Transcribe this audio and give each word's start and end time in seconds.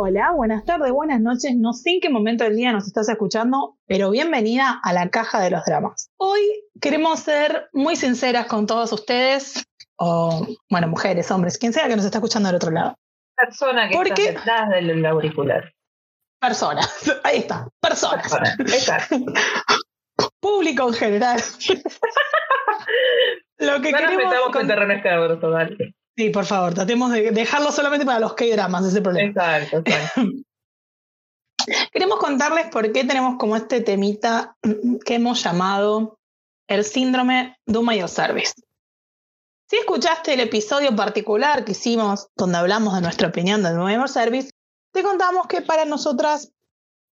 Hola, 0.00 0.30
buenas 0.30 0.64
tardes, 0.64 0.92
buenas 0.92 1.20
noches. 1.20 1.56
No 1.56 1.72
sé 1.72 1.90
en 1.90 2.00
qué 2.00 2.08
momento 2.08 2.44
del 2.44 2.54
día 2.54 2.70
nos 2.70 2.86
estás 2.86 3.08
escuchando, 3.08 3.78
pero 3.84 4.10
bienvenida 4.10 4.80
a 4.84 4.92
la 4.92 5.08
caja 5.10 5.40
de 5.40 5.50
los 5.50 5.64
dramas. 5.64 6.08
Hoy 6.18 6.40
queremos 6.80 7.18
ser 7.18 7.68
muy 7.72 7.96
sinceras 7.96 8.46
con 8.46 8.68
todos 8.68 8.92
ustedes, 8.92 9.66
o 9.96 10.46
bueno, 10.70 10.86
mujeres, 10.86 11.28
hombres, 11.32 11.58
quien 11.58 11.72
sea 11.72 11.88
que 11.88 11.96
nos 11.96 12.04
está 12.04 12.18
escuchando 12.18 12.48
del 12.48 12.54
otro 12.56 12.70
lado. 12.70 12.94
Persona 13.36 13.88
que 13.88 13.96
Porque- 13.96 14.28
está 14.28 14.38
detrás 14.40 14.68
del 14.70 15.04
auricular. 15.04 15.72
Personas, 16.40 16.88
ahí 17.24 17.38
está, 17.38 17.66
personas. 17.80 18.22
Persona. 18.30 18.54
Exacto. 18.60 19.16
Público 20.38 20.86
en 20.86 20.94
general. 20.94 21.40
Lo 23.58 23.82
que 23.82 23.90
No 23.90 23.98
nos 24.00 24.10
queremos 24.10 24.32
metamos 24.32 24.52
con- 24.52 24.68
dale. 24.68 25.94
Sí, 26.18 26.30
por 26.30 26.46
favor, 26.46 26.74
tratemos 26.74 27.12
de 27.12 27.30
dejarlo 27.30 27.70
solamente 27.70 28.04
para 28.04 28.18
los 28.18 28.34
K-dramas, 28.34 28.84
ese 28.84 29.00
problema. 29.00 29.28
Exacto, 29.28 29.78
exacto. 29.78 30.22
Queremos 31.92 32.18
contarles 32.18 32.66
por 32.72 32.90
qué 32.90 33.04
tenemos 33.04 33.36
como 33.38 33.54
este 33.54 33.82
temita 33.82 34.56
que 35.04 35.14
hemos 35.14 35.44
llamado 35.44 36.18
el 36.66 36.84
síndrome 36.84 37.56
Do 37.66 37.84
My 37.84 38.00
Service. 38.08 38.54
Si 39.70 39.76
escuchaste 39.76 40.34
el 40.34 40.40
episodio 40.40 40.96
particular 40.96 41.64
que 41.64 41.70
hicimos 41.70 42.26
donde 42.34 42.58
hablamos 42.58 42.96
de 42.96 43.00
nuestra 43.00 43.28
opinión 43.28 43.62
del 43.62 43.78
My 43.78 44.08
Service, 44.08 44.50
te 44.92 45.04
contamos 45.04 45.46
que 45.46 45.62
para 45.62 45.84
nosotras, 45.84 46.50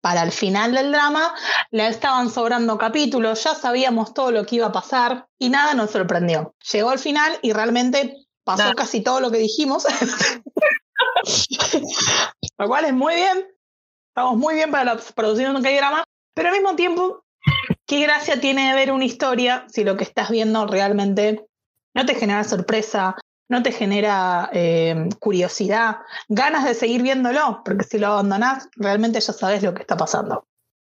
para 0.03 0.25
el 0.25 0.33
final 0.33 0.75
del 0.75 0.91
drama, 0.91 1.37
le 1.71 1.87
estaban 1.87 2.31
sobrando 2.31 2.77
capítulos, 2.79 3.45
ya 3.45 3.55
sabíamos 3.55 4.13
todo 4.13 4.33
lo 4.33 4.45
que 4.45 4.57
iba 4.57 4.67
a 4.67 4.73
pasar 4.73 5.29
y 5.39 5.51
nada 5.51 5.75
nos 5.75 5.93
sorprendió. 5.93 6.57
Llegó 6.73 6.93
el 6.93 6.99
final 6.99 7.39
y 7.43 7.53
realmente 7.53 8.28
pasó 8.49 8.63
Nada. 8.63 8.75
casi 8.75 9.03
todo 9.03 9.21
lo 9.21 9.31
que 9.31 9.39
dijimos. 9.39 9.85
lo 12.59 12.67
cual 12.67 12.87
es 12.87 12.95
muy 12.95 13.15
bien, 13.15 13.47
Estamos 14.19 14.37
muy 14.37 14.57
bien 14.57 14.73
para 14.73 14.97
de 14.97 15.49
un 15.49 15.63
K-drama, 15.63 16.03
pero 16.35 16.49
al 16.49 16.55
mismo 16.55 16.75
tiempo, 16.75 17.23
¿qué 17.87 18.01
gracia 18.01 18.41
tiene 18.41 18.75
ver 18.75 18.91
una 18.91 19.05
historia 19.05 19.65
si 19.69 19.85
lo 19.85 19.97
que 19.97 20.03
estás 20.03 20.31
viendo 20.31 20.67
realmente 20.67 21.47
no 21.95 22.05
te 22.05 22.17
genera 22.17 22.43
sorpresa, 22.43 23.15
no 23.49 23.63
te 23.63 23.71
genera 23.71 24.51
eh, 24.53 25.09
curiosidad, 25.21 25.99
ganas 26.29 26.65
de 26.65 26.75
seguir 26.75 27.03
viéndolo? 27.03 27.63
Porque 27.65 27.85
si 27.85 28.01
lo 28.01 28.09
abandonás, 28.09 28.69
realmente 28.75 29.21
ya 29.21 29.33
sabes 29.33 29.63
lo 29.63 29.73
que 29.73 29.83
está 29.83 29.97
pasando. 29.97 30.49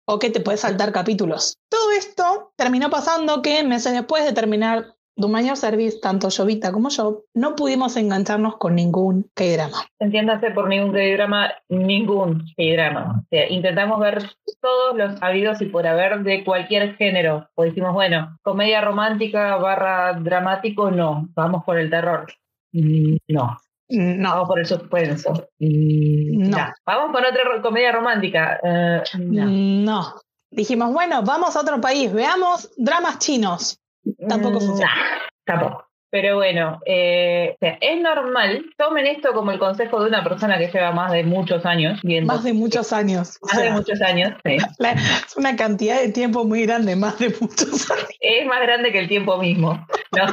O 0.05 0.17
que 0.17 0.29
te 0.29 0.39
puedes 0.39 0.61
saltar 0.61 0.93
capítulos. 0.93 1.57
Todo 1.67 1.91
esto 1.91 2.53
terminó 2.55 2.89
pasando 2.89 3.41
que 3.41 3.65
meses 3.65 3.91
después 3.91 4.23
de 4.23 4.31
terminar 4.31 4.95
Mayor 5.27 5.57
Service, 5.57 5.99
tanto 6.01 6.29
Jovita 6.29 6.71
como 6.71 6.89
yo, 6.89 7.23
no 7.33 7.55
pudimos 7.55 7.97
engancharnos 7.97 8.57
con 8.57 8.75
ningún 8.75 9.29
K-drama. 9.33 9.85
Entiéndase 9.99 10.51
por 10.51 10.69
ningún 10.69 10.93
drama, 10.93 11.51
ningún 11.67 12.45
drama. 12.57 13.21
O 13.23 13.27
sea, 13.29 13.49
intentamos 13.49 13.99
ver 13.99 14.23
todos 14.61 14.95
los 14.95 15.21
habidos 15.21 15.61
y 15.61 15.65
por 15.65 15.85
haber 15.87 16.23
de 16.23 16.43
cualquier 16.45 16.95
género. 16.95 17.49
O 17.55 17.63
decimos, 17.63 17.93
bueno, 17.93 18.37
comedia 18.43 18.81
romántica 18.81 19.57
barra 19.57 20.13
dramático, 20.13 20.91
no. 20.91 21.27
Vamos 21.35 21.63
por 21.65 21.77
el 21.77 21.89
terror. 21.89 22.25
Mm, 22.71 23.17
No. 23.27 23.57
No, 23.91 24.29
Vamos 24.29 24.47
por 24.47 24.59
el 24.59 24.65
suspenso. 24.67 25.33
Mm, 25.59 26.49
No. 26.49 26.57
ya. 26.57 26.73
Vamos 26.85 27.11
por 27.11 27.25
otra 27.25 27.61
comedia 27.61 27.91
romántica. 27.91 28.59
Eh, 28.63 29.01
no. 29.17 29.45
No. 29.47 30.13
Dijimos, 30.51 30.93
bueno, 30.93 31.23
vamos 31.23 31.55
a 31.55 31.61
otro 31.61 31.79
país, 31.81 32.11
veamos 32.13 32.71
dramas 32.77 33.19
chinos. 33.19 33.79
Tampoco 34.27 34.59
Mm, 34.59 34.65
funciona. 34.65 34.93
nah, 34.95 35.27
tampoco. 35.43 35.88
Pero 36.11 36.35
bueno, 36.37 36.79
eh, 36.85 37.51
o 37.55 37.57
sea, 37.59 37.77
es 37.81 38.01
normal. 38.01 38.65
Tomen 38.77 39.05
esto 39.07 39.33
como 39.33 39.51
el 39.51 39.59
consejo 39.59 40.01
de 40.01 40.09
una 40.09 40.23
persona 40.23 40.57
que 40.57 40.67
lleva 40.67 40.91
más 40.91 41.11
de 41.11 41.23
muchos 41.23 41.65
años 41.65 41.99
viendo. 42.03 42.33
Más 42.33 42.43
de 42.43 42.53
muchos 42.53 42.91
años. 42.93 43.37
Más 43.41 43.61
de 43.61 43.71
muchos 43.71 44.01
años, 44.01 44.33
sí. 44.43 44.57
la- 44.79 44.93
es 44.93 45.35
una 45.37 45.55
cantidad 45.55 45.99
de 46.01 46.11
tiempo 46.11 46.43
muy 46.45 46.65
grande, 46.65 46.95
más 46.95 47.17
de 47.19 47.29
muchos 47.39 47.91
años. 47.91 48.07
Es 48.19 48.45
más 48.47 48.61
grande 48.61 48.91
que 48.91 48.99
el 48.99 49.07
tiempo 49.07 49.37
mismo. 49.37 49.85
¿no? 50.11 50.25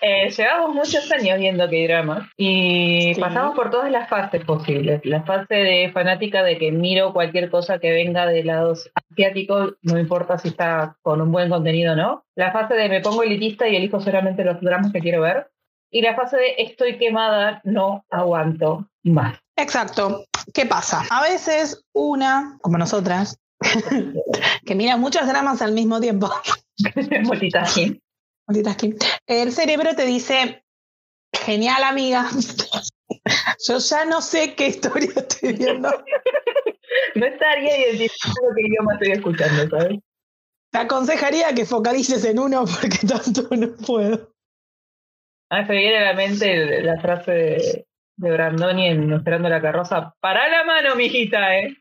Eh, 0.00 0.30
llevamos 0.30 0.74
muchos 0.74 1.10
años 1.12 1.38
viendo 1.38 1.68
que 1.68 1.84
dramas 1.86 2.28
y 2.36 3.12
Sí. 3.14 3.20
pasamos 3.20 3.54
por 3.56 3.70
todas 3.70 3.90
las 3.90 4.08
fases 4.08 4.44
posibles. 4.44 5.00
La 5.04 5.22
fase 5.22 5.54
de 5.54 5.90
fanática 5.92 6.42
de 6.42 6.58
que 6.58 6.70
miro 6.72 7.12
cualquier 7.12 7.50
cosa 7.50 7.78
que 7.78 7.90
venga 7.92 8.26
de 8.26 8.44
lados 8.44 8.90
asiáticos, 9.10 9.74
no 9.82 9.98
importa 9.98 10.38
si 10.38 10.48
está 10.48 10.96
con 11.02 11.20
un 11.20 11.32
buen 11.32 11.48
contenido 11.50 11.92
o 11.92 11.96
no. 11.96 12.24
La 12.34 12.50
fase 12.52 12.74
de 12.74 12.88
me 12.88 13.00
pongo 13.00 13.22
elitista 13.22 13.68
y 13.68 13.76
elijo 13.76 14.00
solamente 14.00 14.42
los 14.54 14.62
dramas 14.62 14.92
que 14.92 15.00
quiero 15.00 15.22
ver. 15.22 15.50
Y 15.90 16.00
la 16.02 16.14
fase 16.14 16.36
de 16.36 16.54
estoy 16.58 16.98
quemada, 16.98 17.60
no 17.64 18.04
aguanto 18.10 18.88
más. 19.02 19.38
Exacto. 19.56 20.24
¿Qué 20.54 20.66
pasa? 20.66 21.04
A 21.10 21.22
veces 21.22 21.84
una, 21.92 22.58
como 22.62 22.78
nosotras, 22.78 23.38
que 24.66 24.74
mira 24.74 24.96
muchos 24.96 25.26
dramas 25.26 25.62
al 25.62 25.72
mismo 25.72 26.00
tiempo, 26.00 26.30
Multitasking. 27.24 28.00
multitasking, 28.48 28.96
el 29.26 29.52
cerebro 29.52 29.94
te 29.94 30.06
dice, 30.06 30.64
genial 31.32 31.84
amiga, 31.84 32.28
yo 33.68 33.78
ya 33.78 34.04
no 34.04 34.20
sé 34.20 34.54
qué 34.54 34.68
historia 34.68 35.10
estoy 35.16 35.52
viendo. 35.54 35.88
No 37.14 37.26
estaría 37.26 37.88
identificando 37.88 38.50
qué 38.54 38.66
idioma 38.66 38.92
estoy 38.94 39.12
escuchando, 39.12 39.78
¿sabes? 39.78 39.98
Te 40.70 40.78
aconsejaría 40.78 41.54
que 41.54 41.64
focalices 41.64 42.24
en 42.24 42.38
uno 42.38 42.64
porque 42.64 42.98
tanto 43.06 43.48
no 43.54 43.74
puedo. 43.76 44.32
Ah, 45.54 45.66
se 45.66 45.74
viene 45.74 45.98
a 45.98 46.04
la 46.06 46.14
mente 46.14 46.80
la 46.80 46.98
frase 46.98 47.30
de, 47.30 47.86
de 48.16 48.30
Brandoni 48.30 48.86
en 48.86 49.12
Esperando 49.12 49.50
la 49.50 49.60
carroza. 49.60 50.14
¡Para 50.18 50.48
la 50.48 50.64
mano, 50.64 50.96
mijita, 50.96 51.58
eh! 51.58 51.76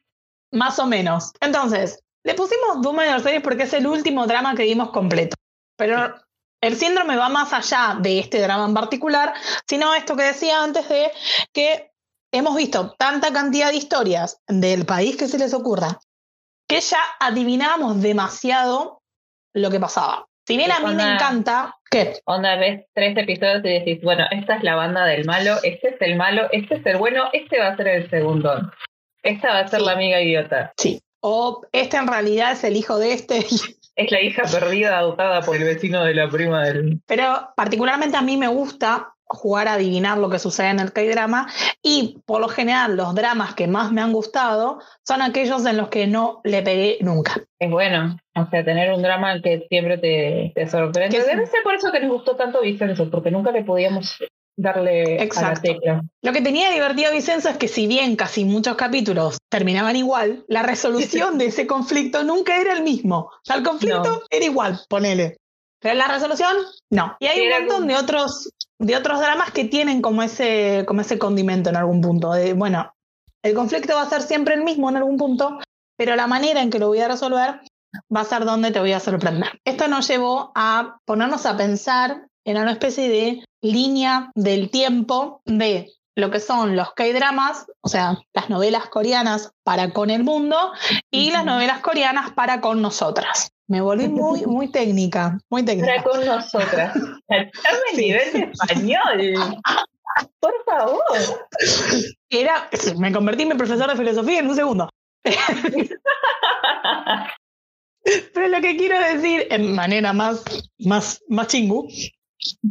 Más 0.52 0.78
o 0.78 0.88
menos. 0.88 1.32
Entonces, 1.40 2.04
le 2.26 2.34
pusimos 2.34 2.82
Doom 2.82 2.98
Mayor 2.98 3.22
Series 3.22 3.42
porque 3.42 3.64
es 3.64 3.74
el 3.74 3.88
último 3.88 4.28
drama 4.28 4.56
que 4.56 4.64
vimos 4.64 4.90
completo. 4.90 5.38
Pero 5.78 6.14
el 6.62 6.76
síndrome 6.76 7.16
va 7.16 7.30
más 7.30 7.54
allá 7.54 7.98
de 7.98 8.20
este 8.20 8.42
drama 8.42 8.66
en 8.66 8.74
particular, 8.74 9.34
sino 9.66 9.96
esto 9.96 10.18
que 10.18 10.24
decía 10.24 10.62
antes 10.62 10.90
de 10.90 11.09
que 11.53 11.92
hemos 12.34 12.58
visto 12.58 12.94
tanta 13.00 13.32
cantidad 13.32 13.70
de 13.70 13.78
historias 13.78 14.42
del 14.50 14.86
país 14.86 15.16
que 15.16 15.30
se 15.30 15.38
les 15.38 15.53
ocurra 15.53 15.98
que 16.68 16.82
ya 16.82 17.00
adivinamos 17.22 18.02
demasiado 18.02 19.02
lo 19.53 19.72
que 19.72 19.80
pasaba. 19.80 20.28
Si 20.52 20.58
bien 20.58 20.70
a 20.70 20.82
mí 20.82 20.94
me 20.94 21.14
encanta, 21.14 21.78
¿qué? 21.90 22.12
Onda, 22.26 22.58
ves 22.58 22.86
tres 22.94 23.18
episodios 23.18 23.64
y 23.64 23.70
decís, 23.70 24.02
bueno, 24.04 24.26
esta 24.32 24.58
es 24.58 24.64
la 24.64 24.76
banda 24.76 25.06
del 25.06 25.24
malo, 25.24 25.56
este 25.64 25.96
es 25.96 26.02
el 26.02 26.18
malo, 26.18 26.50
este 26.52 26.76
es 26.76 26.86
el 26.86 26.98
bueno, 26.98 27.30
este 27.32 27.58
va 27.58 27.68
a 27.70 27.78
ser 27.78 27.88
el 27.88 28.10
segundo. 28.10 28.70
Esta 29.24 29.48
va 29.54 29.60
a 29.60 29.68
ser 29.70 29.80
Sí. 29.80 29.86
la 29.86 29.94
amiga 29.94 30.20
idiota. 30.20 30.74
Sí. 30.76 31.02
O 31.22 31.62
este 31.72 31.96
en 31.96 32.08
realidad 32.08 32.52
es 32.52 32.66
el 32.66 32.76
hijo 32.76 33.00
de 33.00 33.14
este 33.14 33.40
Es 33.96 34.12
la 34.12 34.22
hija 34.22 34.44
perdida 34.44 34.98
adoptada 34.98 35.42
por 35.42 35.56
el 35.56 35.64
vecino 35.64 36.04
de 36.04 36.16
la 36.16 36.28
prima 36.30 36.66
del... 36.66 37.00
Pero 37.06 37.54
particularmente 37.56 38.18
a 38.18 38.22
mí 38.22 38.36
me 38.36 38.50
gusta 38.50 39.14
jugar 39.34 39.68
a 39.68 39.74
adivinar 39.74 40.18
lo 40.18 40.30
que 40.30 40.40
sucede 40.40 40.69
en 40.69 40.80
el 40.80 40.92
K-drama 40.94 41.47
y 41.81 42.19
por 42.25 42.42
lo 42.42 42.47
general 42.50 42.96
los 42.96 43.16
dramas 43.16 43.56
que 43.56 43.68
más 43.68 43.92
me 43.92 44.02
han 44.02 44.12
gustado 44.14 44.80
son 45.08 45.22
aquellos 45.22 45.66
en 45.66 45.78
los 45.78 45.90
que 45.90 46.08
no 46.08 46.42
le 46.44 46.62
pegué 46.62 46.97
nunca. 47.02 47.41
Es 47.59 47.70
bueno, 47.72 48.18
o 48.36 48.50
sea, 48.50 48.64
tener 48.66 48.91
un 48.94 49.02
drama 49.02 49.41
que 49.41 49.66
siempre 49.70 49.97
te, 49.97 50.52
te 50.53 50.70
sorprende. 50.70 51.16
Que 51.16 51.24
sí. 51.24 51.30
Debe 51.30 51.46
ser 51.47 51.64
por 51.64 51.75
eso 51.75 51.91
que 51.91 52.00
nos 52.02 52.12
gustó 52.12 52.36
tanto 52.36 52.62
Vicenzo, 52.62 53.09
porque 53.09 53.31
nunca 53.31 53.52
le 53.52 53.64
podíamos 53.64 54.18
darle 54.58 55.16
a 55.16 55.18
la 55.18 55.24
Exacto. 55.24 55.62
tecla. 55.62 56.02
Lo 56.22 56.34
que 56.34 56.41
tenía 56.41 56.70
divertido 56.72 57.12
Vicenzo 57.14 57.50
es 57.50 57.58
que 57.58 57.68
si 57.68 57.88
bien 57.88 58.16
casi 58.16 58.46
muchos 58.46 58.75
capítulos 58.75 59.38
terminaban 59.50 59.96
igual, 59.96 60.44
la 60.47 60.62
resolución 60.62 61.38
de 61.38 61.46
ese 61.46 61.66
conflicto 61.66 62.24
nunca 62.24 62.59
era 62.59 62.74
el 62.74 62.84
mismo. 62.84 63.18
O 63.31 63.40
sea, 63.44 63.56
el 63.56 63.64
conflicto 63.64 64.03
No. 64.03 64.20
era 64.30 64.46
igual, 64.46 64.80
ponele. 64.90 65.38
Pero 65.80 65.96
la 65.96 66.08
resolución, 66.08 66.56
no. 66.91 67.16
Y 67.20 67.26
hay 67.26 67.40
Sí, 67.40 67.46
un 67.46 67.50
montón 67.52 67.76
como- 67.78 67.88
de 67.88 67.96
otros, 67.96 68.52
de 68.82 68.96
otros 68.96 69.20
dramas 69.20 69.52
que 69.52 69.66
tienen 69.66 70.02
como 70.02 70.24
ese, 70.24 70.86
como 70.88 71.02
ese 71.02 71.20
condimento 71.20 71.70
en 71.70 71.76
algún 71.76 72.02
punto. 72.02 72.34
Bueno, 72.56 72.92
el 73.44 73.54
conflicto 73.54 73.94
va 73.94 74.02
a 74.02 74.10
ser 74.10 74.24
siempre 74.24 74.56
el 74.56 74.64
mismo 74.64 74.90
en 74.90 74.98
algún 74.98 75.18
punto, 75.18 75.60
pero 75.96 76.16
la 76.16 76.26
manera 76.26 76.62
en 76.62 76.72
que 76.72 76.80
lo 76.80 76.88
voy 76.88 77.00
a 77.00 77.08
resolver 77.08 77.62
va 78.14 78.22
a 78.22 78.26
ser 78.26 78.44
donde 78.44 78.72
te 78.72 78.80
voy 78.80 78.94
a 78.94 79.00
sorprender. 79.00 79.60
Esto 79.66 79.88
nos 79.88 80.08
llevó 80.08 80.52
a 80.56 80.98
ponernos 81.06 81.46
a 81.46 81.58
pensar 81.58 82.28
en 82.44 82.58
una 82.58 82.72
especie 82.72 83.08
de 83.08 83.46
línea 83.62 84.32
del 84.34 84.72
tiempo 84.72 85.42
de 85.46 85.92
lo 86.16 86.29
que 86.29 86.40
son 86.40 86.75
los 86.75 86.93
K-dramas, 86.93 87.66
o 87.81 87.87
sea, 87.87 88.17
las 88.34 88.49
novelas 88.49 88.87
coreanas 88.90 89.53
para 89.63 89.91
con 89.91 90.09
el 90.09 90.23
mundo 90.23 90.58
y 91.09 91.31
las 91.31 91.46
novelas 91.46 91.79
coreanas 91.79 92.31
para 92.31 92.59
con 92.61 92.81
nosotras. 92.81 93.52
Me 93.67 93.79
volví 93.81 94.09
muy, 94.09 94.46
muy 94.46 94.69
técnica, 94.69 95.37
muy 95.49 95.63
Para 95.63 95.78
técnica. 95.78 96.03
con 96.03 96.25
nosotras. 96.25 96.93
Saltarme 96.93 97.79
el 97.91 97.97
nivel 97.97 98.34
de 98.34 98.40
español. 98.52 99.61
Por 100.41 100.53
favor. 100.66 101.02
Era, 102.29 102.69
me 102.97 103.13
convertí 103.13 103.43
en 103.43 103.49
mi 103.49 103.55
profesor 103.55 103.90
de 103.90 103.96
filosofía 103.96 104.40
en 104.40 104.49
un 104.49 104.55
segundo. 104.55 104.90
Pero 108.34 108.47
lo 108.47 108.59
que 108.61 108.75
quiero 108.75 108.99
decir, 108.99 109.47
en 109.49 109.73
manera 109.73 110.11
más, 110.11 110.43
más, 110.79 111.22
más 111.29 111.47
chingu, 111.47 111.87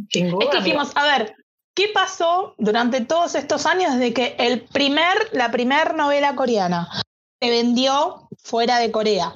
Chinguda, 0.09 0.45
es 0.47 0.51
que 0.51 0.57
dijimos, 0.59 0.91
a 0.97 1.05
ver, 1.05 1.37
¿Qué 1.75 1.89
pasó 1.95 2.55
durante 2.59 3.01
todos 3.01 3.35
estos 3.35 3.67
años 3.67 3.95
desde 3.95 4.13
que 4.13 4.37
el 4.39 4.63
primer, 4.63 5.17
la 5.33 5.51
primera 5.51 5.93
novela 5.93 6.35
coreana 6.35 6.89
se 7.41 7.49
vendió 7.49 8.29
fuera 8.43 8.79
de 8.79 8.91
Corea? 8.91 9.33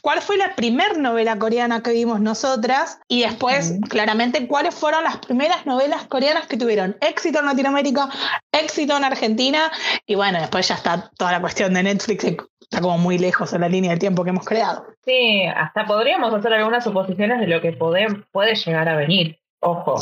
¿Cuál 0.00 0.20
fue 0.20 0.36
la 0.36 0.54
primera 0.56 0.94
novela 0.94 1.38
coreana 1.38 1.82
que 1.82 1.92
vimos 1.92 2.20
nosotras? 2.20 2.98
Y 3.08 3.22
después, 3.22 3.74
claramente, 3.88 4.48
¿cuáles 4.48 4.74
fueron 4.74 5.04
las 5.04 5.18
primeras 5.18 5.66
novelas 5.66 6.06
coreanas 6.06 6.46
que 6.46 6.56
tuvieron 6.56 6.96
éxito 7.00 7.40
en 7.40 7.46
Latinoamérica, 7.46 8.08
éxito 8.50 8.96
en 8.96 9.04
Argentina? 9.04 9.70
Y 10.06 10.14
bueno, 10.14 10.40
después 10.40 10.66
ya 10.66 10.74
está 10.74 11.10
toda 11.16 11.32
la 11.32 11.40
cuestión 11.40 11.74
de 11.74 11.82
Netflix, 11.82 12.24
está 12.24 12.80
como 12.80 12.98
muy 12.98 13.18
lejos 13.18 13.52
en 13.52 13.60
la 13.60 13.68
línea 13.68 13.92
de 13.92 13.98
tiempo 13.98 14.24
que 14.24 14.30
hemos 14.30 14.44
creado. 14.44 14.86
Sí, 15.04 15.44
hasta 15.54 15.86
podríamos 15.86 16.32
hacer 16.32 16.52
algunas 16.54 16.82
suposiciones 16.82 17.38
de 17.38 17.46
lo 17.46 17.60
que 17.60 17.72
puede, 17.72 18.06
puede 18.32 18.54
llegar 18.54 18.88
a 18.88 18.96
venir. 18.96 19.38
Ojo. 19.66 19.96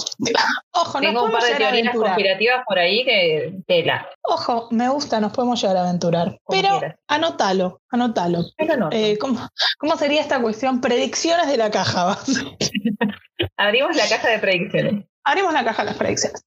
Ojo, 0.72 1.00
Tengo 1.00 1.24
un 1.24 1.30
par 1.30 1.44
de 1.44 1.54
teorías 1.54 1.94
conspirativas 1.94 2.64
por 2.66 2.78
ahí 2.80 3.04
que 3.04 3.60
tela. 3.68 4.08
Ojo, 4.22 4.66
me 4.72 4.88
gusta, 4.88 5.20
nos 5.20 5.32
podemos 5.32 5.60
llegar 5.60 5.76
a 5.76 5.82
aventurar. 5.88 6.36
Pero 6.48 6.80
anótalo, 7.06 7.80
anótalo. 7.88 8.40
Eh, 8.90 9.16
¿cómo, 9.18 9.38
¿cómo, 9.78 9.96
sería 9.96 10.20
esta 10.20 10.42
cuestión? 10.42 10.80
Predicciones 10.80 11.46
de 11.46 11.56
la 11.56 11.70
caja. 11.70 12.18
Abrimos 13.56 13.96
la 13.96 14.08
caja 14.08 14.30
de 14.30 14.38
predicciones. 14.40 15.06
Abrimos 15.22 15.52
la 15.52 15.64
caja 15.64 15.82
de 15.84 15.90
las 15.90 15.96
predicciones. 15.96 16.44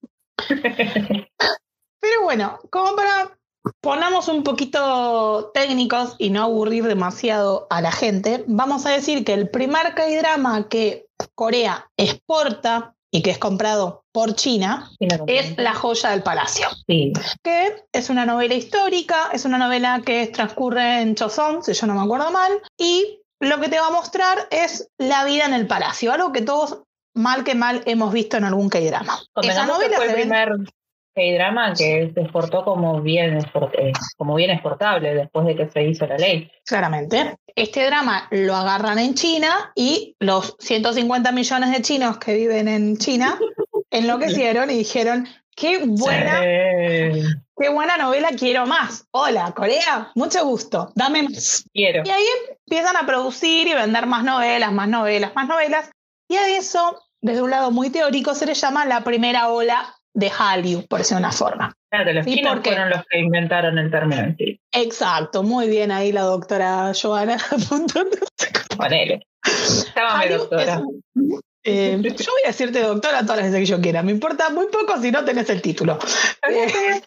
Pero 0.47 2.23
bueno, 2.23 2.59
como 2.69 2.97
para 2.97 3.31
ponamos 3.81 4.27
un 4.27 4.43
poquito 4.43 5.51
técnicos 5.53 6.15
y 6.17 6.29
no 6.29 6.43
aburrir 6.43 6.83
demasiado 6.83 7.67
a 7.69 7.81
la 7.81 7.91
gente, 7.91 8.43
vamos 8.47 8.85
a 8.85 8.91
decir 8.91 9.23
que 9.23 9.33
el 9.33 9.49
primer 9.49 9.95
K-drama 9.95 10.67
que 10.67 11.07
Corea 11.33 11.89
exporta 11.97 12.95
y 13.15 13.21
que 13.21 13.31
es 13.31 13.37
comprado 13.37 14.03
por 14.11 14.35
China, 14.35 14.91
es 14.99 15.57
La 15.57 15.73
joya 15.73 16.09
del 16.09 16.21
palacio, 16.21 16.67
que 16.85 17.85
es 17.93 18.09
una 18.09 18.25
novela 18.25 18.55
histórica, 18.55 19.29
es 19.31 19.45
una 19.45 19.57
novela 19.57 20.01
que 20.05 20.27
transcurre 20.27 21.01
en 21.01 21.15
Choson, 21.15 21.63
si 21.63 21.71
yo 21.71 21.87
no 21.87 21.93
me 21.93 22.01
acuerdo 22.01 22.29
mal, 22.31 22.51
y 22.77 23.21
lo 23.39 23.61
que 23.61 23.69
te 23.69 23.79
va 23.79 23.87
a 23.87 23.91
mostrar 23.91 24.49
es 24.51 24.89
la 24.97 25.23
vida 25.23 25.45
en 25.45 25.53
el 25.53 25.65
palacio, 25.65 26.11
algo 26.11 26.33
que 26.33 26.41
todos 26.41 26.79
mal 27.15 27.45
que 27.45 27.55
mal 27.55 27.83
hemos 27.85 28.11
visto 28.11 28.35
en 28.35 28.43
algún 28.43 28.67
K-drama. 28.67 29.17
Esa 29.43 29.65
novela 29.65 29.95
fue 29.95 30.07
el 30.07 30.13
primer 30.13 30.49
K-drama 31.15 31.73
que 31.73 32.11
se 32.13 32.21
exportó 32.21 32.65
como 32.65 33.01
bien, 33.01 33.37
eh, 33.37 33.93
como 34.17 34.35
bien 34.35 34.49
exportable 34.49 35.15
después 35.15 35.47
de 35.47 35.55
que 35.55 35.69
se 35.69 35.83
hizo 35.83 36.05
la 36.05 36.17
ley. 36.17 36.51
Claramente. 36.65 37.37
Este 37.55 37.85
drama 37.85 38.27
lo 38.31 38.53
agarran 38.53 38.99
en 38.99 39.13
China 39.13 39.71
y 39.75 40.17
los 40.19 40.55
150 40.59 41.31
millones 41.31 41.71
de 41.71 41.81
chinos 41.81 42.17
que 42.17 42.35
viven 42.35 42.67
en 42.67 42.97
China 42.97 43.39
enloquecieron 43.91 44.69
y 44.69 44.79
dijeron, 44.79 45.25
qué 45.55 45.85
buena, 45.85 46.41
qué 46.41 47.69
buena 47.71 47.95
novela, 47.95 48.29
quiero 48.37 48.65
más. 48.65 49.07
Hola, 49.11 49.53
Corea, 49.55 50.11
mucho 50.15 50.45
gusto, 50.45 50.91
dame 50.95 51.23
más. 51.23 51.63
Quiero. 51.73 52.03
Y 52.05 52.09
ahí 52.09 52.25
empiezan 52.59 52.97
a 52.97 53.05
producir 53.05 53.67
y 53.69 53.73
vender 53.73 54.05
más 54.05 54.25
novelas, 54.25 54.73
más 54.73 54.89
novelas, 54.89 55.33
más 55.33 55.47
novelas. 55.47 55.89
Y 56.27 56.35
a 56.35 56.57
eso, 56.57 57.01
desde 57.21 57.41
un 57.41 57.51
lado 57.51 57.71
muy 57.71 57.89
teórico, 57.89 58.35
se 58.35 58.45
le 58.45 58.53
llama 58.53 58.85
la 58.85 59.05
primera 59.05 59.47
ola 59.47 59.94
de 60.15 60.29
Hallyu, 60.29 60.87
por 60.87 60.99
decir 60.99 61.17
una 61.17 61.31
forma. 61.31 61.75
Claro, 61.91 62.13
los 62.13 62.25
chinos 62.25 62.59
fueron 62.63 62.89
los 62.89 63.03
que 63.09 63.19
inventaron 63.19 63.77
el 63.77 63.91
término 63.91 64.33
sí. 64.37 64.59
Exacto, 64.71 65.43
muy 65.43 65.67
bien 65.69 65.91
ahí 65.91 66.11
la 66.11 66.21
doctora 66.21 66.93
Joana 66.99 67.37
Ponele. 68.77 69.27
Llámame 69.95 70.29
doctora. 70.29 70.81
Eh, 71.67 71.99
yo 72.01 72.31
voy 72.31 72.41
a 72.45 72.47
decirte 72.47 72.79
doctora 72.79 73.23
todas 73.23 73.37
las 73.37 73.47
veces 73.47 73.59
que 73.59 73.65
yo 73.65 73.81
quiera. 73.81 74.03
Me 74.03 74.11
importa 74.11 74.49
muy 74.49 74.67
poco 74.67 74.99
si 75.01 75.11
no 75.11 75.25
tenés 75.25 75.49
el 75.49 75.61
título. 75.61 75.99
Eh, 76.47 77.01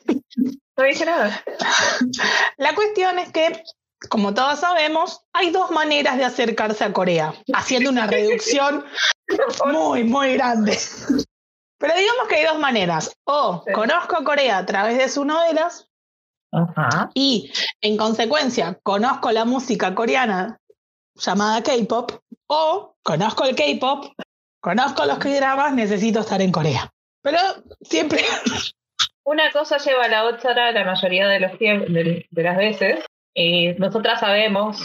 no 0.76 0.84
dice 0.84 1.06
nada. 1.06 1.42
La 2.58 2.74
cuestión 2.74 3.18
es 3.18 3.30
que, 3.30 3.62
como 4.08 4.34
todos 4.34 4.58
sabemos, 4.60 5.22
hay 5.32 5.50
dos 5.50 5.70
maneras 5.70 6.18
de 6.18 6.24
acercarse 6.24 6.84
a 6.84 6.92
Corea, 6.92 7.34
haciendo 7.54 7.88
una 7.90 8.06
reducción 8.06 8.84
muy, 9.72 10.04
muy 10.04 10.34
grande. 10.34 10.78
Pero 11.78 11.94
digamos 11.94 12.28
que 12.28 12.36
hay 12.36 12.44
dos 12.44 12.58
maneras. 12.58 13.16
O 13.24 13.64
conozco 13.72 14.24
Corea 14.24 14.58
a 14.58 14.66
través 14.66 14.98
de 14.98 15.08
sus 15.08 15.24
novelas 15.24 15.88
y 17.14 17.52
en 17.80 17.96
consecuencia 17.96 18.78
conozco 18.82 19.30
la 19.32 19.44
música 19.44 19.94
coreana 19.94 20.58
llamada 21.14 21.62
K-pop 21.62 22.12
o 22.46 22.96
conozco 23.02 23.44
el 23.44 23.54
K-pop, 23.54 24.06
conozco 24.60 25.04
los 25.04 25.18
K-dramas, 25.18 25.74
necesito 25.74 26.20
estar 26.20 26.40
en 26.40 26.52
Corea. 26.52 26.90
Pero 27.22 27.38
siempre... 27.80 28.22
Una 29.24 29.52
cosa 29.52 29.76
lleva 29.76 30.04
a 30.04 30.08
la 30.08 30.24
otra 30.24 30.72
la 30.72 30.84
mayoría 30.84 31.28
de, 31.28 31.40
los 31.40 31.58
de, 31.58 32.26
de 32.30 32.42
las 32.42 32.56
veces. 32.56 33.04
Y 33.34 33.74
nosotras 33.74 34.20
sabemos 34.20 34.80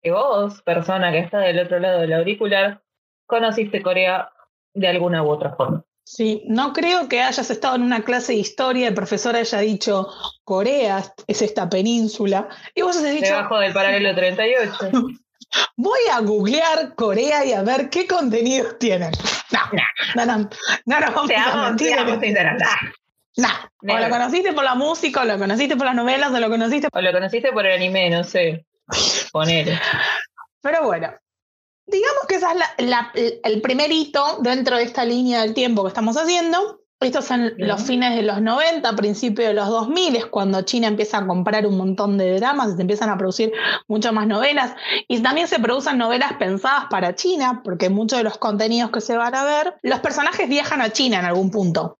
que 0.00 0.10
vos, 0.10 0.62
persona 0.62 1.12
que 1.12 1.18
está 1.18 1.40
del 1.40 1.58
otro 1.58 1.78
lado 1.78 2.00
del 2.00 2.14
auricular, 2.14 2.82
conociste 3.26 3.82
Corea 3.82 4.30
de 4.72 4.88
alguna 4.88 5.22
u 5.22 5.28
otra 5.28 5.54
forma. 5.54 5.84
Sí, 6.04 6.42
no 6.46 6.72
creo 6.72 7.08
que 7.08 7.22
hayas 7.22 7.50
estado 7.50 7.76
en 7.76 7.82
una 7.82 8.02
clase 8.02 8.32
de 8.32 8.38
historia 8.38 8.82
y 8.82 8.88
el 8.88 8.94
profesor 8.94 9.36
haya 9.36 9.58
dicho 9.58 10.08
Corea 10.44 11.02
es 11.26 11.42
esta 11.42 11.70
península 11.70 12.48
y 12.74 12.82
vos 12.82 12.96
has 12.96 13.04
dicho 13.04 13.26
debajo 13.26 13.58
del 13.58 13.72
paralelo 13.72 14.14
38. 14.14 14.90
Voy 15.76 16.00
a 16.12 16.20
googlear 16.20 16.94
Corea 16.94 17.44
y 17.44 17.52
a 17.52 17.62
ver 17.62 17.90
qué 17.90 18.06
contenidos 18.06 18.78
tienen. 18.78 19.12
No, 19.52 19.60
no, 20.16 20.24
no, 20.24 20.36
no, 20.86 21.00
no, 21.00 21.12
vamos 21.12 21.30
a 21.30 21.68
mentir. 21.68 21.94
No, 23.36 23.48
o 23.94 23.98
lo 23.98 24.10
conociste 24.10 24.52
por 24.52 24.64
la 24.64 24.74
música, 24.74 25.22
o 25.22 25.24
lo 25.24 25.38
conociste 25.38 25.76
por 25.76 25.86
las 25.86 25.94
novelas, 25.94 26.32
o 26.32 26.38
lo 26.38 26.50
conociste 26.50 26.88
O 26.92 27.00
lo 27.00 27.12
conociste 27.12 27.52
por 27.52 27.66
el 27.66 27.74
anime, 27.74 28.10
no 28.10 28.24
sé. 28.24 28.66
Ponele. 29.32 29.78
Pero 30.60 30.84
bueno, 30.84 31.12
digamos 31.92 32.26
que 32.26 32.36
ese 32.36 32.46
es 33.14 33.34
el 33.44 33.60
primer 33.60 33.92
hito 33.92 34.38
dentro 34.40 34.76
de 34.76 34.84
esta 34.84 35.04
línea 35.04 35.42
del 35.42 35.54
tiempo 35.54 35.82
que 35.82 35.88
estamos 35.88 36.16
haciendo. 36.16 36.82
Estos 37.02 37.24
son 37.24 37.52
los 37.58 37.82
fines 37.82 38.14
de 38.14 38.22
los 38.22 38.40
90, 38.40 38.94
principios 38.94 39.48
de 39.48 39.54
los 39.54 39.68
2000, 39.68 40.16
es 40.16 40.26
cuando 40.26 40.62
China 40.62 40.86
empieza 40.86 41.18
a 41.18 41.26
comprar 41.26 41.66
un 41.66 41.76
montón 41.76 42.16
de 42.16 42.38
dramas 42.38 42.72
y 42.72 42.76
se 42.76 42.82
empiezan 42.82 43.10
a 43.10 43.18
producir 43.18 43.52
muchas 43.88 44.12
más 44.12 44.28
novelas. 44.28 44.76
Y 45.08 45.20
también 45.20 45.48
se 45.48 45.58
producen 45.58 45.98
novelas 45.98 46.34
pensadas 46.34 46.84
para 46.90 47.16
China, 47.16 47.60
porque 47.64 47.90
muchos 47.90 48.18
de 48.18 48.24
los 48.24 48.38
contenidos 48.38 48.92
que 48.92 49.00
se 49.00 49.16
van 49.16 49.34
a 49.34 49.42
ver, 49.42 49.74
los 49.82 49.98
personajes 49.98 50.48
viajan 50.48 50.80
a 50.80 50.90
China 50.90 51.18
en 51.18 51.24
algún 51.24 51.50
punto. 51.50 51.98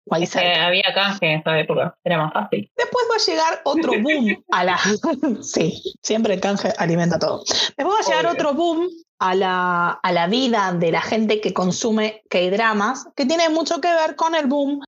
había 0.67 0.95
canje 0.95 1.33
en 1.33 1.41
esa 1.41 1.59
época, 1.59 1.97
era 2.05 2.19
más 2.19 2.33
fácil. 2.33 2.71
Después 2.77 3.05
va 3.11 3.17
a 3.17 3.27
llegar 3.27 3.61
otro 3.65 3.93
boom 4.01 4.45
a 4.53 4.65
la... 4.65 4.79
sí, 5.43 5.83
siempre 6.01 6.35
el 6.35 6.41
canje 6.41 6.73
alimenta 6.79 7.19
todo. 7.19 7.43
Después 7.77 7.89
va 7.89 8.07
a 8.07 8.09
llegar 8.09 8.27
otro 8.33 8.55
boom 8.55 8.89
a 9.23 9.37
la, 9.37 9.91
a 10.03 10.13
la, 10.13 10.27
vida 10.27 10.73
de 10.73 10.91
la 10.91 11.01
gente 11.01 11.41
que 11.41 11.55
consume 11.55 12.25
K-dramas, 12.29 13.07
que 13.15 13.25
tiene 13.25 13.49
mucho 13.51 13.81
que 13.81 13.87
ver 13.87 14.17
con 14.17 14.35
el 14.35 14.47
boom 14.47 14.83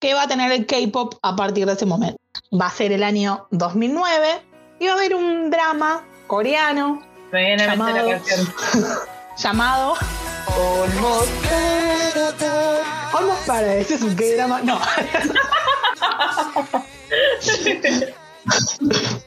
que 0.00 0.12
va 0.12 0.22
a 0.22 0.28
tener 0.28 0.50
el 0.50 0.66
K-pop 0.66 1.14
a 1.22 1.36
partir 1.36 1.64
de 1.64 1.74
ese 1.74 1.86
momento. 1.86 2.18
Va 2.60 2.66
a 2.66 2.70
ser 2.70 2.90
el 2.90 3.04
año 3.04 3.46
2009 3.52 4.42
y 4.80 4.86
va 4.86 4.92
a 4.92 4.96
haber 4.96 5.14
un 5.14 5.50
drama 5.50 6.04
coreano 6.26 7.00
llamado, 7.32 8.08
llamado 9.38 9.94
Almost 10.48 11.30
Almost 13.12 13.46
Paradise. 13.46 13.94
es 13.94 14.02
un 14.02 14.16
K-drama. 14.16 14.62
No. 14.62 14.80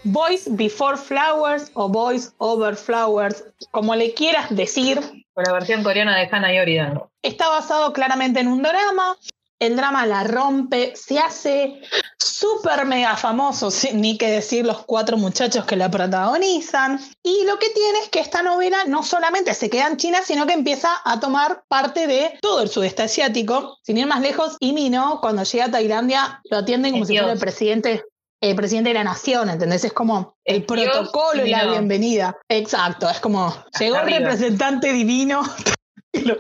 Boys 0.04 0.48
Before 0.52 0.98
Flowers 0.98 1.72
o 1.74 1.90
Boys 1.90 2.34
Over 2.38 2.76
Flowers, 2.76 3.44
como 3.72 3.96
le 3.96 4.14
quieras 4.14 4.56
decir. 4.56 5.00
Con 5.34 5.44
la 5.46 5.54
versión 5.54 5.84
coreana 5.84 6.18
de 6.18 6.28
Hannah 6.32 6.54
Yoridan. 6.54 7.02
Está 7.22 7.50
basado 7.50 7.94
claramente 7.94 8.40
en 8.40 8.48
un 8.48 8.64
drama 8.64 9.18
el 9.60 9.76
drama 9.76 10.06
la 10.06 10.24
rompe, 10.24 10.94
se 10.96 11.18
hace 11.18 11.82
súper 12.20 12.86
mega 12.86 13.16
famoso, 13.16 13.70
ni 13.94 14.18
que 14.18 14.30
decir 14.30 14.66
los 14.66 14.86
cuatro 14.86 15.18
muchachos 15.18 15.66
que 15.66 15.76
la 15.76 15.90
protagonizan. 15.90 17.00
Y 17.24 17.44
lo 17.46 17.58
que 17.58 17.70
tiene 17.72 18.00
es 18.04 18.10
que 18.10 18.20
esta 18.20 18.44
novela 18.44 18.78
no 18.86 19.02
solamente 19.02 19.54
se 19.56 19.70
queda 19.70 19.88
en 19.88 19.98
China, 19.98 20.20
sino 20.24 20.46
que 20.46 20.54
empieza 20.54 20.90
a 21.04 21.20
tomar 21.20 21.64
parte 21.68 22.06
de 22.06 22.38
todo 22.42 22.62
el 22.62 22.70
sudeste 22.70 23.04
asiático. 23.04 23.78
Sin 23.82 23.98
ir 23.98 24.06
más 24.06 24.22
lejos, 24.22 24.58
Mino, 24.62 25.20
cuando 25.22 25.44
llega 25.44 25.66
a 25.66 25.72
Tailandia, 25.72 26.42
lo 26.52 26.58
atienden 26.58 26.92
como 26.92 27.06
si 27.06 27.18
fuera 27.18 27.34
el 27.34 27.40
presidente 27.40 28.04
el 28.42 28.56
presidente 28.56 28.90
de 28.90 28.96
la 28.96 29.04
nación, 29.04 29.50
¿entendés? 29.50 29.84
Es 29.86 29.94
como 29.94 30.38
el, 30.46 30.64
protocolo 30.64 31.46
y 31.46 31.50
la 31.50 31.66
bienvenida. 31.66 32.38
Exacto, 32.50 33.10
es 33.10 33.20
como 33.20 33.54
llegó 33.80 33.98
el 33.98 34.12
representante 34.12 34.94
divino 34.94 35.42
y 36.12 36.22
lo, 36.22 36.38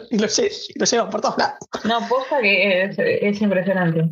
lleva 0.85 1.09
por 1.09 1.21
todos 1.21 1.37
lados. 1.37 1.57
No, 1.83 2.07
posta 2.07 2.39
que 2.41 2.83
es, 2.83 3.41
impresionante. 3.41 4.09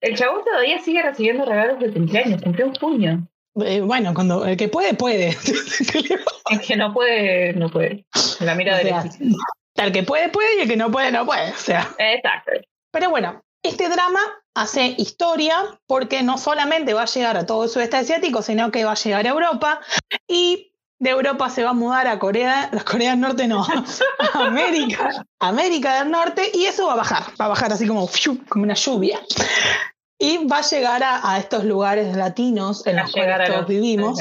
El 0.00 0.16
chabón 0.16 0.44
todavía 0.44 0.80
sigue 0.80 1.02
recibiendo 1.02 1.44
regalos 1.44 1.80
de 1.80 1.92
cumpleaños, 1.92 2.42
cumplió 2.42 2.66
un 2.66 2.72
puño. 2.74 3.28
Eh, 3.64 3.80
bueno, 3.80 4.14
cuando 4.14 4.44
el 4.44 4.56
que 4.56 4.68
puede, 4.68 4.94
puede. 4.94 5.28
el 6.50 6.60
que 6.60 6.76
no 6.76 6.92
puede, 6.92 7.52
no 7.54 7.68
puede. 7.68 8.04
La 8.40 8.54
mira 8.54 8.76
o 8.76 9.82
El 9.82 9.92
que 9.92 10.02
puede, 10.04 10.28
puede 10.28 10.56
y 10.56 10.60
el 10.60 10.68
que 10.68 10.76
no 10.76 10.90
puede, 10.90 11.10
no 11.10 11.26
puede. 11.26 11.50
O 11.50 11.56
sea. 11.56 11.88
Exacto. 11.98 12.52
Pero 12.92 13.10
bueno, 13.10 13.42
este 13.68 13.88
drama 13.88 14.20
hace 14.54 14.94
historia 14.98 15.80
porque 15.86 16.22
no 16.22 16.38
solamente 16.38 16.94
va 16.94 17.02
a 17.02 17.06
llegar 17.06 17.36
a 17.36 17.46
todo 17.46 17.64
el 17.64 17.70
sudeste 17.70 17.96
asiático, 17.96 18.42
sino 18.42 18.70
que 18.70 18.84
va 18.84 18.92
a 18.92 18.96
llegar 18.96 19.26
a 19.26 19.30
Europa 19.30 19.80
y 20.26 20.72
de 21.00 21.10
Europa 21.10 21.48
se 21.48 21.62
va 21.62 21.70
a 21.70 21.74
mudar 21.74 22.08
a 22.08 22.18
Corea, 22.18 22.70
Corea 22.84 23.12
del 23.12 23.20
Norte 23.20 23.46
no, 23.46 23.64
a 24.34 24.46
América, 24.46 25.24
América 25.38 26.02
del 26.02 26.10
Norte 26.10 26.50
y 26.52 26.64
eso 26.64 26.86
va 26.86 26.94
a 26.94 26.96
bajar, 26.96 27.22
va 27.40 27.44
a 27.44 27.48
bajar 27.48 27.72
así 27.72 27.86
como, 27.86 28.08
como 28.48 28.64
una 28.64 28.74
lluvia. 28.74 29.20
Y 30.20 30.44
va 30.48 30.58
a 30.58 30.62
llegar 30.62 31.00
a, 31.04 31.38
estos 31.38 31.62
lugares 31.62 32.16
latinos 32.16 32.84
en 32.88 32.96
los 32.96 33.12
cuales 33.12 33.48
todos 33.48 33.68
vivimos. 33.68 34.18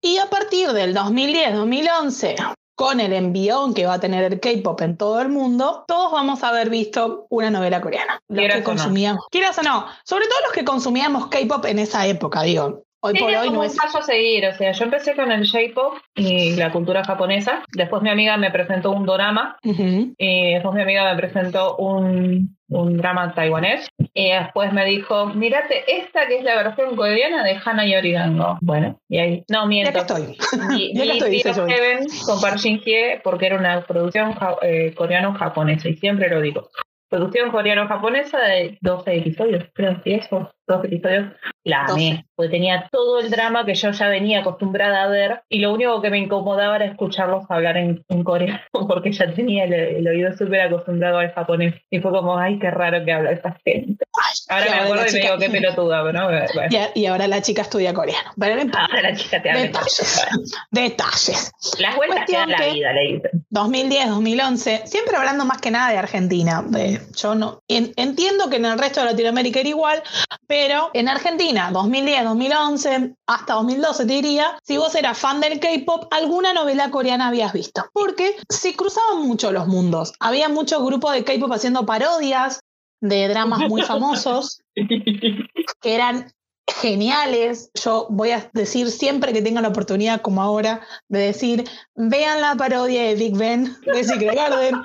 Y 0.00 0.18
a 0.18 0.30
partir 0.30 0.70
del 0.70 0.94
2010-2011, 0.94 2.54
con 2.74 3.00
el 3.00 3.12
envión 3.12 3.74
que 3.74 3.86
va 3.86 3.94
a 3.94 4.00
tener 4.00 4.24
el 4.24 4.40
K-pop 4.40 4.80
en 4.80 4.96
todo 4.96 5.20
el 5.20 5.28
mundo, 5.28 5.84
todos 5.86 6.12
vamos 6.12 6.42
a 6.42 6.48
haber 6.48 6.70
visto 6.70 7.26
una 7.28 7.50
novela 7.50 7.80
coreana. 7.80 8.20
Los 8.28 8.54
que 8.54 8.62
consumíamos. 8.62 9.26
Quieras 9.30 9.58
o 9.58 9.62
no, 9.62 9.86
sobre 10.04 10.26
todo 10.26 10.38
los 10.44 10.52
que 10.52 10.64
consumíamos 10.64 11.26
K-pop 11.28 11.64
en 11.66 11.78
esa 11.78 12.06
época, 12.06 12.42
digo. 12.42 12.84
Hoy 13.04 13.14
por 13.18 13.34
hoy 13.34 13.50
no 13.50 13.64
es. 13.64 13.72
un 13.72 13.78
paso 13.78 13.98
a 13.98 14.02
seguir, 14.02 14.46
o 14.46 14.54
sea, 14.54 14.70
yo 14.70 14.84
empecé 14.84 15.16
con 15.16 15.32
el 15.32 15.44
J-pop 15.44 15.94
y 16.14 16.54
la 16.54 16.70
cultura 16.70 17.02
japonesa. 17.02 17.64
Después 17.72 18.00
mi 18.00 18.10
amiga 18.10 18.36
me 18.36 18.52
presentó 18.52 18.92
un 18.92 19.06
drama 19.06 19.56
y 19.62 20.52
después 20.52 20.74
mi 20.74 20.82
amiga 20.82 21.12
me 21.12 21.20
presentó 21.20 21.76
un, 21.78 22.56
un 22.68 22.96
drama 22.96 23.34
taiwanés. 23.34 23.88
Y 24.14 24.30
después 24.30 24.72
me 24.72 24.84
dijo, 24.84 25.26
mírate 25.26 25.82
esta 25.88 26.28
que 26.28 26.38
es 26.38 26.44
la 26.44 26.54
versión 26.54 26.94
coreana 26.94 27.42
de 27.42 27.58
Hana 27.64 27.84
y 27.86 27.96
Origango. 27.96 28.58
Bueno, 28.60 29.00
y 29.08 29.18
ahí. 29.18 29.44
No, 29.48 29.66
miento. 29.66 29.92
Ya 29.92 30.00
estoy. 30.00 30.36
Y, 30.78 30.94
ya 30.96 31.12
estoy, 31.12 31.40
Heaven 31.40 32.06
con 32.24 32.40
Park 32.40 32.58
Shin 32.58 32.80
Hye 32.80 33.20
porque 33.24 33.46
era 33.46 33.58
una 33.58 33.84
producción 33.84 34.36
eh, 34.62 34.94
coreano-japonesa 34.96 35.88
y 35.88 35.96
siempre 35.96 36.28
lo 36.28 36.40
digo 36.40 36.68
producción 37.12 37.50
coreano-japonesa 37.50 38.38
de 38.38 38.78
12 38.80 39.16
episodios, 39.18 39.64
creo, 39.74 40.00
y 40.02 40.14
eso, 40.14 40.50
12 40.66 40.86
episodios. 40.86 41.32
La 41.64 41.84
amé, 41.84 42.26
porque 42.34 42.50
tenía 42.50 42.88
todo 42.90 43.20
el 43.20 43.30
drama 43.30 43.64
que 43.64 43.76
yo 43.76 43.92
ya 43.92 44.08
venía 44.08 44.40
acostumbrada 44.40 45.04
a 45.04 45.06
ver 45.06 45.42
y 45.48 45.60
lo 45.60 45.72
único 45.72 46.02
que 46.02 46.10
me 46.10 46.18
incomodaba 46.18 46.74
era 46.74 46.86
escucharlos 46.86 47.44
hablar 47.48 47.76
en, 47.76 48.02
coreano, 48.24 48.60
porque 48.88 49.12
ya 49.12 49.32
tenía 49.32 49.64
el, 49.64 50.06
oído 50.08 50.36
súper 50.36 50.62
acostumbrado 50.62 51.18
al 51.18 51.32
japonés. 51.32 51.74
Y 51.88 52.00
fue 52.00 52.10
como, 52.10 52.36
ay, 52.36 52.58
qué 52.58 52.68
raro 52.70 53.04
que 53.04 53.12
habla 53.12 53.30
esta 53.30 53.56
gente. 53.64 54.04
ahora 54.48 54.66
me 54.70 54.76
acuerdo 54.76 55.04
y 55.08 55.12
me 55.12 55.20
digo, 55.20 55.38
qué 55.38 55.50
pelotuda, 55.50 56.12
¿no? 56.12 56.28
Y, 56.94 57.06
ahora 57.06 57.28
la 57.28 57.40
chica 57.42 57.62
estudia 57.62 57.94
coreano. 57.94 58.30
Pero 58.36 58.60
ahora 58.74 59.02
la 59.02 59.14
chica 59.14 59.40
te 59.40 59.50
habla 59.50 59.62
Detalles. 59.62 60.26
Detalles. 60.70 61.52
Las 61.78 61.96
vueltas 61.96 62.24
que 62.26 62.32
dan 62.32 62.50
la 62.50 62.66
vida, 62.72 62.92
le 62.92 63.14
dicen. 63.14 63.46
2010, 63.50 64.08
2011, 64.08 64.82
siempre 64.86 65.16
hablando 65.16 65.44
más 65.44 65.60
que 65.60 65.70
nada 65.70 65.92
de 65.92 65.98
Argentina. 65.98 66.64
yo 67.14 67.34
no 67.36 67.62
entiendo 67.68 68.50
que 68.50 68.56
en 68.56 68.64
el 68.64 68.78
resto 68.78 69.00
de 69.00 69.06
Latinoamérica 69.06 69.60
era 69.60 69.68
igual, 69.68 70.02
pero 70.52 70.90
en 70.92 71.08
Argentina, 71.08 71.70
2010, 71.72 72.24
2011, 72.24 73.14
hasta 73.26 73.54
2012 73.54 74.04
te 74.04 74.12
diría, 74.12 74.58
si 74.62 74.76
vos 74.76 74.94
eras 74.94 75.18
fan 75.18 75.40
del 75.40 75.58
K-pop, 75.58 76.12
alguna 76.12 76.52
novela 76.52 76.90
coreana 76.90 77.28
habías 77.28 77.54
visto. 77.54 77.86
Porque 77.94 78.36
se 78.50 78.76
cruzaban 78.76 79.22
mucho 79.26 79.50
los 79.50 79.66
mundos. 79.66 80.12
Había 80.20 80.50
muchos 80.50 80.84
grupos 80.84 81.14
de 81.14 81.24
K-pop 81.24 81.50
haciendo 81.52 81.86
parodias 81.86 82.60
de 83.00 83.28
dramas 83.28 83.60
muy 83.60 83.80
famosos 83.80 84.60
que 84.74 85.94
eran 85.94 86.30
geniales. 86.68 87.70
Yo 87.82 88.06
voy 88.10 88.32
a 88.32 88.50
decir 88.52 88.90
siempre 88.90 89.32
que 89.32 89.40
tenga 89.40 89.62
la 89.62 89.68
oportunidad, 89.68 90.20
como 90.20 90.42
ahora, 90.42 90.86
de 91.08 91.20
decir, 91.20 91.64
vean 91.94 92.42
la 92.42 92.56
parodia 92.56 93.04
de 93.04 93.14
Big 93.14 93.38
Ben 93.38 93.74
de 93.86 94.04
Secret 94.04 94.34
Garden. 94.34 94.82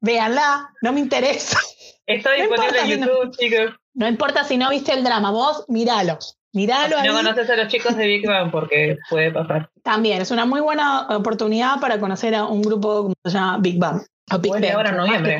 Véanla, 0.00 0.72
no 0.82 0.92
me 0.92 0.98
interesa. 0.98 1.56
Está 2.04 2.32
disponible 2.32 2.80
en 2.80 3.00
YouTube, 3.00 3.30
chicos. 3.38 3.81
No 3.94 4.08
importa 4.08 4.44
si 4.44 4.56
no 4.56 4.70
viste 4.70 4.92
el 4.92 5.04
drama, 5.04 5.30
vos 5.30 5.64
míralo. 5.68 6.18
Míralo 6.54 7.02
no 7.02 7.14
conoces 7.14 7.48
a 7.48 7.56
los 7.56 7.68
chicos 7.68 7.96
de 7.96 8.06
Big 8.06 8.26
Bang 8.26 8.50
porque 8.50 8.98
puede 9.08 9.30
pasar. 9.30 9.70
También 9.82 10.20
es 10.20 10.30
una 10.30 10.44
muy 10.44 10.60
buena 10.60 11.06
oportunidad 11.08 11.80
para 11.80 11.98
conocer 11.98 12.34
a 12.34 12.44
un 12.44 12.60
grupo 12.60 13.02
como 13.04 13.14
se 13.24 13.32
llama 13.32 13.58
Big 13.58 13.78
Bang. 13.78 14.02
O 14.32 14.38
Big 14.38 14.52
Bang. 14.52 14.64
Ahora 14.74 14.92
noviembre. 14.92 15.38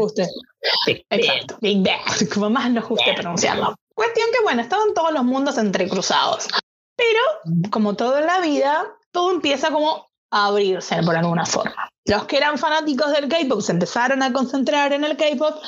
Exacto. 1.10 1.58
Big 1.60 1.82
Bang. 1.82 2.00
Como 2.34 2.48
más 2.48 2.70
nos 2.70 2.88
guste 2.88 3.12
pronunciarlo. 3.14 3.74
Cuestión 3.94 4.28
que, 4.32 4.42
bueno, 4.42 4.62
estaban 4.62 4.94
todos 4.94 5.12
los 5.12 5.22
mundos 5.22 5.58
entrecruzados. 5.58 6.48
Pero, 6.96 7.70
como 7.70 7.94
todo 7.94 8.18
en 8.18 8.26
la 8.26 8.40
vida, 8.40 8.86
todo 9.10 9.32
empieza 9.32 9.70
como 9.70 10.06
a 10.30 10.46
abrirse 10.46 11.02
por 11.02 11.16
alguna 11.16 11.44
forma. 11.44 11.88
Los 12.06 12.24
que 12.24 12.38
eran 12.38 12.58
fanáticos 12.58 13.12
del 13.12 13.28
K-pop 13.28 13.60
se 13.60 13.72
empezaron 13.72 14.22
a 14.22 14.32
concentrar 14.32 14.92
en 14.92 15.04
el 15.04 15.16
K-pop 15.16 15.62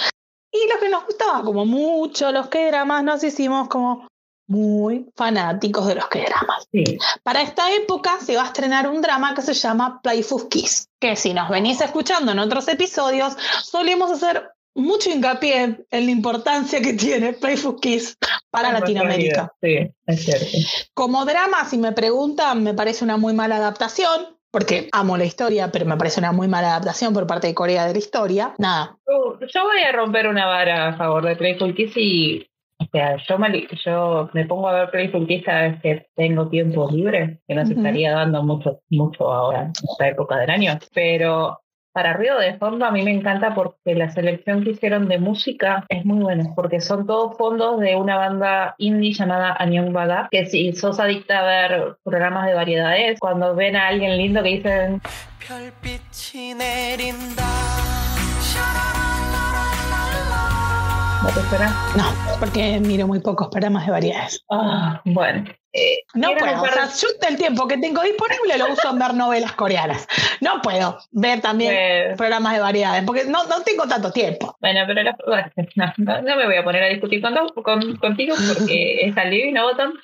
y 0.54 0.68
los 0.68 0.78
que 0.78 0.88
nos 0.88 1.04
gustaba 1.04 1.42
como 1.42 1.66
mucho 1.66 2.30
los 2.30 2.46
K-dramas 2.46 3.02
nos 3.02 3.24
hicimos 3.24 3.68
como 3.68 4.06
muy 4.46 5.10
fanáticos 5.16 5.86
de 5.86 5.96
los 5.96 6.06
K-dramas. 6.06 6.68
Para 7.22 7.42
esta 7.42 7.72
época 7.74 8.18
se 8.20 8.36
va 8.36 8.42
a 8.44 8.46
estrenar 8.46 8.88
un 8.88 9.02
drama 9.02 9.34
que 9.34 9.42
se 9.42 9.54
llama 9.54 10.00
Playful 10.02 10.48
Kiss, 10.48 10.88
que 11.00 11.16
si 11.16 11.34
nos 11.34 11.48
venís 11.48 11.80
escuchando 11.80 12.32
en 12.32 12.38
otros 12.38 12.68
episodios, 12.68 13.36
solemos 13.62 14.10
hacer 14.10 14.50
mucho 14.76 15.10
hincapié 15.10 15.86
en 15.90 16.06
la 16.06 16.10
importancia 16.10 16.80
que 16.80 16.92
tiene 16.92 17.32
Playful 17.32 17.80
Kiss 17.80 18.16
para 18.50 18.72
Latinoamérica. 18.72 19.52
Sí, 19.60 19.90
es 20.06 20.24
cierto. 20.24 20.58
Como 20.92 21.24
drama, 21.24 21.64
si 21.68 21.78
me 21.78 21.92
preguntan, 21.92 22.62
me 22.62 22.74
parece 22.74 23.04
una 23.04 23.16
muy 23.16 23.32
mala 23.32 23.56
adaptación, 23.56 24.36
porque 24.54 24.88
amo 24.92 25.16
la 25.16 25.24
historia, 25.24 25.72
pero 25.72 25.84
me 25.84 25.96
parece 25.96 26.20
una 26.20 26.30
muy 26.30 26.46
mala 26.46 26.68
adaptación 26.68 27.12
por 27.12 27.26
parte 27.26 27.48
de 27.48 27.54
Corea 27.54 27.86
de 27.86 27.92
la 27.92 27.98
historia. 27.98 28.54
Nada. 28.58 28.96
Yo 29.04 29.64
voy 29.64 29.82
a 29.82 29.90
romper 29.90 30.28
una 30.28 30.46
vara 30.46 30.90
a 30.90 30.96
favor 30.96 31.26
de 31.26 31.34
Playful 31.34 31.74
Kiss 31.74 31.96
y 31.96 32.46
o 32.78 32.86
sea, 32.92 33.16
yo 33.28 33.36
me, 33.36 33.66
yo 33.84 34.30
me 34.32 34.44
pongo 34.46 34.68
a 34.68 34.74
ver 34.74 34.90
Playful 34.90 35.26
Kiss 35.26 35.42
cada 35.44 35.62
vez 35.62 35.80
que 35.82 36.06
tengo 36.14 36.48
tiempo 36.48 36.88
libre, 36.88 37.40
que 37.48 37.54
no 37.56 37.66
se 37.66 37.74
estaría 37.74 38.12
dando 38.12 38.44
mucho, 38.44 38.80
mucho 38.90 39.32
ahora, 39.32 39.62
en 39.62 39.72
esta 39.90 40.08
época 40.08 40.36
del 40.36 40.50
año. 40.50 40.78
Pero 40.94 41.58
para 41.94 42.12
Río 42.12 42.36
de 42.38 42.58
Fondo 42.58 42.84
a 42.84 42.90
mí 42.90 43.04
me 43.04 43.12
encanta 43.12 43.54
porque 43.54 43.94
la 43.94 44.10
selección 44.10 44.64
que 44.64 44.70
hicieron 44.70 45.08
de 45.08 45.18
música 45.18 45.86
es 45.88 46.04
muy 46.04 46.18
buena, 46.18 46.52
porque 46.56 46.80
son 46.80 47.06
todos 47.06 47.36
fondos 47.38 47.78
de 47.78 47.94
una 47.94 48.16
banda 48.16 48.74
indie 48.78 49.12
llamada 49.12 49.54
Anyong 49.60 49.92
Bada, 49.92 50.26
que 50.28 50.44
si 50.46 50.72
sos 50.72 50.98
adicta 50.98 51.38
a 51.38 51.44
ver 51.44 51.96
programas 52.02 52.46
de 52.46 52.54
variedades, 52.54 53.20
cuando 53.20 53.54
ven 53.54 53.76
a 53.76 53.86
alguien 53.86 54.16
lindo 54.16 54.42
que 54.42 54.48
dicen... 54.48 55.00
¿No 61.24 61.30
te? 61.30 61.64
No, 61.96 62.04
porque 62.38 62.78
miro 62.80 63.06
muy 63.06 63.18
pocos 63.18 63.48
programas 63.48 63.86
de 63.86 63.92
variedades. 63.92 64.44
Ah, 64.50 65.00
bueno, 65.06 65.44
eh, 65.72 66.00
no 66.12 66.32
puedo, 66.38 66.62
o 66.62 66.66
sea, 66.66 66.86
yo 66.86 67.08
el 67.26 67.36
tiempo 67.38 67.66
que 67.66 67.78
tengo 67.78 68.02
disponible 68.02 68.58
lo 68.58 68.70
uso 68.74 68.90
en 68.90 68.98
ver 68.98 69.14
novelas 69.14 69.52
coreanas. 69.54 70.06
No 70.42 70.60
puedo 70.60 70.98
ver 71.12 71.40
también 71.40 72.14
programas 72.18 72.52
de 72.52 72.60
variedades, 72.60 73.04
porque 73.04 73.24
no, 73.24 73.44
no 73.44 73.62
tengo 73.62 73.88
tanto 73.88 74.12
tiempo. 74.12 74.54
Bueno, 74.60 74.80
pero 74.86 75.02
no, 75.02 75.12
no, 76.22 76.36
me 76.36 76.44
voy 76.44 76.56
a 76.56 76.62
poner 76.62 76.82
a 76.82 76.88
discutir 76.88 77.22
con, 77.22 77.34
con 77.62 77.96
contigo 77.96 78.36
porque 78.46 79.06
es 79.06 79.14
living, 79.30 79.54
¿no, 79.54 79.64
Botón? 79.64 79.94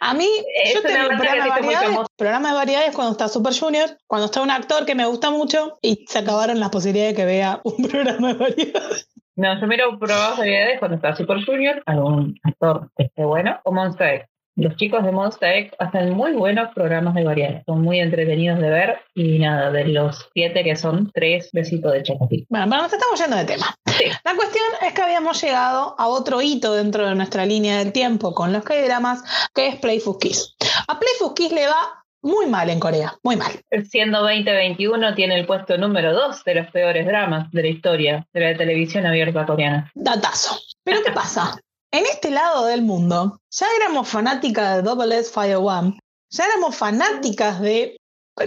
A 0.00 0.14
mí, 0.14 0.28
yo 0.74 0.80
tengo 0.80 1.10
un 1.10 1.18
programa 1.18 1.44
de, 1.44 1.50
variedades, 1.50 1.98
programa 2.16 2.48
de 2.50 2.54
variedades 2.54 2.94
cuando 2.94 3.12
está 3.12 3.26
Super 3.26 3.52
Junior, 3.52 3.98
cuando 4.06 4.26
está 4.26 4.42
un 4.42 4.52
actor 4.52 4.86
que 4.86 4.94
me 4.94 5.06
gusta 5.06 5.32
mucho 5.32 5.76
y 5.82 6.04
se 6.06 6.20
acabaron 6.20 6.60
las 6.60 6.70
posibilidades 6.70 7.16
de 7.16 7.22
que 7.22 7.26
vea 7.26 7.60
un 7.64 7.76
programa 7.88 8.28
de 8.28 8.34
variedades. 8.34 9.08
No, 9.36 9.60
yo 9.60 9.66
miro 9.66 9.98
variedades 9.98 10.78
cuando 10.78 10.96
está 10.96 11.14
Super 11.14 11.44
Junior, 11.44 11.82
algún 11.86 12.38
actor 12.42 12.90
que 12.96 13.04
esté 13.04 13.24
bueno, 13.24 13.60
o 13.64 13.72
Monster 13.72 14.28
los 14.56 14.74
chicos 14.76 15.04
de 15.04 15.12
Monster 15.12 15.54
X 15.58 15.72
hacen 15.78 16.14
muy 16.14 16.32
buenos 16.32 16.72
programas 16.74 17.14
de 17.14 17.24
variedades. 17.24 17.62
Son 17.66 17.82
muy 17.82 18.00
entretenidos 18.00 18.58
de 18.58 18.70
ver. 18.70 18.98
Y 19.14 19.38
nada, 19.38 19.70
de 19.70 19.84
los 19.88 20.28
siete 20.32 20.64
que 20.64 20.76
son 20.76 21.10
tres, 21.12 21.50
besitos 21.52 21.92
de 21.92 22.02
chocolate. 22.02 22.46
Bueno, 22.48 22.66
pero 22.70 22.82
nos 22.82 22.92
estamos 22.92 23.20
yendo 23.20 23.36
de 23.36 23.44
tema. 23.44 23.76
La 24.24 24.34
cuestión 24.34 24.64
es 24.86 24.92
que 24.94 25.02
habíamos 25.02 25.42
llegado 25.42 25.94
a 25.98 26.08
otro 26.08 26.40
hito 26.40 26.74
dentro 26.74 27.06
de 27.06 27.14
nuestra 27.14 27.44
línea 27.44 27.78
del 27.78 27.92
tiempo 27.92 28.34
con 28.34 28.52
los 28.52 28.64
K-dramas, 28.64 29.22
que 29.54 29.68
es 29.68 29.76
Playful 29.76 30.18
Kiss. 30.18 30.56
A 30.88 30.98
Playful 30.98 31.34
Kiss 31.34 31.52
le 31.52 31.66
va 31.66 32.05
muy 32.26 32.46
mal 32.46 32.68
en 32.70 32.80
Corea, 32.80 33.16
muy 33.22 33.36
mal. 33.36 33.52
Siendo 33.88 34.20
2021, 34.20 35.14
tiene 35.14 35.38
el 35.38 35.46
puesto 35.46 35.78
número 35.78 36.12
dos 36.12 36.42
de 36.44 36.56
los 36.56 36.70
peores 36.72 37.06
dramas 37.06 37.50
de 37.52 37.62
la 37.62 37.68
historia 37.68 38.26
de 38.32 38.40
la 38.40 38.56
televisión 38.56 39.06
abierta 39.06 39.46
coreana. 39.46 39.90
Datazo. 39.94 40.58
Pero 40.82 41.02
¿qué 41.04 41.12
pasa? 41.12 41.58
En 41.92 42.04
este 42.04 42.30
lado 42.30 42.66
del 42.66 42.82
mundo, 42.82 43.40
ya 43.50 43.66
éramos 43.80 44.08
fanáticas 44.08 44.76
de 44.76 44.82
Double 44.82 45.16
S 45.16 45.30
Fire 45.32 45.56
One, 45.56 45.98
ya 46.30 46.44
éramos 46.46 46.76
fanáticas 46.76 47.60
de. 47.60 47.96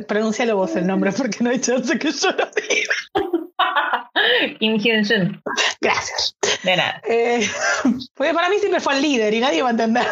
Pronuncialo 0.07 0.55
vos 0.57 0.75
el 0.75 0.85
nombre 0.85 1.11
porque 1.11 1.37
no 1.43 1.49
hay 1.49 1.59
chance 1.59 1.97
que 1.97 2.11
yo 2.11 2.29
lo 2.31 2.45
diga. 2.45 3.28
Kim 4.59 4.77
Hyun 4.77 5.41
Gracias. 5.81 6.35
De 6.63 6.75
nada. 6.75 7.01
Eh, 7.07 7.41
porque 8.15 8.33
para 8.33 8.49
mí 8.49 8.57
siempre 8.57 8.79
fue 8.79 8.95
el 8.95 9.01
líder 9.01 9.33
y 9.33 9.39
nadie 9.39 9.61
va 9.61 9.69
a 9.69 9.71
entender. 9.71 10.05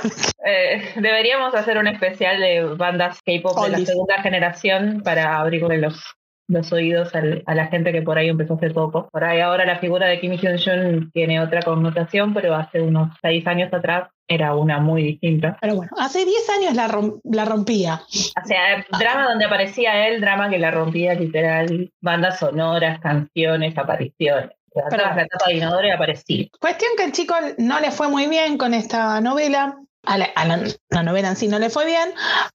Eh, 0.45 0.93
deberíamos 0.95 1.53
hacer 1.55 1.77
un 1.77 1.87
especial 1.87 2.39
de 2.39 2.63
bandas 2.63 3.19
K-pop 3.25 3.65
de 3.65 3.69
la 3.69 3.79
segunda 3.79 4.21
generación 4.21 5.01
para 5.03 5.39
abrirle 5.39 5.77
los 5.77 6.01
los 6.49 6.71
oídos 6.71 7.11
a 7.13 7.55
la 7.55 7.67
gente 7.67 7.91
que 7.91 8.01
por 8.01 8.17
ahí 8.17 8.29
empezó 8.29 8.53
hace 8.53 8.69
poco. 8.69 9.09
Por 9.11 9.23
ahí 9.23 9.41
ahora 9.41 9.65
la 9.65 9.79
figura 9.79 10.07
de 10.07 10.19
Kim 10.19 10.31
Hyun-jun 10.31 11.11
tiene 11.11 11.41
otra 11.41 11.61
connotación, 11.61 12.33
pero 12.33 12.55
hace 12.55 12.81
unos 12.81 13.13
seis 13.21 13.45
años 13.47 13.73
atrás 13.73 14.09
era 14.27 14.55
una 14.55 14.79
muy 14.79 15.03
distinta. 15.03 15.57
Pero 15.61 15.75
bueno, 15.75 15.91
hace 15.97 16.25
diez 16.25 16.49
años 16.49 16.73
la, 16.73 16.87
la 17.23 17.45
rompía. 17.45 18.01
O 18.03 18.47
sea, 18.47 18.85
drama 18.99 19.29
donde 19.29 19.45
aparecía 19.45 20.07
él, 20.07 20.21
drama 20.21 20.49
que 20.49 20.59
la 20.59 20.71
rompía 20.71 21.13
literal, 21.13 21.91
bandas 22.01 22.39
sonoras, 22.39 22.99
canciones, 22.99 23.77
apariciones. 23.77 24.51
Pero, 24.89 25.03
la 25.03 25.23
etapa 25.23 25.45
de 25.47 25.55
Inodoro 25.55 25.93
aparecía. 25.93 26.47
Cuestión 26.59 26.91
que 26.97 27.05
el 27.05 27.11
chico 27.11 27.33
no 27.57 27.79
le 27.79 27.91
fue 27.91 28.09
muy 28.09 28.27
bien 28.27 28.57
con 28.57 28.73
esta 28.73 29.19
novela. 29.21 29.79
A, 30.03 30.17
la, 30.17 31.03
novela 31.03 31.29
en 31.29 31.35
sí 31.35 31.47
no 31.47 31.59
le 31.59 31.69
fue 31.69 31.85
bien. 31.85 32.13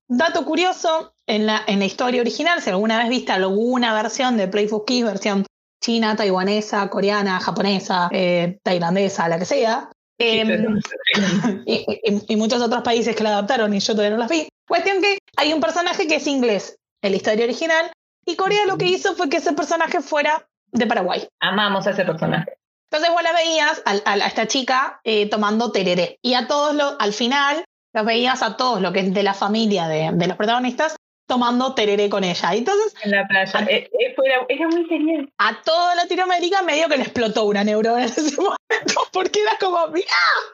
Dato 0.09 0.45
curioso, 0.45 1.15
en 1.27 1.47
la, 1.47 1.63
en 1.67 1.81
la 1.81 1.85
historia 1.85 2.21
original, 2.21 2.63
si 2.63 2.71
alguna 2.71 2.99
vez 2.99 3.09
viste 3.09 3.33
alguna 3.33 3.93
versión 3.93 4.37
de 4.37 4.49
Playful 4.49 4.85
Kiss, 4.87 5.05
versión 5.05 5.45
china, 5.83 6.17
taiwanesa, 6.17 6.89
coreana, 6.89 7.41
japonesa, 7.41 8.09
eh, 8.13 8.59
tailandesa, 8.63 9.29
la 9.29 9.39
que 9.39 9.45
sea, 9.45 9.91
em, 10.23 10.81
y, 11.67 12.37
muchos 12.37 12.63
otros 12.63 12.83
países 12.83 13.15
que 13.15 13.23
la 13.23 13.31
adaptaron 13.31 13.73
y 13.75 13.81
yo 13.81 13.95
todavía 13.95 14.17
no 14.17 14.21
las 14.21 14.31
vi. 14.31 14.49
Cuestión 14.67 15.01
que 15.01 15.19
hay 15.37 15.53
un 15.53 15.61
personaje 15.61 16.07
que 16.07 16.17
es 16.17 16.27
inglés 16.27 16.77
en 17.03 17.13
la 17.13 17.17
historia 17.17 17.45
original 17.45 17.91
y 18.25 18.37
Corea 18.37 18.67
lo 18.67 18.79
que 18.79 18.87
hizo 18.87 19.15
fue 19.15 19.29
que 19.29 19.39
ese 19.39 19.53
personaje 19.53 20.01
fuera 20.01 20.47
de 20.71 20.87
Paraguay. 20.87 21.27
Amamos 21.41 21.87
a 21.87 21.91
ese 21.91 22.05
personaje. 22.05 22.57
Entonces 22.91 23.13
vos 23.13 23.23
la 23.23 23.33
veías 23.33 23.83
a, 23.85 24.27
esta 24.27 24.47
chica 24.47 25.01
eh, 25.05 25.29
tomando 25.29 25.73
tereré. 25.73 26.19
Y 26.23 26.35
a 26.35 26.47
todos 26.47 26.75
los, 26.75 26.95
al 26.99 27.13
final, 27.13 27.65
los 27.95 28.05
veías 28.05 28.43
a 28.43 28.57
todos 28.57 28.81
lo 28.81 28.93
que 28.93 29.01
es 29.01 29.15
de 29.15 29.23
la 29.23 29.35
familia 29.35 29.89
de, 29.89 30.11
de 30.13 30.27
los 30.27 30.37
protagonistas 30.37 30.97
tomando 31.27 31.75
tereré 31.75 32.09
con 32.09 32.25
ella. 32.25 32.51
Entonces, 32.53 32.95
en 33.05 33.11
la 33.11 33.27
playa. 33.27 33.61
Eh, 33.69 33.89
eh, 33.99 34.15
era, 34.49 34.69
muy 34.69 34.85
genial. 34.87 35.31
A 35.39 35.63
toda 35.63 35.95
Latinoamérica 35.95 36.63
medio 36.63 36.89
que 36.89 36.97
le 36.97 37.03
explotó 37.05 37.45
una 37.45 37.65
neurona 37.65 38.03
en 38.03 38.05
ese 38.05 38.37
momento, 38.37 38.59
porque 39.13 39.41
era 39.41 39.53
como, 39.61 39.87
¡mira! 39.89 40.07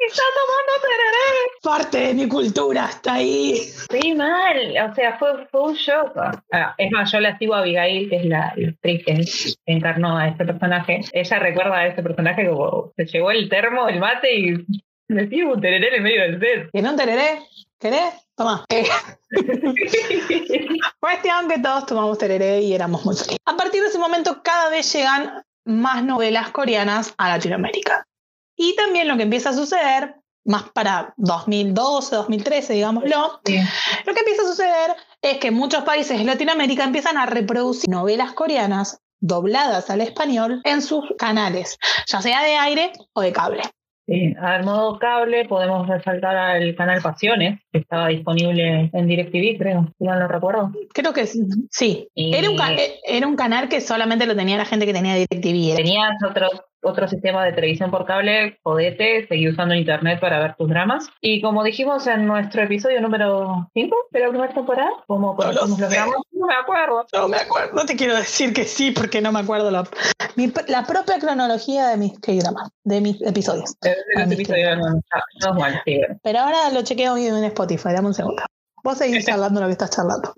¡Está 0.07 0.23
tomando 0.35 0.73
tereré! 0.83 1.29
Parte 1.63 1.99
de 1.99 2.15
mi 2.15 2.29
cultura 2.29 2.87
está 2.91 3.15
ahí. 3.15 3.57
Sí, 3.91 4.15
mal. 4.15 4.91
O 4.91 4.95
sea, 4.95 5.19
fue, 5.19 5.47
fue 5.51 5.63
un 5.63 5.75
shock. 5.75 6.13
Ah, 6.53 6.75
es 6.79 6.91
más, 6.91 7.11
yo 7.13 7.21
la 7.21 7.37
sigo 7.39 7.55
a 7.55 7.61
Abigail, 7.61 8.09
que 8.09 8.17
es 8.17 8.25
la, 8.27 8.49
actriz 8.49 9.05
que 9.05 9.25
encarnó 9.67 10.17
a 10.19 10.29
este 10.29 10.45
personaje. 10.45 11.01
Ella 11.13 11.39
recuerda 11.39 11.77
a 11.77 11.87
este 11.87 12.03
personaje 12.03 12.49
como 12.49 12.93
se 12.97 13.07
llevó 13.07 13.31
el 13.31 13.49
termo, 13.49 13.89
el 13.89 13.99
mate 13.99 14.35
y 14.35 14.67
me 15.09 15.23
un 15.23 15.61
tereré 15.61 15.97
en 15.97 16.03
medio 16.03 16.23
del 16.23 16.41
set. 16.41 16.71
¿Tiene 16.71 16.91
un 16.91 16.97
tereré? 16.97 17.39
¿Querés? 17.79 18.15
Toma. 18.35 18.65
Cuestión 21.01 21.49
que 21.49 21.59
todos 21.61 21.87
tomamos 21.87 22.19
tereré 22.19 22.63
y 22.63 22.75
éramos 22.75 23.05
muy 23.05 23.15
felices. 23.15 23.39
A 23.45 23.57
partir 23.57 23.83
de 23.83 23.89
ese 23.89 23.99
momento, 23.99 24.43
cada 24.43 24.69
vez 24.69 24.93
llegan 24.93 25.45
más 25.65 26.03
novelas 26.03 26.51
coreanas 26.51 27.15
a 27.19 27.29
Latinoamérica. 27.29 28.05
Y 28.57 28.75
también 28.75 29.07
lo 29.07 29.17
que 29.17 29.23
empieza 29.23 29.51
a 29.51 29.55
suceder, 29.55 30.17
más 30.45 30.71
para 30.71 31.15
2012, 31.19 32.17
2013, 32.17 32.73
digámoslo, 32.73 33.41
lo 33.41 33.43
que 33.43 34.21
empieza 34.21 34.43
a 34.43 34.47
suceder 34.47 34.97
es 35.23 35.39
que 35.39 35.51
muchos 35.51 35.85
países 35.85 36.19
de 36.19 36.25
Latinoamérica 36.25 36.85
empiezan 36.85 37.17
a 37.17 37.27
reproducir 37.27 37.89
novelas 37.89 38.33
coreanas 38.33 39.01
dobladas 39.21 39.91
al 39.91 40.01
español 40.01 40.61
en 40.65 40.83
sus 40.83 41.05
canales, 41.19 41.79
ya 42.07 42.23
sea 42.23 42.43
de 42.43 42.57
aire 42.57 42.93
o 43.13 43.21
de 43.21 43.33
cable. 43.33 43.63
Sí, 44.09 44.35
a 44.41 44.63
modo 44.63 44.99
cable 44.99 45.45
podemos 45.45 45.87
resaltar 45.87 46.35
al 46.35 46.75
canal 46.75 47.03
Pasiones, 47.03 47.61
que 47.71 47.81
estaba 47.81 48.09
disponible 48.09 48.89
en 48.91 49.07
DirecTV, 49.07 49.59
creo, 49.59 49.95
si 49.99 50.05
no 50.05 50.27
recuerdo. 50.27 50.73
Creo 50.95 51.13
que 51.13 51.27
sí. 51.27 52.09
Era, 52.15 52.49
un 52.49 52.59
era 53.07 53.27
un 53.27 53.37
canal 53.37 53.69
que 53.69 53.83
solamente 53.83 54.25
lo 54.25 54.35
tenía 54.35 54.57
la 54.57 54.65
gente 54.65 54.87
que 54.87 54.95
tenía 54.95 55.15
DirecTV. 55.15 55.77
Tenías 55.77 56.15
otros 56.27 56.63
otro 56.83 57.09
sistema 57.09 57.45
de 57.45 57.53
televisión 57.53 57.91
por 57.91 58.05
cable, 58.05 58.59
podete, 58.63 59.27
seguir 59.27 59.51
usando 59.51 59.75
internet 59.75 60.21
para 60.21 60.39
ver 60.39 60.55
tus 60.57 60.69
dramas. 60.69 61.09
Y 61.21 61.41
como 61.41 61.65
dijimos 61.65 62.07
en 62.07 62.27
nuestro 62.27 62.63
episodio 62.63 63.01
número 63.01 63.69
5 63.75 63.97
de 64.11 64.21
la 64.21 64.29
primera 64.29 64.55
temporada, 64.55 64.91
como 65.07 65.37
no 65.39 65.53
los 65.53 65.79
dramas, 65.79 66.17
no 66.33 66.47
me 66.47 66.55
acuerdo. 66.55 67.07
No 67.13 67.29
me 67.29 67.37
acuerdo, 67.37 67.73
no 67.75 67.85
te 67.85 67.97
quiero 67.97 68.17
decir 68.17 68.53
que 68.53 68.65
sí 68.65 68.91
porque 68.93 69.21
no 69.21 69.33
me 69.33 69.41
acuerdo 69.41 69.71
la, 69.71 69.89
la 70.69 70.85
propia 70.85 71.19
cronología 71.19 71.89
de 71.89 71.97
mis 71.97 72.19
K-dramas, 72.21 72.71
de 72.85 73.01
mis 73.01 73.21
episodios. 73.23 73.75
Pero 76.23 76.39
ahora 76.39 76.71
lo 76.71 76.83
chequeo 76.83 77.17
en 77.17 77.45
Spotify, 77.45 77.93
dame 77.93 78.09
un 78.09 78.15
segundo. 78.15 78.43
Vos 78.83 78.99
seguís 78.99 79.25
charlando 79.27 79.61
lo 79.61 79.67
que 79.67 79.73
estás 79.73 79.91
charlando. 79.91 80.33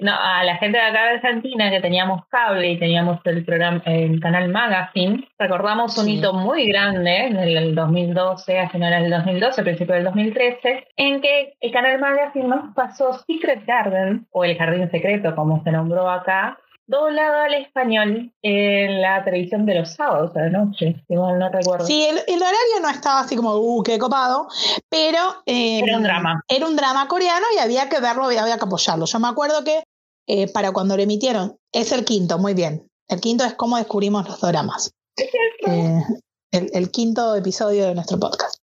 No, 0.00 0.12
a 0.12 0.42
la 0.44 0.56
gente 0.56 0.78
de 0.78 0.84
acá 0.84 1.04
de 1.04 1.10
Argentina 1.16 1.70
que 1.70 1.80
teníamos 1.80 2.26
cable 2.26 2.72
y 2.72 2.78
teníamos 2.78 3.20
el 3.24 3.44
programa, 3.44 3.82
el 3.86 4.20
canal 4.20 4.48
Magazine, 4.48 5.28
recordamos 5.38 5.96
un 5.98 6.08
hito 6.08 6.32
muy 6.32 6.66
grande 6.66 7.26
en 7.26 7.36
el 7.36 7.74
2012, 7.74 8.58
a 8.58 8.68
finales 8.70 9.02
del 9.02 9.10
2012, 9.10 9.62
principio 9.62 9.94
del 9.94 10.04
2013, 10.04 10.88
en 10.96 11.20
que 11.20 11.54
el 11.60 11.72
canal 11.72 12.00
Magazine 12.00 12.48
nos 12.48 12.74
pasó 12.74 13.12
Secret 13.26 13.64
Garden, 13.66 14.26
o 14.32 14.44
el 14.44 14.56
Jardín 14.56 14.90
Secreto, 14.90 15.34
como 15.36 15.62
se 15.62 15.70
nombró 15.70 16.10
acá, 16.10 16.58
doblado 16.86 17.42
al 17.42 17.54
español 17.54 18.32
en 18.42 19.00
la 19.00 19.24
televisión 19.24 19.66
de 19.66 19.76
los 19.76 19.94
sábados 19.94 20.36
a 20.36 20.40
la 20.42 20.50
noche, 20.50 21.02
si 21.06 21.14
no 21.14 21.48
recuerdo. 21.48 21.86
Sí, 21.86 22.06
el, 22.06 22.36
horario 22.36 22.80
no 22.82 22.90
estaba 22.90 23.20
así 23.20 23.36
como, 23.36 23.56
uh, 23.56 23.82
qué 23.82 23.98
copado, 23.98 24.48
pero... 24.88 25.42
Eh, 25.46 25.80
era 25.80 25.96
un 25.96 26.02
drama. 26.02 26.42
Era 26.48 26.66
un 26.66 26.76
drama 26.76 27.08
coreano 27.08 27.46
y 27.56 27.58
había 27.58 27.88
que 27.88 28.00
verlo 28.00 28.30
y 28.32 28.36
había 28.36 28.58
que 28.58 28.64
apoyarlo. 28.64 29.06
Yo 29.06 29.18
me 29.20 29.28
acuerdo 29.28 29.64
que 29.64 29.84
eh, 30.26 30.52
para 30.52 30.72
cuando 30.72 30.96
lo 30.96 31.02
emitieron, 31.02 31.56
es 31.72 31.92
el 31.92 32.04
quinto, 32.04 32.38
muy 32.38 32.54
bien. 32.54 32.88
El 33.08 33.20
quinto 33.20 33.44
es 33.44 33.54
cómo 33.54 33.76
descubrimos 33.76 34.28
los 34.28 34.40
dramas. 34.40 34.92
Eh, 35.16 36.02
el, 36.50 36.70
el 36.72 36.90
quinto 36.90 37.36
episodio 37.36 37.86
de 37.86 37.94
nuestro 37.94 38.18
podcast. 38.18 38.56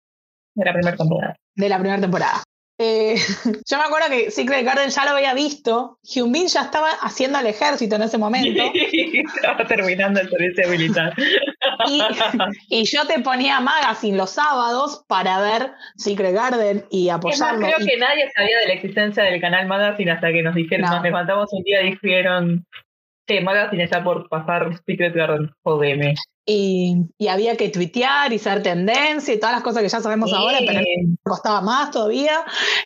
De 0.55 0.65
la 0.65 0.73
primera 0.73 0.97
temporada. 0.97 1.35
De 1.55 1.69
la 1.69 1.79
primera 1.79 2.01
temporada. 2.01 2.43
Eh, 2.79 3.15
yo 3.69 3.77
me 3.77 3.83
acuerdo 3.83 4.07
que 4.09 4.29
Secret 4.29 4.63
Garden 4.63 4.89
ya 4.89 5.05
lo 5.05 5.11
había 5.11 5.33
visto. 5.33 5.97
Hyunbin 6.03 6.47
ya 6.47 6.61
estaba 6.61 6.89
haciendo 7.01 7.39
el 7.39 7.47
ejército 7.47 7.95
en 7.95 8.03
ese 8.03 8.17
momento. 8.17 8.61
estaba 9.35 9.65
terminando 9.65 10.19
el 10.21 10.29
servicio 10.29 10.69
militar. 10.69 11.13
y, 12.69 12.83
yo 12.85 13.05
te 13.07 13.19
ponía 13.19 13.59
Magazine 13.59 14.17
los 14.17 14.31
sábados 14.31 15.03
para 15.07 15.39
ver 15.39 15.71
Secret 15.95 16.33
Garden 16.33 16.85
y 16.91 17.09
apoyarlo. 17.09 17.65
creo 17.65 17.77
que 17.77 17.97
nadie 17.97 18.29
sabía 18.35 18.59
de 18.59 18.67
la 18.67 18.73
existencia 18.73 19.23
del 19.23 19.41
canal 19.41 19.67
Magazine 19.67 20.11
hasta 20.11 20.31
que 20.31 20.43
nos 20.43 20.55
dijeron, 20.55 20.89
nos 20.89 21.03
levantamos 21.03 21.51
un 21.53 21.63
día 21.63 21.81
y 21.81 21.91
dijeron, 21.91 22.65
sí, 23.27 23.39
Magazine 23.41 23.83
está 23.83 24.03
por 24.03 24.29
pasar 24.29 24.69
Secret 24.85 25.13
Garden, 25.13 25.51
jodeme. 25.63 26.15
Y, 26.49 26.95
había 27.29 27.57
que 27.57 27.67
tuitear 27.69 28.31
y 28.31 28.39
ser 28.39 28.63
tendencia 28.63 29.33
y 29.33 29.39
todas 29.39 29.55
las 29.55 29.63
cosas 29.63 29.83
que 29.83 29.89
ya 29.89 29.99
sabemos 29.99 30.31
ahora, 30.31 30.59
pero 30.65 30.79
costaba 31.23 31.59
más 31.61 31.91
todavía. 31.91 32.45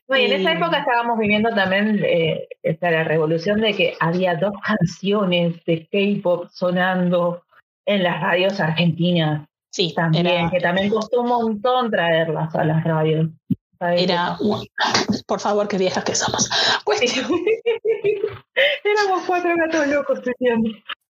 y, 0.09 0.21
en 0.21 0.33
esa 0.33 0.53
época 0.53 0.79
estábamos 0.79 1.19
viviendo 1.19 1.53
también 1.53 2.01
eh, 2.03 2.47
la 2.81 3.03
revolución 3.03 3.61
de 3.61 3.73
que 3.73 3.93
había 3.99 4.35
dos 4.35 4.53
canciones 4.65 5.63
de 5.65 5.87
K-pop 5.91 6.47
sonando 6.51 7.43
en 7.85 8.03
las 8.03 8.19
radios 8.21 8.59
argentinas. 8.59 9.47
Sí, 9.69 9.93
también, 9.95 10.49
que 10.49 10.59
también 10.59 10.89
costó 10.89 11.21
un 11.21 11.29
montón 11.29 11.91
traerlas 11.91 12.53
a 12.55 12.65
las 12.65 12.83
radios. 12.83 13.29
Era, 13.81 14.37
por 15.25 15.39
favor, 15.39 15.67
qué 15.67 15.77
viejas 15.77 16.03
que 16.03 16.13
somos. 16.15 16.49
Éramos 18.83 19.23
cuatro 19.25 19.55
gatos 19.57 19.87
locos, 19.87 20.19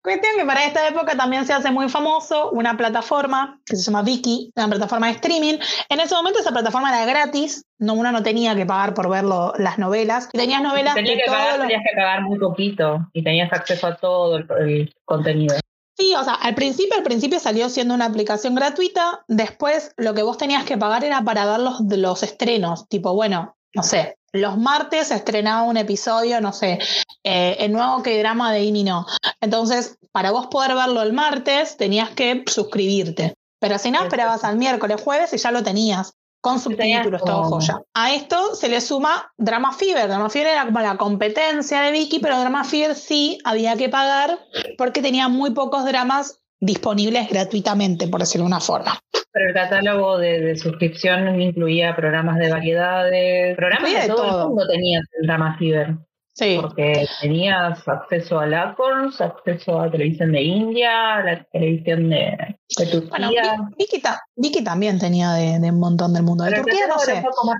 Cuestión 0.06 0.36
que 0.38 0.44
para 0.44 0.64
esta 0.64 0.86
época 0.86 1.16
también 1.16 1.44
se 1.46 1.52
hace 1.52 1.72
muy 1.72 1.88
famoso 1.88 2.52
una 2.52 2.76
plataforma 2.76 3.58
que 3.66 3.74
se 3.74 3.82
llama 3.82 4.02
Viki, 4.02 4.52
una 4.54 4.68
plataforma 4.68 5.08
de 5.08 5.14
streaming. 5.14 5.58
En 5.88 5.98
ese 5.98 6.14
momento 6.14 6.38
esa 6.38 6.52
plataforma 6.52 6.96
era 6.96 7.04
gratis, 7.04 7.64
no, 7.80 7.94
uno 7.94 8.12
no 8.12 8.22
tenía 8.22 8.54
que 8.54 8.64
pagar 8.64 8.94
por 8.94 9.10
ver 9.10 9.24
las 9.24 9.78
novelas. 9.78 10.28
Y 10.32 10.38
tenías 10.38 10.62
novelas 10.62 10.94
tenías 10.94 11.18
que 11.24 11.28
pagar, 11.28 11.60
Tenías 11.60 11.82
que 11.82 11.96
pagar 11.96 12.22
muy 12.22 12.38
poquito 12.38 13.08
y 13.14 13.24
tenías 13.24 13.52
acceso 13.52 13.84
a 13.88 13.96
todo 13.96 14.36
el, 14.36 14.94
contenido. 15.04 15.56
Sí, 15.98 16.14
o 16.14 16.22
sea, 16.22 16.34
al 16.34 16.54
principio, 16.54 16.96
al 16.96 17.02
principio 17.02 17.40
salió 17.40 17.70
siendo 17.70 17.94
una 17.94 18.04
aplicación 18.04 18.54
gratuita, 18.54 19.24
después 19.28 19.92
lo 19.96 20.12
que 20.12 20.22
vos 20.22 20.36
tenías 20.36 20.64
que 20.64 20.76
pagar 20.76 21.04
era 21.04 21.22
para 21.22 21.46
ver 21.46 21.60
los, 21.60 21.80
los 21.80 22.22
estrenos, 22.22 22.86
tipo, 22.88 23.14
bueno, 23.14 23.56
no 23.74 23.82
sé, 23.82 24.18
los 24.32 24.58
martes 24.58 25.10
estrenaba 25.10 25.62
un 25.62 25.78
episodio, 25.78 26.40
no 26.40 26.52
sé, 26.52 26.78
eh, 27.24 27.56
el 27.60 27.72
nuevo 27.72 28.02
que 28.02 28.18
drama 28.18 28.52
de 28.52 28.64
Imi 28.64 28.84
no. 28.84 29.06
Entonces, 29.40 29.98
para 30.12 30.32
vos 30.32 30.48
poder 30.48 30.74
verlo 30.74 31.02
el 31.02 31.12
martes, 31.12 31.76
tenías 31.76 32.10
que 32.10 32.44
suscribirte. 32.46 33.34
Pero 33.58 33.78
si 33.78 33.90
no, 33.90 34.02
esperabas 34.02 34.44
al 34.44 34.58
miércoles, 34.58 35.00
jueves 35.02 35.32
y 35.32 35.38
ya 35.38 35.50
lo 35.50 35.62
tenías. 35.62 36.12
Con 36.46 36.60
subtítulos, 36.60 37.24
todo 37.24 37.42
joya. 37.42 37.80
A 37.94 38.14
esto 38.14 38.54
se 38.54 38.68
le 38.68 38.80
suma 38.80 39.32
Drama 39.36 39.72
Fever. 39.72 40.06
Drama 40.06 40.30
Fever 40.30 40.52
era 40.52 40.64
como 40.64 40.78
la 40.78 40.96
competencia 40.96 41.80
de 41.80 41.90
Vicky, 41.90 42.20
pero 42.20 42.38
Drama 42.38 42.62
Fever 42.62 42.94
sí 42.94 43.38
había 43.44 43.76
que 43.76 43.88
pagar 43.88 44.38
porque 44.78 45.02
tenía 45.02 45.28
muy 45.28 45.50
pocos 45.50 45.84
dramas 45.84 46.40
disponibles 46.60 47.28
gratuitamente, 47.30 48.06
por 48.06 48.20
decirlo 48.20 48.44
de 48.44 48.50
una 48.50 48.60
forma. 48.60 48.96
Pero 49.32 49.48
el 49.48 49.54
catálogo 49.54 50.18
de, 50.18 50.54
suscripción 50.56 51.42
incluía 51.42 51.96
programas 51.96 52.38
de 52.38 52.48
variedades, 52.48 53.56
programas 53.56 54.06
de, 54.06 54.06
todo, 54.06 54.42
el 54.42 54.48
mundo 54.50 54.68
tenía 54.68 55.00
el 55.00 55.26
Drama 55.26 55.56
Fever. 55.58 55.96
Sí. 56.36 56.58
Porque 56.60 57.06
tenías 57.22 57.88
acceso 57.88 58.38
a 58.38 58.44
Acorns, 58.44 59.22
acceso 59.22 59.80
a 59.80 59.90
televisión 59.90 60.32
de 60.32 60.42
India, 60.42 61.22
la 61.22 61.42
televisión 61.44 62.10
de, 62.10 62.56
de 62.76 62.86
Turquía. 62.86 63.28
Bueno, 63.28 63.70
Vicky, 63.78 64.00
ta- 64.02 64.20
Vicky 64.36 64.62
también 64.62 64.98
tenía 64.98 65.32
de, 65.32 65.58
de 65.58 65.70
un 65.70 65.80
montón 65.80 66.12
del 66.12 66.24
mundo. 66.24 66.44
De 66.44 66.50
Pero 66.50 66.62
Turquía 66.64 66.88
no 66.88 66.98
sé. 66.98 67.14
un 67.14 67.22
poco 67.22 67.46
más 67.46 67.56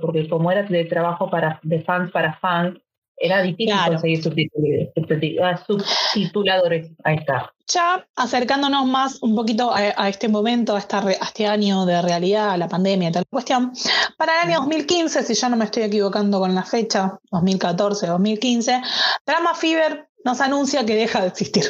porque 0.00 0.28
como 0.28 0.50
era 0.50 0.64
de 0.64 0.84
trabajo 0.86 1.30
para 1.30 1.60
de 1.62 1.80
fans 1.82 2.10
para 2.10 2.36
fans, 2.40 2.80
era 3.20 3.42
difícil 3.42 3.72
Claro. 3.74 3.92
conseguir 3.92 5.40
ah, 5.42 5.60
subtituladores. 5.66 6.90
Ahí 7.04 7.16
está. 7.16 7.52
Ya 7.66 8.06
acercándonos 8.16 8.86
más 8.86 9.22
un 9.22 9.34
poquito 9.36 9.70
a, 9.72 9.78
a 9.96 10.08
este 10.08 10.28
momento, 10.28 10.74
a, 10.74 10.78
esta 10.78 11.00
re- 11.00 11.18
a 11.20 11.24
este 11.26 11.46
año 11.46 11.84
de 11.84 12.00
realidad, 12.00 12.50
a 12.50 12.56
la 12.56 12.68
pandemia 12.68 13.08
y 13.10 13.12
tal 13.12 13.26
cuestión, 13.28 13.72
para 14.16 14.40
el 14.42 14.48
año 14.48 14.60
2015, 14.60 15.22
si 15.22 15.34
ya 15.34 15.48
no 15.48 15.56
me 15.56 15.64
estoy 15.66 15.82
equivocando 15.82 16.38
con 16.40 16.54
la 16.54 16.62
fecha, 16.62 17.18
2014, 17.30 18.06
2015, 18.06 18.80
Drama 19.26 19.54
Fever 19.54 20.08
nos 20.24 20.40
anuncia 20.40 20.84
que 20.86 20.94
deja 20.94 21.20
de 21.20 21.28
existir. 21.28 21.64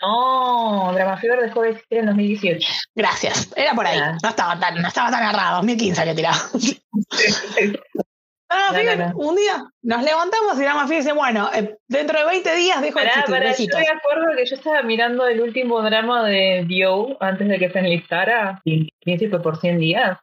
No, 0.00 0.90
Drama 0.94 1.16
Fever 1.18 1.40
dejó 1.42 1.62
de 1.62 1.70
existir 1.70 1.98
en 1.98 2.06
2018. 2.06 2.66
Gracias, 2.94 3.52
era 3.54 3.74
por 3.74 3.86
ahí, 3.86 3.98
Ah. 4.00 4.16
no 4.22 4.28
estaba 4.30 4.58
tan, 4.58 4.80
no 4.80 4.88
estaba 4.88 5.10
tan 5.10 5.28
errado, 5.28 5.56
2015 5.58 6.04
que 6.04 6.14
tiraba. 6.14 6.38
Drama 8.52 8.68
No, 8.72 8.74
Fever, 8.78 8.98
no, 8.98 9.08
no. 9.12 9.28
un 9.28 9.36
día 9.36 9.64
nos 9.82 10.02
levantamos 10.02 10.56
y 10.58 10.62
Drama 10.62 10.86
Fever 10.86 11.02
dice, 11.02 11.12
bueno, 11.12 11.50
eh, 11.54 11.76
dentro 11.88 12.18
de 12.18 12.24
20 12.26 12.54
días 12.56 12.80
dejo 12.82 12.98
de 13.00 13.04
Pará, 13.06 13.50
existir, 13.50 13.70
pará, 13.70 13.84
yo 13.86 13.92
me 13.94 13.98
acuerdo 13.98 14.36
que 14.36 14.46
yo 14.46 14.54
estaba 14.56 14.82
mirando 14.82 15.26
el 15.26 15.40
último 15.40 15.82
drama 15.82 16.24
de 16.24 16.64
Dio 16.66 17.16
antes 17.22 17.48
de 17.48 17.58
que 17.58 17.70
se 17.70 17.78
enlistara, 17.78 18.60
y 18.64 18.88
Príncipe 19.04 19.38
por 19.40 19.58
100 19.58 19.78
días, 19.78 20.18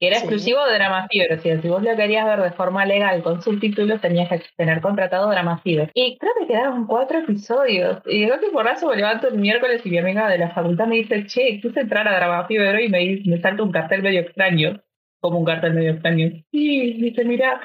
que 0.00 0.08
era 0.08 0.16
Sí. 0.16 0.22
exclusivo 0.24 0.64
de 0.66 0.74
Drama 0.74 1.06
Fever. 1.10 1.38
O 1.38 1.40
sea, 1.42 1.62
si 1.62 1.68
vos 1.68 1.82
lo 1.82 1.94
querías 1.96 2.26
ver 2.26 2.40
de 2.42 2.50
forma 2.52 2.84
legal 2.84 3.22
con 3.22 3.40
subtítulos, 3.40 4.00
tenías 4.00 4.28
que 4.28 4.42
tener 4.56 4.80
contratado 4.80 5.30
Drama 5.30 5.58
Fever. 5.58 5.90
Y 5.94 6.18
creo 6.18 6.32
que 6.40 6.46
quedaron 6.48 6.86
cuatro 6.86 7.20
episodios. 7.20 7.98
Y 8.06 8.22
de 8.24 8.28
golpe 8.30 8.48
por 8.52 8.64
razo 8.64 8.88
me 8.88 8.96
levanto 8.96 9.28
el 9.28 9.38
miércoles 9.38 9.82
y 9.84 9.90
mi 9.90 9.98
amiga 9.98 10.28
de 10.28 10.38
la 10.38 10.50
facultad 10.50 10.86
me 10.86 10.96
dice, 10.96 11.26
che, 11.26 11.60
quise 11.62 11.80
entrar 11.80 12.08
a 12.08 12.16
Drama 12.16 12.44
Fever 12.46 12.80
y 12.80 12.88
me, 12.88 13.22
me 13.24 13.40
salta 13.40 13.62
un 13.62 13.70
cartel 13.72 14.02
medio 14.02 14.20
extraño. 14.22 14.80
Como 15.24 15.38
un 15.38 15.46
cartel 15.46 15.72
medio 15.72 15.92
extraño. 15.92 16.28
Sí, 16.52 16.92
dice, 17.00 17.24
mira, 17.24 17.58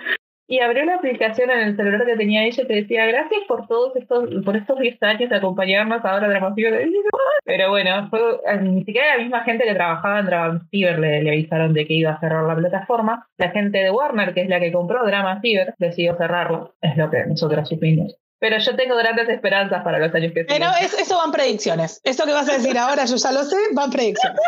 y 0.48 0.60
abrió 0.60 0.84
una 0.84 0.96
aplicación 0.96 1.52
en 1.52 1.60
el 1.60 1.76
celular 1.76 2.06
que 2.06 2.16
tenía 2.16 2.46
ella 2.46 2.64
y 2.64 2.68
te 2.68 2.74
decía, 2.74 3.06
gracias 3.06 3.42
por 3.50 3.68
todos 3.68 3.94
estos, 3.98 4.30
por 4.46 4.56
estos 4.56 4.80
10 4.80 5.04
años 5.04 5.30
de 5.30 5.36
acompañarnos 5.36 6.06
ahora 6.06 6.28
a 6.28 6.30
Drama 6.30 6.56
Fever. 6.56 6.88
Y 6.88 6.94
yo, 6.94 7.00
"Ah". 7.12 7.40
Pero 7.44 7.70
bueno, 7.70 8.08
fue, 8.10 8.20
eh, 8.48 8.62
ni 8.62 8.86
siquiera 8.86 9.18
la 9.18 9.22
misma 9.22 9.44
gente 9.44 9.66
que 9.66 9.74
trabajaba 9.74 10.20
en 10.22 10.26
Drama 10.28 10.62
Fever 10.72 11.00
le, 11.00 11.22
le 11.22 11.30
avisaron 11.32 11.74
de 11.74 11.86
que 11.86 11.96
iba 11.96 12.12
a 12.12 12.20
cerrar 12.22 12.46
la 12.46 12.56
plataforma. 12.56 13.28
La 13.38 13.50
gente 13.52 13.80
de 13.80 13.92
Warner, 13.92 14.34
que 14.34 14.44
es 14.44 14.48
la 14.48 14.62
que 14.62 14.72
compró 14.72 15.06
Drama 15.06 15.42
Fever, 15.42 15.74
decidió 15.80 16.16
cerrarlo. 16.16 16.76
Es 16.82 16.96
lo 16.96 17.12
que 17.12 17.26
nosotros 17.26 17.68
supimos. 17.68 18.16
Pero 18.40 18.58
yo 18.58 18.76
tengo 18.76 18.96
grandes 18.96 19.28
esperanzas 19.30 19.84
para 19.84 20.00
los 20.00 20.14
años 20.16 20.32
que 20.34 20.46
Pero 20.46 20.72
siguen. 20.74 20.86
es- 20.86 20.94
eso 20.94 21.18
van 21.18 21.32
predicciones. 21.32 22.00
Eso 22.04 22.26
que 22.26 22.32
vas 22.34 22.48
a 22.50 22.54
decir 22.54 22.78
ahora, 22.78 23.04
yo 23.06 23.16
ya 23.18 23.32
lo 23.34 23.44
sé, 23.44 23.58
van 23.74 23.90
predicciones. 23.92 24.40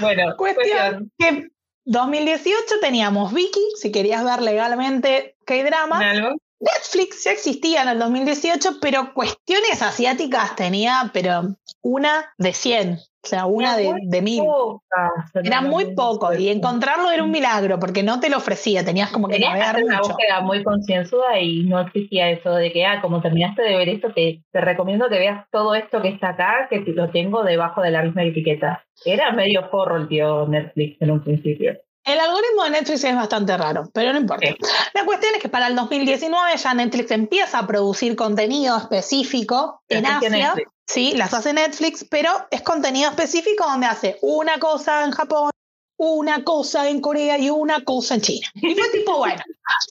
Bueno, 0.00 0.34
Cuestión 0.36 1.10
que 1.18 1.48
2018 1.84 2.80
teníamos 2.80 3.32
Vicky, 3.32 3.60
si 3.80 3.92
querías 3.92 4.24
ver 4.24 4.42
legalmente 4.42 5.36
K-drama. 5.46 5.98
¿Algo? 6.10 6.36
Netflix 6.64 7.24
ya 7.24 7.32
existía 7.32 7.82
en 7.82 7.88
el 7.88 7.98
2018, 7.98 8.78
pero 8.80 9.12
cuestiones 9.14 9.82
asiáticas 9.82 10.56
tenía, 10.56 11.10
pero 11.12 11.56
una 11.82 12.32
de 12.38 12.52
100, 12.52 12.94
o 12.94 13.26
sea, 13.26 13.46
una 13.46 13.76
de, 13.76 13.94
de 14.02 14.22
mil. 14.22 14.42
Pocas, 14.42 15.30
Era 15.44 15.60
muy 15.60 15.94
poco 15.94 16.32
y 16.34 16.48
encontrarlo 16.48 17.10
era 17.10 17.22
un 17.22 17.30
milagro 17.30 17.78
porque 17.78 18.02
no 18.02 18.20
te 18.20 18.30
lo 18.30 18.38
ofrecía, 18.38 18.84
tenías 18.84 19.10
como 19.10 19.28
que 19.28 19.34
Tenías 19.34 19.52
que 19.52 19.58
navegar 19.58 19.84
una 19.84 19.96
mucho. 19.98 20.08
búsqueda 20.10 20.40
muy 20.40 20.62
concienzuda 20.64 21.38
y 21.38 21.64
no 21.64 21.80
existía 21.80 22.30
eso 22.30 22.52
de 22.54 22.72
que, 22.72 22.84
ah, 22.86 23.00
como 23.02 23.20
terminaste 23.20 23.62
de 23.62 23.76
ver 23.76 23.88
esto, 23.88 24.12
te, 24.12 24.42
te 24.50 24.60
recomiendo 24.60 25.08
que 25.08 25.18
veas 25.18 25.46
todo 25.50 25.74
esto 25.74 26.00
que 26.00 26.08
está 26.08 26.30
acá, 26.30 26.68
que 26.70 26.80
lo 26.86 27.10
tengo 27.10 27.42
debajo 27.44 27.82
de 27.82 27.90
la 27.90 28.02
misma 28.02 28.24
etiqueta. 28.24 28.84
Era 29.04 29.32
medio 29.32 29.68
forro 29.68 29.96
el 29.96 30.08
tío 30.08 30.46
Netflix 30.46 31.00
en 31.02 31.10
un 31.10 31.22
principio. 31.22 31.76
El 32.04 32.20
algoritmo 32.20 32.64
de 32.64 32.70
Netflix 32.70 33.02
es 33.04 33.14
bastante 33.16 33.56
raro, 33.56 33.88
pero 33.94 34.12
no 34.12 34.18
importa. 34.20 34.46
Sí. 34.46 34.56
La 34.92 35.04
cuestión 35.04 35.34
es 35.34 35.40
que 35.40 35.48
para 35.48 35.68
el 35.68 35.74
2019 35.76 36.56
ya 36.56 36.74
Netflix 36.74 37.10
empieza 37.10 37.58
a 37.60 37.66
producir 37.66 38.14
contenido 38.14 38.76
específico 38.76 39.82
en 39.88 40.02
Las 40.02 40.16
hace 40.18 40.26
Asia. 40.26 40.46
Netflix. 40.48 40.70
Sí, 40.86 41.12
las 41.16 41.32
hace 41.32 41.52
Netflix, 41.54 42.04
pero 42.10 42.30
es 42.50 42.60
contenido 42.60 43.08
específico 43.08 43.64
donde 43.64 43.86
hace 43.86 44.18
una 44.20 44.58
cosa 44.58 45.04
en 45.04 45.12
Japón, 45.12 45.50
una 45.96 46.44
cosa 46.44 46.88
en 46.90 47.00
Corea 47.00 47.38
y 47.38 47.48
una 47.48 47.82
cosa 47.84 48.16
en 48.16 48.20
China. 48.20 48.46
Y 48.54 48.74
fue 48.74 48.90
tipo, 48.90 49.16
bueno, 49.18 49.42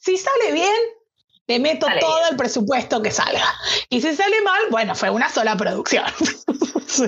si 0.04 0.16
sale 0.18 0.52
bien, 0.52 0.72
le 1.48 1.60
meto 1.60 1.88
Sale 1.88 2.00
todo 2.00 2.16
bien. 2.18 2.28
el 2.30 2.38
presupuesto 2.38 3.02
que 3.02 3.10
salga. 3.10 3.44
Y 3.90 4.02
si 4.02 4.16
sale 4.16 4.40
mal, 4.44 4.62
bueno, 4.70 4.94
fue 4.94 5.10
una 5.10 5.30
sola 5.30 5.56
producción. 5.58 6.06
O 6.86 6.96
sea, 6.96 7.08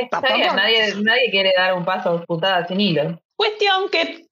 Está 0.00 0.20
Tampoco. 0.22 0.34
bien, 0.36 0.56
nadie, 0.56 0.94
nadie 1.02 1.30
quiere 1.30 1.52
dar 1.54 1.74
un 1.74 1.84
paso 1.84 2.24
putada 2.26 2.66
sin 2.66 2.80
hilo. 2.80 3.20
Cuestión 3.36 3.90
que 3.90 4.26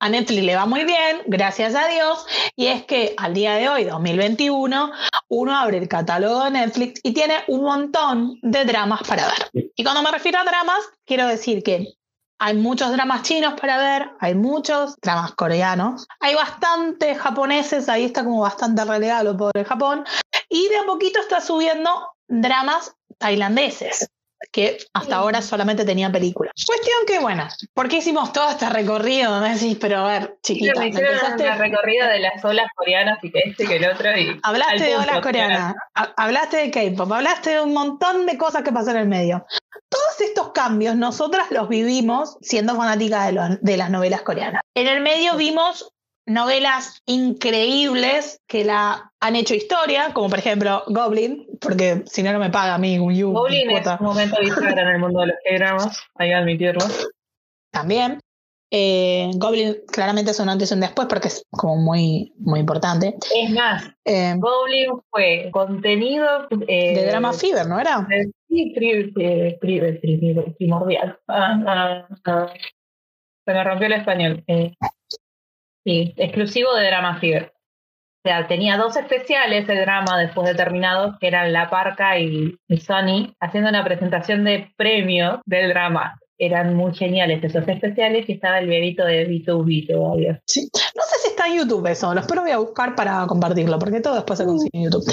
a 0.00 0.08
Netflix 0.08 0.44
le 0.44 0.54
va 0.54 0.66
muy 0.66 0.84
bien, 0.84 1.22
gracias 1.26 1.74
a 1.74 1.88
Dios, 1.88 2.26
y 2.56 2.66
es 2.66 2.84
que 2.84 3.14
al 3.16 3.34
día 3.34 3.54
de 3.54 3.68
hoy, 3.68 3.84
2021, 3.84 4.92
uno 5.28 5.56
abre 5.56 5.78
el 5.78 5.88
catálogo 5.88 6.44
de 6.44 6.50
Netflix 6.52 7.00
y 7.02 7.12
tiene 7.12 7.42
un 7.48 7.62
montón 7.62 8.38
de 8.42 8.64
dramas 8.64 9.02
para 9.08 9.26
ver. 9.26 9.70
Y 9.74 9.82
cuando 9.82 10.02
me 10.02 10.10
refiero 10.10 10.38
a 10.38 10.44
dramas, 10.44 10.78
quiero 11.04 11.26
decir 11.26 11.62
que 11.62 11.94
hay 12.38 12.54
muchos 12.54 12.92
dramas 12.92 13.22
chinos 13.22 13.54
para 13.58 13.78
ver, 13.78 14.10
hay 14.20 14.34
muchos 14.34 14.96
dramas 15.00 15.32
coreanos, 15.34 16.06
hay 16.20 16.34
bastantes 16.34 17.18
japoneses, 17.18 17.88
ahí 17.88 18.04
está 18.04 18.24
como 18.24 18.40
bastante 18.40 18.84
relegado 18.84 19.24
lo 19.24 19.36
pobre 19.36 19.64
Japón, 19.64 20.04
y 20.48 20.68
de 20.68 20.76
a 20.76 20.84
poquito 20.84 21.18
está 21.20 21.40
subiendo 21.40 21.90
dramas 22.28 22.94
tailandeses 23.18 24.10
que 24.52 24.78
hasta 24.92 25.16
ahora 25.16 25.42
solamente 25.42 25.84
tenía 25.84 26.10
películas. 26.10 26.52
Cuestión 26.66 26.96
que, 27.06 27.18
bueno, 27.18 27.46
¿por 27.72 27.88
qué 27.88 27.96
hicimos 27.98 28.32
todo 28.32 28.50
este 28.50 28.68
recorrido? 28.68 29.40
Me 29.40 29.54
decís, 29.54 29.76
pero 29.80 29.98
a 29.98 30.06
ver, 30.06 30.36
chiquita, 30.42 30.72
empezaste- 30.84 31.42
una 31.44 31.56
recorrida 31.56 32.08
de 32.08 32.18
las 32.20 32.44
olas 32.44 32.66
coreanas 32.74 33.18
y 33.22 33.30
que 33.30 33.40
este 33.46 33.64
y 33.64 33.66
que 33.66 33.76
el 33.76 33.84
otro. 33.90 34.16
Y 34.18 34.40
hablaste 34.42 34.84
de 34.84 34.96
olas 34.96 35.20
coreanas, 35.20 35.74
ha- 35.94 36.12
hablaste 36.16 36.56
de 36.58 36.70
K-pop, 36.70 37.12
hablaste 37.12 37.50
de 37.50 37.60
un 37.60 37.72
montón 37.72 38.26
de 38.26 38.36
cosas 38.38 38.62
que 38.62 38.72
pasan 38.72 38.96
en 38.96 39.02
el 39.02 39.08
medio. 39.08 39.44
Todos 39.88 40.20
estos 40.20 40.52
cambios 40.52 40.96
nosotras 40.96 41.50
los 41.50 41.68
vivimos 41.68 42.36
siendo 42.40 42.74
fanáticas 42.76 43.26
de, 43.26 43.32
los- 43.32 43.60
de 43.60 43.76
las 43.76 43.90
novelas 43.90 44.22
coreanas. 44.22 44.62
En 44.74 44.86
el 44.88 45.00
medio 45.00 45.36
vimos 45.36 45.92
novelas 46.26 47.02
increíbles 47.06 48.40
que 48.46 48.64
la 48.64 49.12
han 49.20 49.36
hecho 49.36 49.54
historia, 49.54 50.12
como 50.14 50.28
por 50.30 50.38
ejemplo 50.38 50.82
Goblin, 50.86 51.46
porque 51.60 52.02
si 52.06 52.22
no, 52.22 52.32
no 52.32 52.38
me 52.38 52.50
paga 52.50 52.74
a 52.74 52.78
mí 52.78 52.98
un 52.98 53.14
yu- 53.14 53.32
Goblin 53.32 53.70
es 53.70 53.86
un 54.00 54.06
momento 54.06 54.36
bisagra 54.40 54.82
en 54.82 54.88
el 54.88 54.98
mundo 54.98 55.20
de 55.20 55.26
los 55.28 55.36
K-dramas, 55.44 56.00
hay 56.16 56.28
que 56.28 56.34
admitirlo. 56.34 56.84
también. 57.70 58.20
Eh, 58.76 59.30
Goblin 59.34 59.76
claramente 59.92 60.32
es 60.32 60.40
un 60.40 60.48
antes 60.48 60.70
y 60.70 60.74
un 60.74 60.80
después 60.80 61.06
porque 61.06 61.28
es 61.28 61.44
como 61.50 61.76
muy, 61.76 62.32
muy 62.38 62.60
importante. 62.60 63.14
Es 63.34 63.50
más, 63.50 63.84
Eh, 64.04 64.34
Goblin 64.36 64.90
fue 65.10 65.48
contenido 65.52 66.48
eh, 66.66 66.94
de 66.94 67.06
Drama 67.06 67.32
Fever, 67.32 67.66
¿no 67.68 67.78
era? 67.78 68.06
sí, 68.48 68.74
eh, 68.74 69.58
pri- 69.60 70.54
primordial. 70.58 71.18
Ah, 71.28 71.60
ah, 71.66 72.08
ah. 72.26 72.52
Se 73.46 73.52
me 73.52 73.62
rompió 73.62 73.86
el 73.86 73.92
español. 73.92 74.42
Sí, 75.84 76.14
exclusivo 76.16 76.74
de 76.74 76.86
Drama 76.86 77.20
Fever. 77.20 77.52
O 78.24 78.28
sea, 78.28 78.46
tenía 78.48 78.78
dos 78.78 78.96
especiales 78.96 79.66
de 79.66 79.80
drama 79.82 80.18
después 80.18 80.48
de 80.48 80.54
terminados, 80.54 81.16
que 81.20 81.26
eran 81.26 81.52
La 81.52 81.68
Parca 81.68 82.18
y, 82.18 82.56
y 82.68 82.80
Sony, 82.80 83.34
haciendo 83.38 83.68
una 83.68 83.84
presentación 83.84 84.44
de 84.44 84.72
premio 84.78 85.42
del 85.44 85.68
drama. 85.68 86.18
Eran 86.38 86.74
muy 86.74 86.94
geniales 86.94 87.44
esos 87.44 87.68
especiales 87.68 88.26
y 88.26 88.32
estaba 88.32 88.60
el 88.60 88.68
bebito 88.68 89.04
de 89.04 89.28
B2B 89.28 89.86
todavía. 89.88 90.40
Sí. 90.46 90.70
No 90.72 91.02
sé 91.02 91.18
si 91.22 91.28
está 91.28 91.48
en 91.48 91.58
YouTube 91.58 91.86
eso, 91.86 92.14
lo 92.14 92.20
espero 92.20 92.40
voy 92.40 92.52
a 92.52 92.58
buscar 92.58 92.94
para 92.94 93.26
compartirlo, 93.26 93.78
porque 93.78 94.00
todo 94.00 94.14
después 94.14 94.38
se 94.38 94.46
consigue 94.46 94.70
en 94.72 94.84
YouTube. 94.84 95.04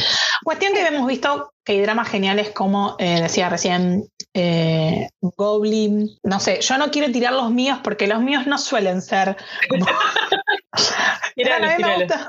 Cuestión 0.43 0.73
que 0.73 0.85
hemos 0.85 1.07
visto 1.07 1.53
que 1.63 1.73
hay 1.73 1.81
dramas 1.81 2.09
geniales 2.09 2.49
como 2.51 2.95
eh, 2.99 3.21
decía 3.21 3.49
recién 3.49 4.03
eh, 4.33 5.07
Goblin. 5.21 6.09
No 6.23 6.39
sé, 6.39 6.61
yo 6.61 6.77
no 6.77 6.89
quiero 6.89 7.11
tirar 7.11 7.33
los 7.33 7.51
míos 7.51 7.79
porque 7.83 8.07
los 8.07 8.21
míos 8.21 8.47
no 8.47 8.57
suelen 8.57 9.01
ser. 9.01 9.37
como- 9.69 9.85
a, 9.85 11.29
mí 11.35 11.43
me 11.83 11.95
gusta- 11.95 12.27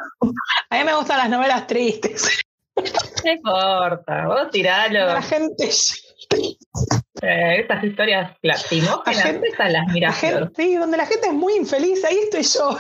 a 0.71 0.79
mí 0.79 0.85
me 0.85 0.95
gustan 0.95 1.19
las 1.19 1.31
novelas 1.31 1.67
tristes. 1.67 2.41
No 3.25 3.33
importa, 3.33 4.27
vos 4.27 4.51
tiralo. 4.51 5.07
La 5.07 5.23
gente, 5.23 5.69
Eh, 7.25 7.61
estas 7.61 7.85
historias 7.85 8.33
lastimosas, 8.43 9.15
La 9.17 9.23
gente- 9.23 9.47
esas 9.49 9.71
las 9.71 9.87
la 9.87 9.93
miras 9.93 10.17
sí, 10.57 10.75
donde 10.75 10.97
la 10.97 11.07
gente 11.07 11.29
es 11.29 11.33
muy 11.35 11.55
infeliz, 11.55 12.03
ahí 12.05 12.19
estoy 12.19 12.43
yo. 12.43 12.79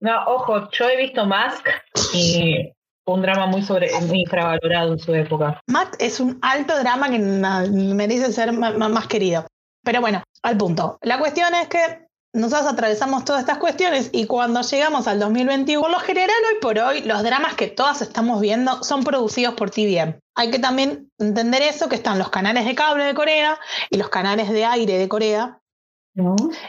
No, 0.00 0.24
ojo, 0.26 0.68
yo 0.70 0.88
he 0.88 0.96
visto 0.98 1.24
Mask 1.26 1.66
y 2.12 2.70
un 3.06 3.22
drama 3.22 3.46
muy 3.46 3.62
sobre 3.62 3.90
muy 4.02 4.20
infravalorado 4.20 4.92
en 4.92 4.98
su 4.98 5.14
época. 5.14 5.60
Matt 5.68 5.94
es 5.98 6.20
un 6.20 6.38
alto 6.42 6.78
drama 6.78 7.10
que 7.10 7.18
merece 7.18 8.32
ser 8.32 8.52
ma- 8.52 8.70
más 8.88 9.06
querido. 9.06 9.46
Pero 9.84 10.00
bueno, 10.00 10.22
al 10.42 10.56
punto. 10.56 10.98
La 11.02 11.18
cuestión 11.18 11.54
es 11.54 11.68
que 11.68 12.06
nosotros 12.34 12.72
atravesamos 12.72 13.24
todas 13.24 13.42
estas 13.42 13.58
cuestiones 13.58 14.08
y 14.12 14.26
cuando 14.26 14.62
llegamos 14.62 15.06
al 15.06 15.20
2021, 15.20 15.80
por 15.82 15.90
lo 15.90 15.98
general 16.00 16.34
hoy 16.50 16.58
por 16.60 16.78
hoy, 16.78 17.02
los 17.02 17.22
dramas 17.22 17.54
que 17.54 17.68
todas 17.68 18.00
estamos 18.02 18.40
viendo 18.40 18.82
son 18.82 19.04
producidos 19.04 19.54
por 19.54 19.70
TVN. 19.70 20.18
Hay 20.36 20.50
que 20.50 20.58
también 20.58 21.10
entender 21.18 21.62
eso, 21.62 21.88
que 21.88 21.94
están 21.96 22.18
los 22.18 22.30
canales 22.30 22.64
de 22.64 22.74
cable 22.74 23.04
de 23.04 23.14
Corea 23.14 23.58
y 23.90 23.98
los 23.98 24.08
canales 24.08 24.50
de 24.50 24.64
aire 24.64 24.98
de 24.98 25.08
Corea. 25.08 25.58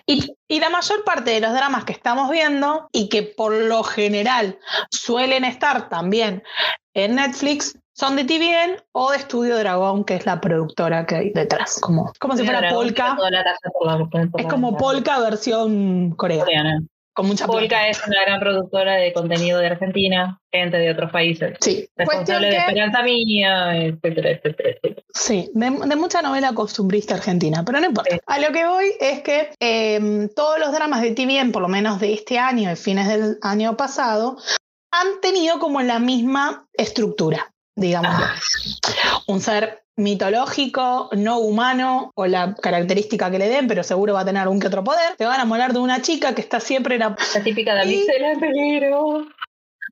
Y, 0.06 0.36
y 0.48 0.60
la 0.60 0.70
mayor 0.70 1.04
parte 1.04 1.32
de 1.32 1.40
los 1.40 1.54
dramas 1.54 1.86
que 1.86 1.94
estamos 1.94 2.30
viendo 2.32 2.90
y 2.92 3.10
que 3.10 3.24
por 3.24 3.54
lo 3.54 3.84
general 3.84 4.58
suelen 4.90 5.46
estar 5.46 5.88
también 5.90 6.44
en 6.94 7.16
Netflix 7.16 7.78
son 7.94 8.16
de 8.18 8.26
TVN 8.26 8.84
o 8.92 9.12
de 9.12 9.18
Estudio 9.18 9.58
Dragón, 9.58 10.04
que 10.04 10.16
es 10.16 10.26
la 10.26 10.42
productora 10.42 11.06
que 11.06 11.16
hay 11.16 11.30
detrás. 11.30 11.80
Como, 11.80 12.12
como 12.20 12.36
si 12.36 12.44
fuera 12.44 12.70
Polka. 12.70 13.18
Es 14.38 14.48
como 14.48 14.76
Polka 14.76 15.20
versión 15.20 16.12
coreana. 16.12 16.84
Con 17.16 17.28
mucha 17.28 17.48
Polka 17.48 17.88
es 17.88 18.06
una 18.06 18.22
gran 18.26 18.42
productora 18.42 18.96
de 18.96 19.14
contenido 19.14 19.60
de 19.60 19.68
Argentina, 19.68 20.42
gente 20.52 20.76
de 20.76 20.92
otros 20.92 21.12
países. 21.12 21.56
Sí. 21.62 21.88
Responsable 21.96 22.50
de 22.50 22.58
Esperanza 22.58 23.04
Mía, 23.04 23.86
etcétera, 23.86 24.32
etcétera, 24.32 24.70
etcétera. 24.72 25.04
Sí, 25.14 25.50
de, 25.54 25.96
mucha 25.96 26.22
novela 26.22 26.54
costumbrista 26.54 27.14
argentina, 27.14 27.64
pero 27.66 27.80
no 27.80 27.86
importa. 27.86 28.18
A 28.28 28.40
lo 28.40 28.52
que 28.52 28.66
voy 28.66 28.92
es 29.00 29.22
que 29.22 29.52
em, 29.62 30.28
todos 30.28 30.60
los 30.60 30.74
dramas 30.74 31.02
de 31.02 31.12
TVN, 31.12 31.54
por 31.54 31.62
lo 31.62 31.70
menos 31.70 32.02
de 32.02 32.12
este 32.12 32.38
año 32.38 32.70
y 32.70 32.76
fines 32.76 33.08
del 33.08 33.38
año 33.42 33.78
pasado, 33.78 34.36
han 34.92 35.22
tenido 35.22 35.58
como 35.60 35.82
la 35.82 36.00
misma 36.00 36.68
estructura 36.74 37.55
digamos. 37.76 38.14
Ah. 38.14 38.36
Un 39.28 39.42
ser 39.42 39.84
mitológico, 39.98 41.10
no 41.14 41.40
humano, 41.40 42.12
o 42.16 42.26
la 42.26 42.56
característica 42.56 43.32
que 43.32 43.40
le 43.40 43.48
den, 43.48 43.68
pero 43.68 43.84
seguro 43.84 44.14
va 44.14 44.22
a 44.22 44.26
tener 44.26 44.42
algún 44.42 44.60
que 44.60 44.68
otro 44.68 44.84
poder. 44.84 45.16
Te 45.18 45.26
van 45.26 45.40
a 45.40 45.46
molar 45.46 45.74
de 45.74 45.80
una 45.80 46.02
chica 46.02 46.36
que 46.36 46.42
está 46.42 46.60
siempre 46.60 46.96
en 46.96 47.02
la... 47.02 47.16
La 47.34 47.44
típica 47.44 47.76
de 47.76 47.84
en 47.84 48.40
peligro 48.40 49.26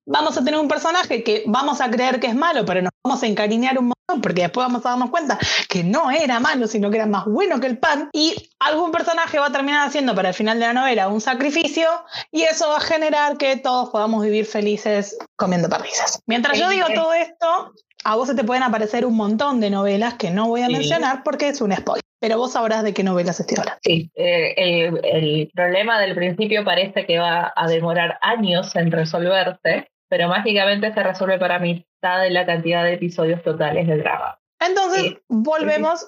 vamos 0.05 0.37
a 0.37 0.43
tener 0.43 0.59
un 0.59 0.67
personaje 0.67 1.23
que 1.23 1.43
vamos 1.45 1.81
a 1.81 1.89
creer 1.89 2.19
que 2.19 2.27
es 2.27 2.35
malo, 2.35 2.65
pero 2.65 2.81
nos 2.81 2.91
vamos 3.03 3.23
a 3.23 3.27
encariñar 3.27 3.77
un 3.77 3.85
montón 3.85 4.21
porque 4.21 4.41
después 4.41 4.65
vamos 4.65 4.85
a 4.85 4.89
darnos 4.89 5.09
cuenta 5.09 5.39
que 5.69 5.83
no 5.83 6.11
era 6.11 6.39
malo, 6.39 6.67
sino 6.67 6.89
que 6.89 6.97
era 6.97 7.05
más 7.05 7.25
bueno 7.25 7.59
que 7.59 7.67
el 7.67 7.77
pan. 7.77 8.09
Y 8.13 8.51
algún 8.59 8.91
personaje 8.91 9.39
va 9.39 9.47
a 9.47 9.51
terminar 9.51 9.87
haciendo 9.87 10.13
para 10.15 10.29
el 10.29 10.35
final 10.35 10.59
de 10.59 10.67
la 10.67 10.73
novela 10.73 11.07
un 11.07 11.21
sacrificio 11.21 11.87
y 12.31 12.43
eso 12.43 12.69
va 12.69 12.77
a 12.77 12.81
generar 12.81 13.37
que 13.37 13.57
todos 13.57 13.89
podamos 13.89 14.23
vivir 14.23 14.45
felices 14.45 15.17
comiendo 15.35 15.69
perdices. 15.69 16.21
Mientras 16.27 16.57
yo 16.59 16.69
digo 16.69 16.87
todo 16.93 17.13
esto, 17.13 17.73
a 18.03 18.15
vos 18.15 18.27
se 18.27 18.35
te 18.35 18.43
pueden 18.43 18.63
aparecer 18.63 19.05
un 19.05 19.15
montón 19.15 19.59
de 19.59 19.69
novelas 19.69 20.15
que 20.15 20.29
no 20.29 20.47
voy 20.47 20.61
a 20.61 20.69
mencionar 20.69 21.23
porque 21.23 21.49
es 21.49 21.61
un 21.61 21.73
spoiler. 21.73 22.03
Pero 22.19 22.37
vos 22.37 22.53
sabrás 22.53 22.83
de 22.83 22.93
qué 22.93 23.03
novelas 23.03 23.41
estoy 23.41 23.57
hablando. 23.59 23.81
Sí, 23.83 24.09
eh, 24.15 24.53
el, 24.55 24.99
el, 25.03 25.51
problema 25.53 25.99
del 25.99 26.15
principio 26.15 26.63
parece 26.63 27.05
que 27.05 27.19
va 27.19 27.51
a 27.53 27.67
demorar 27.67 28.17
años 28.21 28.73
en 28.77 28.91
resolverse, 28.91 29.89
pero 30.13 30.27
mágicamente 30.27 30.93
se 30.93 31.01
resuelve 31.01 31.39
para 31.39 31.57
mitad 31.57 32.21
de 32.21 32.29
la 32.29 32.45
cantidad 32.45 32.83
de 32.83 32.93
episodios 32.93 33.41
totales 33.41 33.87
del 33.87 34.03
drama. 34.03 34.37
Entonces, 34.59 35.15
volvemos 35.27 36.07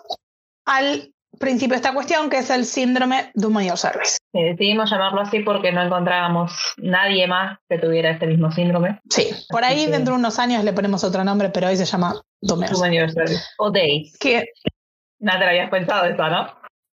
al 0.64 1.12
principio 1.40 1.72
de 1.72 1.78
esta 1.78 1.92
cuestión, 1.92 2.30
que 2.30 2.38
es 2.38 2.52
el 2.52 2.66
síndrome 2.66 3.32
de 3.34 3.48
un 3.48 3.54
mayor 3.54 3.80
service. 3.80 4.20
decidimos 4.32 4.92
llamarlo 4.92 5.22
así 5.22 5.40
porque 5.40 5.72
no 5.72 5.82
encontrábamos 5.82 6.54
nadie 6.78 7.26
más 7.26 7.58
que 7.68 7.80
tuviera 7.80 8.12
este 8.12 8.28
mismo 8.28 8.52
síndrome. 8.52 9.00
Sí, 9.10 9.32
por 9.50 9.64
ahí 9.64 9.88
dentro 9.88 10.14
de 10.14 10.20
unos 10.20 10.38
años 10.38 10.64
le 10.64 10.74
ponemos 10.74 11.04
otro 11.04 11.24
nombre, 11.24 11.50
pero 11.50 11.66
hoy 11.66 11.76
se 11.76 11.86
llama 11.86 12.14
Mayor 12.80 13.10
Service. 13.10 13.44
O 13.58 13.72
Day. 13.72 14.12
Que... 14.20 14.46
Nada 15.18 15.40
te 15.40 15.46
habías 15.46 15.72
pensado 15.72 16.06
eso, 16.06 16.30
¿no? 16.30 16.48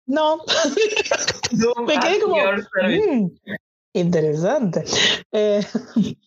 No. 0.06 0.38
Me 1.86 2.00
quedé 2.00 2.21
como... 2.21 2.38
Mm, 2.38 3.32
interesante. 3.93 4.84
Eh... 5.32 5.65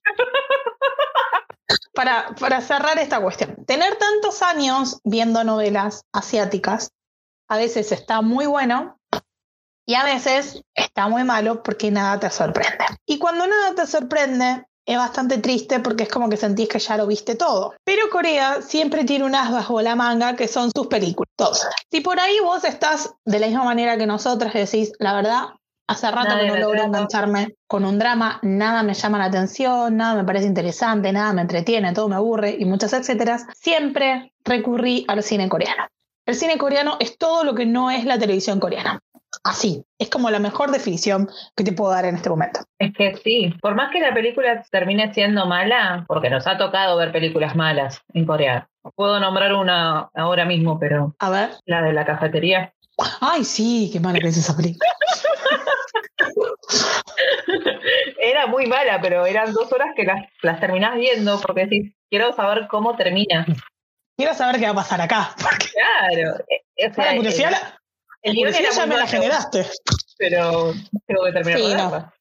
para, 1.94 2.34
para 2.38 2.60
cerrar 2.60 2.98
esta 2.98 3.20
cuestión, 3.20 3.64
tener 3.66 3.96
tantos 3.96 4.42
años 4.42 5.00
viendo 5.04 5.44
novelas 5.44 6.04
asiáticas 6.12 6.90
a 7.48 7.56
veces 7.56 7.92
está 7.92 8.22
muy 8.22 8.46
bueno 8.46 8.98
y 9.86 9.94
a 9.94 10.04
veces 10.04 10.62
está 10.74 11.08
muy 11.08 11.24
malo 11.24 11.62
porque 11.62 11.90
nada 11.90 12.18
te 12.18 12.30
sorprende. 12.30 12.84
Y 13.06 13.18
cuando 13.18 13.46
nada 13.46 13.74
te 13.74 13.86
sorprende, 13.86 14.64
es 14.86 14.96
bastante 14.96 15.38
triste 15.38 15.80
porque 15.80 16.04
es 16.04 16.08
como 16.08 16.28
que 16.28 16.36
sentís 16.36 16.68
que 16.68 16.78
ya 16.78 16.96
lo 16.96 17.06
viste 17.06 17.34
todo. 17.34 17.74
Pero 17.84 18.08
Corea 18.10 18.62
siempre 18.62 19.04
tiene 19.04 19.24
un 19.24 19.34
as 19.34 19.50
bajo 19.50 19.80
la 19.82 19.94
manga 19.94 20.36
que 20.36 20.48
son 20.48 20.70
sus 20.74 20.86
películas. 20.86 21.68
Si 21.90 22.00
por 22.00 22.18
ahí 22.18 22.38
vos 22.40 22.64
estás 22.64 23.14
de 23.24 23.38
la 23.38 23.46
misma 23.46 23.64
manera 23.64 23.98
que 23.98 24.06
nosotras 24.06 24.54
decís, 24.54 24.92
la 24.98 25.14
verdad, 25.14 25.44
Hace 25.86 26.10
rato 26.10 26.38
que 26.38 26.46
no 26.46 26.56
logro 26.56 26.82
engancharme 26.82 27.56
con 27.66 27.84
un 27.84 27.98
drama, 27.98 28.38
nada 28.42 28.82
me 28.82 28.94
llama 28.94 29.18
la 29.18 29.26
atención, 29.26 29.96
nada 29.96 30.14
me 30.14 30.24
parece 30.24 30.46
interesante, 30.46 31.12
nada 31.12 31.32
me 31.34 31.42
entretiene, 31.42 31.92
todo 31.92 32.08
me 32.08 32.16
aburre 32.16 32.56
y 32.58 32.64
muchas 32.64 32.94
etcétera. 32.94 33.38
Siempre 33.54 34.32
recurrí 34.44 35.04
al 35.08 35.22
cine 35.22 35.48
coreano. 35.48 35.86
El 36.24 36.36
cine 36.36 36.56
coreano 36.56 36.96
es 37.00 37.18
todo 37.18 37.44
lo 37.44 37.54
que 37.54 37.66
no 37.66 37.90
es 37.90 38.06
la 38.06 38.18
televisión 38.18 38.60
coreana. 38.60 38.98
Así, 39.42 39.84
es 39.98 40.08
como 40.08 40.30
la 40.30 40.38
mejor 40.38 40.70
definición 40.70 41.28
que 41.54 41.64
te 41.64 41.72
puedo 41.72 41.90
dar 41.90 42.06
en 42.06 42.14
este 42.14 42.30
momento. 42.30 42.60
Es 42.78 42.94
que 42.94 43.16
sí, 43.16 43.52
por 43.60 43.74
más 43.74 43.90
que 43.92 44.00
la 44.00 44.14
película 44.14 44.64
termine 44.70 45.12
siendo 45.12 45.44
mala, 45.44 46.04
porque 46.08 46.30
nos 46.30 46.46
ha 46.46 46.56
tocado 46.56 46.96
ver 46.96 47.12
películas 47.12 47.54
malas 47.54 48.00
en 48.14 48.24
Corea. 48.24 48.68
Puedo 48.94 49.20
nombrar 49.20 49.52
una 49.52 50.08
ahora 50.14 50.46
mismo, 50.46 50.78
pero... 50.78 51.14
A 51.18 51.28
ver. 51.28 51.50
La 51.66 51.82
de 51.82 51.92
la 51.92 52.06
cafetería. 52.06 52.72
Ay, 53.20 53.44
sí, 53.44 53.90
qué 53.92 54.00
mala 54.00 54.18
que 54.18 54.28
es 54.28 54.36
esa 54.38 54.56
película. 54.56 54.88
Era 58.18 58.46
muy 58.46 58.66
mala, 58.66 59.00
pero 59.00 59.26
eran 59.26 59.52
dos 59.52 59.70
horas 59.72 59.88
que 59.96 60.04
las, 60.04 60.24
las 60.42 60.60
terminás 60.60 60.96
viendo 60.96 61.40
porque 61.40 61.66
decís, 61.66 61.94
quiero 62.10 62.32
saber 62.34 62.66
cómo 62.68 62.96
termina. 62.96 63.46
Quiero 64.16 64.34
saber 64.34 64.60
qué 64.60 64.66
va 64.66 64.72
a 64.72 64.74
pasar 64.76 65.00
acá. 65.00 65.34
Claro. 65.36 66.38
Eh, 66.48 66.90
o 66.96 67.02
la 67.02 67.16
curiosidad, 67.16 67.74
el, 68.22 68.36
ya 68.36 68.86
me 68.86 68.96
la 68.96 69.06
generaste. 69.06 69.66
Pero 70.16 70.72
tengo 71.06 71.24
que 71.24 71.32
terminar 71.32 72.12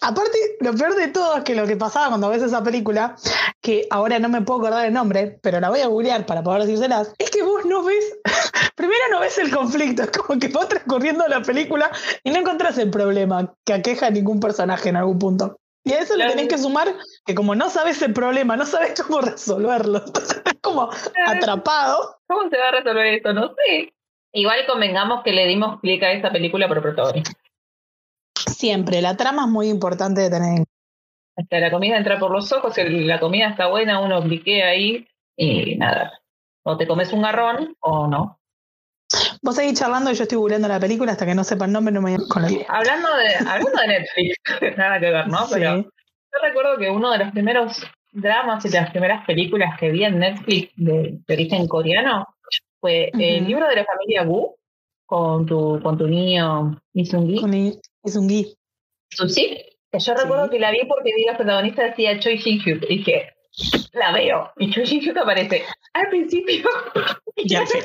Aparte, 0.00 0.38
lo 0.60 0.74
peor 0.74 0.94
de 0.94 1.08
todo 1.08 1.36
es 1.36 1.44
que 1.44 1.54
lo 1.54 1.66
que 1.66 1.76
pasaba 1.76 2.08
cuando 2.08 2.28
ves 2.28 2.42
esa 2.42 2.62
película, 2.62 3.16
que 3.60 3.86
ahora 3.90 4.18
no 4.18 4.28
me 4.28 4.42
puedo 4.42 4.60
acordar 4.60 4.86
el 4.86 4.92
nombre, 4.92 5.38
pero 5.42 5.60
la 5.60 5.70
voy 5.70 5.80
a 5.80 5.88
googlear 5.88 6.24
para 6.24 6.42
poder 6.42 6.62
decírselas, 6.62 7.14
es 7.18 7.30
que 7.30 7.42
vos 7.42 7.64
no 7.64 7.82
ves, 7.82 8.18
primero 8.76 9.02
no 9.10 9.20
ves 9.20 9.38
el 9.38 9.50
conflicto, 9.50 10.02
es 10.02 10.10
como 10.10 10.38
que 10.38 10.48
vas 10.48 10.68
transcurriendo 10.68 11.26
la 11.26 11.42
película 11.42 11.90
y 12.22 12.30
no 12.30 12.38
encontrás 12.38 12.78
el 12.78 12.90
problema 12.90 13.52
que 13.64 13.72
aqueja 13.72 14.06
a 14.06 14.10
ningún 14.10 14.38
personaje 14.40 14.88
en 14.88 14.96
algún 14.96 15.18
punto. 15.18 15.56
Y 15.84 15.92
a 15.92 16.00
eso 16.00 16.16
le 16.16 16.28
tenés 16.28 16.48
que 16.48 16.58
sumar 16.58 16.94
que 17.24 17.34
como 17.34 17.54
no 17.54 17.70
sabes 17.70 18.00
el 18.02 18.12
problema, 18.12 18.56
no 18.56 18.66
sabes 18.66 19.00
cómo 19.02 19.20
resolverlo, 19.20 19.98
entonces 20.06 20.36
estás 20.36 20.54
como 20.60 20.90
atrapado. 21.26 22.18
¿Cómo 22.28 22.48
se 22.50 22.58
va 22.58 22.68
a 22.68 22.72
resolver 22.72 23.06
esto? 23.06 23.32
No 23.32 23.54
sé. 23.54 23.92
Igual 24.32 24.66
convengamos 24.66 25.22
que 25.24 25.32
le 25.32 25.46
dimos 25.46 25.80
clic 25.80 26.02
a 26.02 26.12
esa 26.12 26.30
película 26.30 26.68
por 26.68 26.82
protagonista. 26.82 27.32
Siempre, 28.48 29.00
la 29.02 29.16
trama 29.16 29.44
es 29.44 29.48
muy 29.48 29.68
importante 29.68 30.22
de 30.22 30.30
tener. 30.30 30.64
Hasta 31.36 31.58
la 31.60 31.70
comida 31.70 31.96
entra 31.96 32.18
por 32.18 32.30
los 32.30 32.52
ojos, 32.52 32.74
si 32.74 32.82
la 32.82 33.20
comida 33.20 33.48
está 33.48 33.68
buena, 33.68 34.00
uno 34.00 34.22
cliquea 34.22 34.68
ahí 34.68 35.06
y 35.36 35.76
nada. 35.76 36.12
O 36.64 36.76
te 36.76 36.86
comes 36.86 37.12
un 37.12 37.22
garrón 37.22 37.76
o 37.80 38.08
no. 38.08 38.38
Vos 39.40 39.56
seguís 39.56 39.78
charlando 39.78 40.10
y 40.10 40.14
yo 40.14 40.24
estoy 40.24 40.36
googleando 40.36 40.68
la 40.68 40.80
película 40.80 41.12
hasta 41.12 41.24
que 41.24 41.34
no 41.34 41.44
sepa 41.44 41.64
el 41.64 41.72
nombre, 41.72 41.94
no 41.94 42.02
me 42.02 42.16
con 42.28 42.42
la 42.42 42.50
idea. 42.50 42.66
Hablando 42.68 43.08
de, 43.16 43.34
hablando 43.48 43.80
de 43.80 43.86
Netflix, 43.86 44.36
nada 44.76 45.00
que 45.00 45.10
ver, 45.10 45.28
¿no? 45.28 45.46
Pero 45.50 45.76
yo 45.76 46.38
recuerdo 46.42 46.76
que 46.76 46.90
uno 46.90 47.10
de 47.12 47.18
los 47.18 47.32
primeros 47.32 47.86
dramas 48.12 48.64
y 48.64 48.68
de 48.68 48.80
las 48.80 48.90
primeras 48.90 49.24
películas 49.24 49.78
que 49.78 49.90
vi 49.90 50.04
en 50.04 50.18
Netflix 50.18 50.72
de, 50.76 51.18
origen 51.28 51.68
coreano 51.68 52.26
fue 52.80 53.10
el 53.14 53.46
libro 53.46 53.66
de 53.68 53.76
la 53.76 53.84
familia 53.84 54.22
Wu 54.24 54.56
con 55.06 55.46
tu, 55.46 55.80
con 55.82 55.96
tu 55.96 56.06
niño 56.06 56.78
Isungi. 56.92 57.40
Es 58.08 58.16
un 58.16 58.26
gui. 58.26 58.56
¿Sí? 59.10 59.58
Que 59.92 59.98
yo 59.98 60.14
recuerdo 60.14 60.48
que 60.48 60.58
la 60.58 60.70
vi 60.70 60.80
porque 60.88 61.12
vi 61.14 61.24
la 61.24 61.36
protagonista 61.36 61.84
decía 61.84 62.18
Choi 62.18 62.38
Shin 62.38 62.58
Hyuk. 62.60 62.84
Y 62.84 62.98
dije, 62.98 63.34
la 63.92 64.12
veo. 64.12 64.50
Y 64.56 64.70
Choi 64.70 64.84
Shin 64.84 65.00
Hyuk 65.00 65.16
aparece 65.18 65.62
al 65.92 66.08
principio. 66.08 66.68
Y 67.36 67.54
al 67.54 67.66
final. 67.66 67.84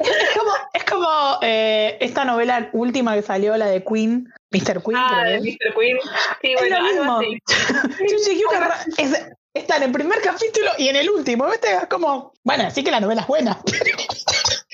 es 0.00 0.36
como, 0.36 0.50
es 0.72 0.84
como 0.84 1.38
eh, 1.42 1.96
esta 2.00 2.24
novela 2.24 2.68
última 2.72 3.14
que 3.14 3.22
salió, 3.22 3.56
la 3.56 3.66
de 3.66 3.84
Queen, 3.84 4.32
Mr. 4.50 4.82
Queen. 4.82 4.96
Ah, 4.96 5.24
de 5.26 5.40
Mr. 5.40 5.74
Queen. 5.78 5.98
Sí, 6.42 6.52
es 6.52 6.60
bueno, 6.60 6.80
lo 6.80 7.20
mismo. 7.20 7.20
Choi 7.98 8.18
Shin 8.18 8.38
Hyuk 8.38 8.52
es, 8.98 9.28
está 9.54 9.76
en 9.76 9.84
el 9.84 9.92
primer 9.92 10.20
capítulo 10.20 10.72
y 10.78 10.88
en 10.88 10.96
el 10.96 11.08
último. 11.08 11.46
¿Viste? 11.46 11.72
Es 11.72 11.86
como, 11.86 12.32
bueno, 12.42 12.68
sí 12.70 12.82
que 12.82 12.90
la 12.90 13.00
novela 13.00 13.20
es 13.20 13.26
buena. 13.28 13.58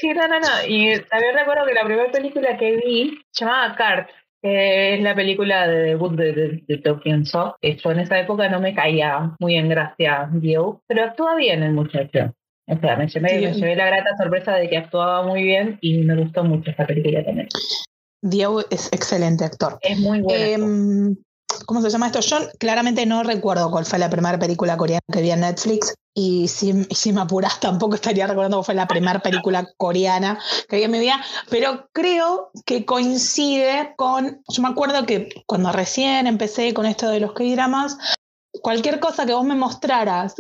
Sí, 0.01 0.09
no, 0.15 0.27
no, 0.27 0.41
no. 0.41 0.49
Y 0.67 0.99
también 1.11 1.35
recuerdo 1.35 1.67
que 1.67 1.75
la 1.75 1.85
primera 1.85 2.11
película 2.11 2.57
que 2.57 2.77
vi 2.77 3.23
se 3.33 3.45
llamaba 3.45 3.77
Cart, 3.77 4.09
que 4.43 4.95
es 4.95 5.03
la 5.03 5.15
película 5.15 5.67
de 5.67 5.81
debut 5.81 6.13
de, 6.13 6.33
de, 6.33 6.65
de 6.67 6.79
Tokyo 6.79 7.25
So. 7.25 7.57
Yo 7.63 7.91
en 7.91 8.01
esa 8.01 8.19
época 8.19 8.49
no 8.49 8.61
me 8.61 8.75
caía 8.75 9.37
muy 9.39 9.57
en 9.57 9.69
gracia 9.69 10.29
Dio, 10.33 10.83
pero 10.87 11.05
actúa 11.05 11.37
bien 11.37 11.63
el 11.63 11.73
muchacho. 11.73 12.35
O 12.67 12.79
sea, 12.79 12.97
me 12.97 13.09
llevé, 13.09 13.41
me 13.41 13.53
llevé 13.53 13.77
la 13.77 13.87
grata 13.87 14.17
sorpresa 14.17 14.55
de 14.55 14.69
que 14.69 14.77
actuaba 14.77 15.27
muy 15.27 15.43
bien 15.43 15.79
y 15.81 15.99
me 15.99 16.17
gustó 16.17 16.45
mucho 16.45 16.71
esta 16.71 16.87
película 16.87 17.25
también. 17.25 17.49
Diego 18.23 18.61
es 18.71 18.93
excelente 18.93 19.45
actor. 19.45 19.79
Es 19.83 19.99
muy 19.99 20.21
bueno. 20.21 20.67
Em, 20.67 21.17
¿Cómo 21.67 21.81
se 21.81 21.91
llama 21.91 22.07
esto? 22.07 22.21
Yo 22.21 22.39
claramente 22.59 23.07
no 23.07 23.23
recuerdo 23.23 23.71
cuál 23.71 23.85
fue 23.85 23.99
la 23.99 24.11
primera 24.11 24.39
película 24.39 24.77
coreana 24.77 25.01
que 25.13 25.23
vi 25.23 25.31
en 25.31 25.41
Netflix. 25.41 25.95
Y 26.15 26.49
si, 26.49 26.85
si 26.91 27.13
me 27.13 27.21
apuras, 27.21 27.61
tampoco 27.61 27.95
estaría 27.95 28.27
recordando 28.27 28.59
cuál 28.59 28.65
fue 28.67 28.75
la 28.75 28.89
primera 28.89 29.21
película 29.21 29.69
coreana 29.77 30.39
que 30.69 30.77
vi 30.77 30.83
en 30.85 30.91
mi 30.91 31.01
vida. 31.01 31.23
Pero 31.49 31.89
creo 31.93 32.51
que 32.67 32.85
coincide 32.85 33.95
con. 33.97 34.43
Yo 34.49 34.63
me 34.63 34.69
acuerdo 34.69 35.07
que 35.07 35.29
cuando 35.47 35.73
recién 35.73 36.27
empecé 36.27 36.75
con 36.75 36.87
esto 36.87 37.09
de 37.09 37.21
los 37.21 37.33
K-dramas, 37.33 37.97
cualquier 38.63 39.01
cosa 39.01 39.27
que 39.27 39.35
vos 39.35 39.45
me 39.45 39.55
mostraras 39.55 40.35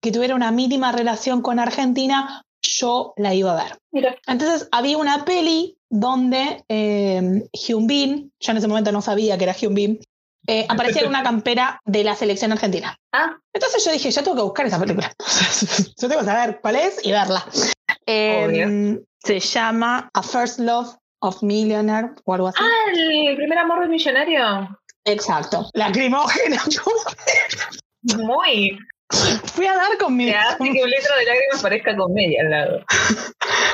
que 0.00 0.12
tuviera 0.12 0.34
una 0.34 0.52
mínima 0.52 0.92
relación 0.92 1.40
con 1.40 1.58
Argentina, 1.58 2.44
yo 2.62 3.14
la 3.16 3.34
iba 3.34 3.52
a 3.52 3.64
ver. 3.64 3.78
Mira. 3.92 4.16
Entonces 4.26 4.68
había 4.72 4.98
una 4.98 5.24
peli 5.24 5.78
donde 5.88 6.64
eh, 6.68 7.48
Hyun 7.52 7.86
Bin, 7.86 8.32
yo 8.38 8.52
en 8.52 8.58
ese 8.58 8.68
momento 8.68 8.92
no 8.92 9.02
sabía 9.02 9.36
que 9.36 9.44
era 9.44 9.54
Hyun 9.54 9.74
Bin, 9.74 10.00
eh, 10.46 10.66
aparecía 10.68 11.02
en 11.02 11.08
una 11.08 11.22
campera 11.22 11.80
de 11.84 12.04
la 12.04 12.14
selección 12.16 12.52
argentina. 12.52 12.96
Ah, 13.12 13.36
Entonces 13.52 13.84
yo 13.84 13.92
dije, 13.92 14.10
yo 14.10 14.22
tengo 14.22 14.36
que 14.36 14.42
buscar 14.42 14.66
esa 14.66 14.78
película. 14.80 15.12
yo 15.98 16.08
tengo 16.08 16.20
que 16.20 16.26
saber 16.26 16.60
cuál 16.60 16.76
es 16.76 17.04
y 17.04 17.12
verla. 17.12 17.44
Eh, 18.06 18.44
Obvio. 18.46 19.02
se 19.22 19.40
llama 19.40 20.10
A 20.14 20.22
First 20.22 20.58
Love 20.60 20.96
of 21.20 21.42
Millionaire 21.42 22.10
o 22.24 22.34
algo 22.34 22.48
así. 22.48 22.58
ah, 22.60 22.90
el 22.94 23.36
primer 23.36 23.58
amor 23.58 23.80
del 23.80 23.90
millonario. 23.90 24.68
Exacto. 25.04 25.68
Lacrimógena. 25.74 26.62
Muy. 28.16 28.78
Fui 29.54 29.66
a 29.66 29.74
dar 29.74 29.98
con 29.98 30.16
mi. 30.16 30.26
Que 30.26 30.36
hace 30.36 30.56
que 30.58 30.64
un 30.82 30.90
litro 30.90 31.16
de 31.18 31.24
lágrimas 31.24 31.62
parezca 31.62 31.96
comedia 31.96 32.42
al 32.42 32.50
lado. 32.50 32.80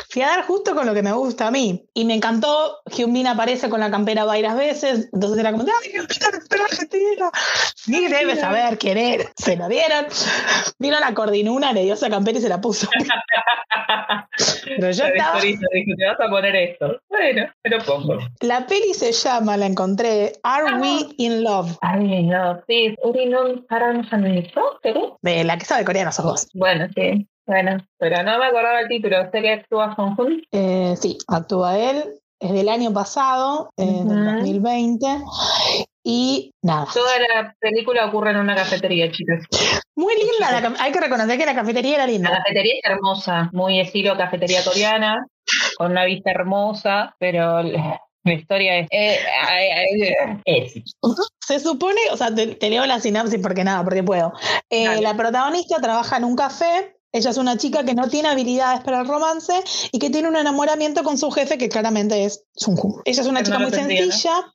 Fui 0.08 0.22
a 0.22 0.28
dar 0.28 0.44
justo 0.46 0.74
con 0.74 0.86
lo 0.86 0.94
que 0.94 1.02
me 1.02 1.12
gusta 1.12 1.48
a 1.48 1.50
mí. 1.50 1.84
Y 1.94 2.04
me 2.04 2.14
encantó. 2.14 2.78
Hyun 2.86 3.12
Bin 3.12 3.26
aparece 3.26 3.68
con 3.68 3.80
la 3.80 3.90
campera 3.90 4.24
varias 4.24 4.56
veces. 4.56 5.08
Entonces 5.12 5.38
era 5.38 5.52
como, 5.52 5.64
¡ay, 5.64 5.92
Bin, 5.92 6.02
espera 6.02 6.64
Argentina! 6.64 7.30
Ni 7.86 8.08
debe 8.08 8.36
saber 8.36 8.78
quién 8.78 8.96
era. 8.98 9.24
Se 9.36 9.56
lo 9.56 9.68
dieron. 9.68 10.06
Vino 10.78 10.98
la 11.00 11.12
coordinuna, 11.14 11.72
le 11.72 11.82
dio 11.82 11.94
esa 11.94 12.08
campera 12.08 12.38
y 12.38 12.42
se 12.42 12.48
la 12.48 12.60
puso. 12.60 12.88
Pero 14.64 14.90
yo 14.90 15.04
La 15.04 15.10
estaba. 15.10 15.40
dijo, 15.40 15.62
te 15.96 16.04
vas 16.06 16.20
a 16.20 16.28
poner 16.28 16.56
esto. 16.56 17.00
Bueno, 17.08 17.46
me 17.62 17.70
lo 17.70 17.78
pongo. 17.84 18.18
La 18.40 18.66
peli 18.66 18.92
se 18.94 19.12
llama, 19.12 19.56
la 19.56 19.66
encontré, 19.66 20.32
Are 20.42 20.74
We 20.80 21.06
in 21.18 21.42
Love? 21.42 21.76
Ay, 21.80 22.24
no, 22.24 22.60
sí. 22.66 22.94
Uri 23.02 23.26
no 23.26 23.64
paranos 23.68 24.12
en 24.12 24.24
el 24.24 24.52
¿pero? 24.82 25.18
De 25.26 25.42
la 25.44 25.58
que 25.58 25.64
sabe 25.64 25.84
coreano 25.84 26.12
sos 26.12 26.24
vos. 26.24 26.46
Bueno, 26.54 26.86
sí. 26.94 27.26
Bueno, 27.46 27.78
pero 27.98 28.22
no 28.22 28.38
me 28.38 28.46
acordaba 28.46 28.80
el 28.80 28.88
título. 28.88 29.16
Sé 29.32 29.40
que 29.42 29.52
actúa 29.52 29.94
Hong 29.96 30.14
Hun. 30.18 30.42
Eh, 30.52 30.94
sí, 31.00 31.18
actúa 31.26 31.76
él. 31.78 32.04
Es 32.38 32.52
del 32.52 32.68
año 32.68 32.92
pasado, 32.92 33.70
eh, 33.76 33.84
del 34.04 34.18
Ujú. 34.28 34.36
2020. 34.36 35.06
Y 36.04 36.52
nada. 36.62 36.86
Toda 36.94 37.18
la 37.18 37.54
película 37.58 38.06
ocurre 38.06 38.30
en 38.30 38.36
una 38.36 38.54
cafetería, 38.54 39.10
chicas. 39.10 39.42
Muy 39.96 40.14
linda. 40.14 40.60
la 40.60 40.74
hay 40.78 40.92
que 40.92 41.00
reconocer 41.00 41.36
que 41.38 41.46
la 41.46 41.54
cafetería 41.54 41.94
era 41.96 42.06
La 42.06 42.12
linda. 42.12 42.30
cafetería 42.30 42.74
es 42.82 42.90
hermosa, 42.90 43.50
muy 43.52 43.80
estilo 43.80 44.16
cafetería 44.16 44.62
coreana, 44.62 45.26
con 45.78 45.90
una 45.92 46.04
vista 46.04 46.30
hermosa, 46.30 47.16
pero 47.18 47.62
la, 48.26 48.32
la 48.32 48.38
historia 48.38 48.78
es... 48.80 48.88
eh. 50.44 50.84
Se 51.46 51.60
supone, 51.60 52.00
o 52.10 52.16
sea, 52.16 52.34
te, 52.34 52.48
te 52.48 52.70
leo 52.70 52.84
la 52.86 53.00
sinapsis 53.00 53.40
porque 53.40 53.64
nada, 53.64 53.84
porque 53.84 54.02
puedo. 54.02 54.32
Eh, 54.68 55.00
la 55.00 55.16
protagonista 55.16 55.80
trabaja 55.80 56.16
en 56.16 56.24
un 56.24 56.36
café. 56.36 56.96
Ella 57.12 57.30
es 57.30 57.36
una 57.38 57.56
chica 57.56 57.84
que 57.84 57.94
no 57.94 58.08
tiene 58.08 58.28
habilidades 58.28 58.80
para 58.80 59.00
el 59.00 59.08
romance 59.08 59.54
y 59.90 59.98
que 59.98 60.10
tiene 60.10 60.28
un 60.28 60.36
enamoramiento 60.36 61.02
con 61.02 61.16
su 61.16 61.30
jefe 61.30 61.56
que 61.56 61.68
claramente 61.68 62.24
es 62.24 62.44
Sung-Ho. 62.54 63.02
Ella 63.04 63.22
es 63.22 63.28
una 63.28 63.42
chica 63.42 63.58
no 63.58 63.64
muy 63.64 63.70
tendría, 63.70 64.04
¿no? 64.04 64.10
sencilla 64.12 64.52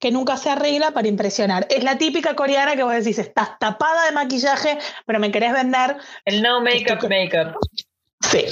que 0.00 0.10
nunca 0.10 0.36
se 0.38 0.48
arregla 0.48 0.92
para 0.92 1.08
impresionar. 1.08 1.66
Es 1.70 1.84
la 1.84 1.98
típica 1.98 2.34
coreana 2.34 2.74
que 2.74 2.82
vos 2.82 2.94
decís, 2.94 3.18
estás 3.18 3.58
tapada 3.60 4.06
de 4.06 4.12
maquillaje, 4.12 4.78
pero 5.06 5.20
me 5.20 5.30
querés 5.30 5.52
vender. 5.52 5.98
El 6.24 6.42
no 6.42 6.62
make-up, 6.62 7.06
make-up. 7.08 7.54
Sí. 8.20 8.44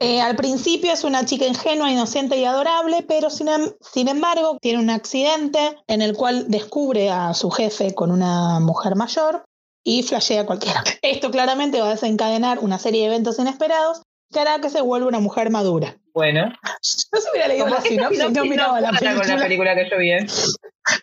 Eh, 0.00 0.20
al 0.20 0.34
principio 0.36 0.92
es 0.92 1.04
una 1.04 1.24
chica 1.24 1.46
ingenua, 1.46 1.90
inocente 1.90 2.36
y 2.36 2.44
adorable, 2.44 3.04
pero 3.06 3.30
sin, 3.30 3.48
em- 3.48 3.72
sin 3.80 4.08
embargo 4.08 4.58
tiene 4.60 4.78
un 4.80 4.90
accidente 4.90 5.76
en 5.86 6.02
el 6.02 6.14
cual 6.16 6.46
descubre 6.50 7.10
a 7.10 7.32
su 7.34 7.50
jefe 7.50 7.94
con 7.94 8.10
una 8.10 8.58
mujer 8.60 8.96
mayor 8.96 9.44
y 9.84 10.02
flashea 10.02 10.42
a 10.42 10.46
cualquiera. 10.46 10.82
Esto 11.02 11.30
claramente 11.30 11.80
va 11.80 11.86
a 11.88 11.90
desencadenar 11.90 12.58
una 12.58 12.78
serie 12.78 13.02
de 13.02 13.06
eventos 13.06 13.38
inesperados 13.38 14.02
que 14.32 14.40
hará 14.40 14.60
que 14.60 14.70
se 14.70 14.80
vuelva 14.80 15.06
una 15.08 15.20
mujer 15.20 15.50
madura. 15.50 15.96
Bueno, 16.14 16.46
No 17.12 17.20
se 17.20 17.30
hubiera 17.30 17.48
leído 17.48 17.68
la 17.68 17.80
sinopsis, 17.80 18.30
no 18.30 18.44
miraba 18.44 18.80
la 18.80 18.88
con 18.90 18.94
la 19.04 19.12
película. 19.14 19.38
película 19.42 19.74
que 19.76 19.88
yo 19.90 19.98
vi. 19.98 20.12
¿eh? 20.12 20.26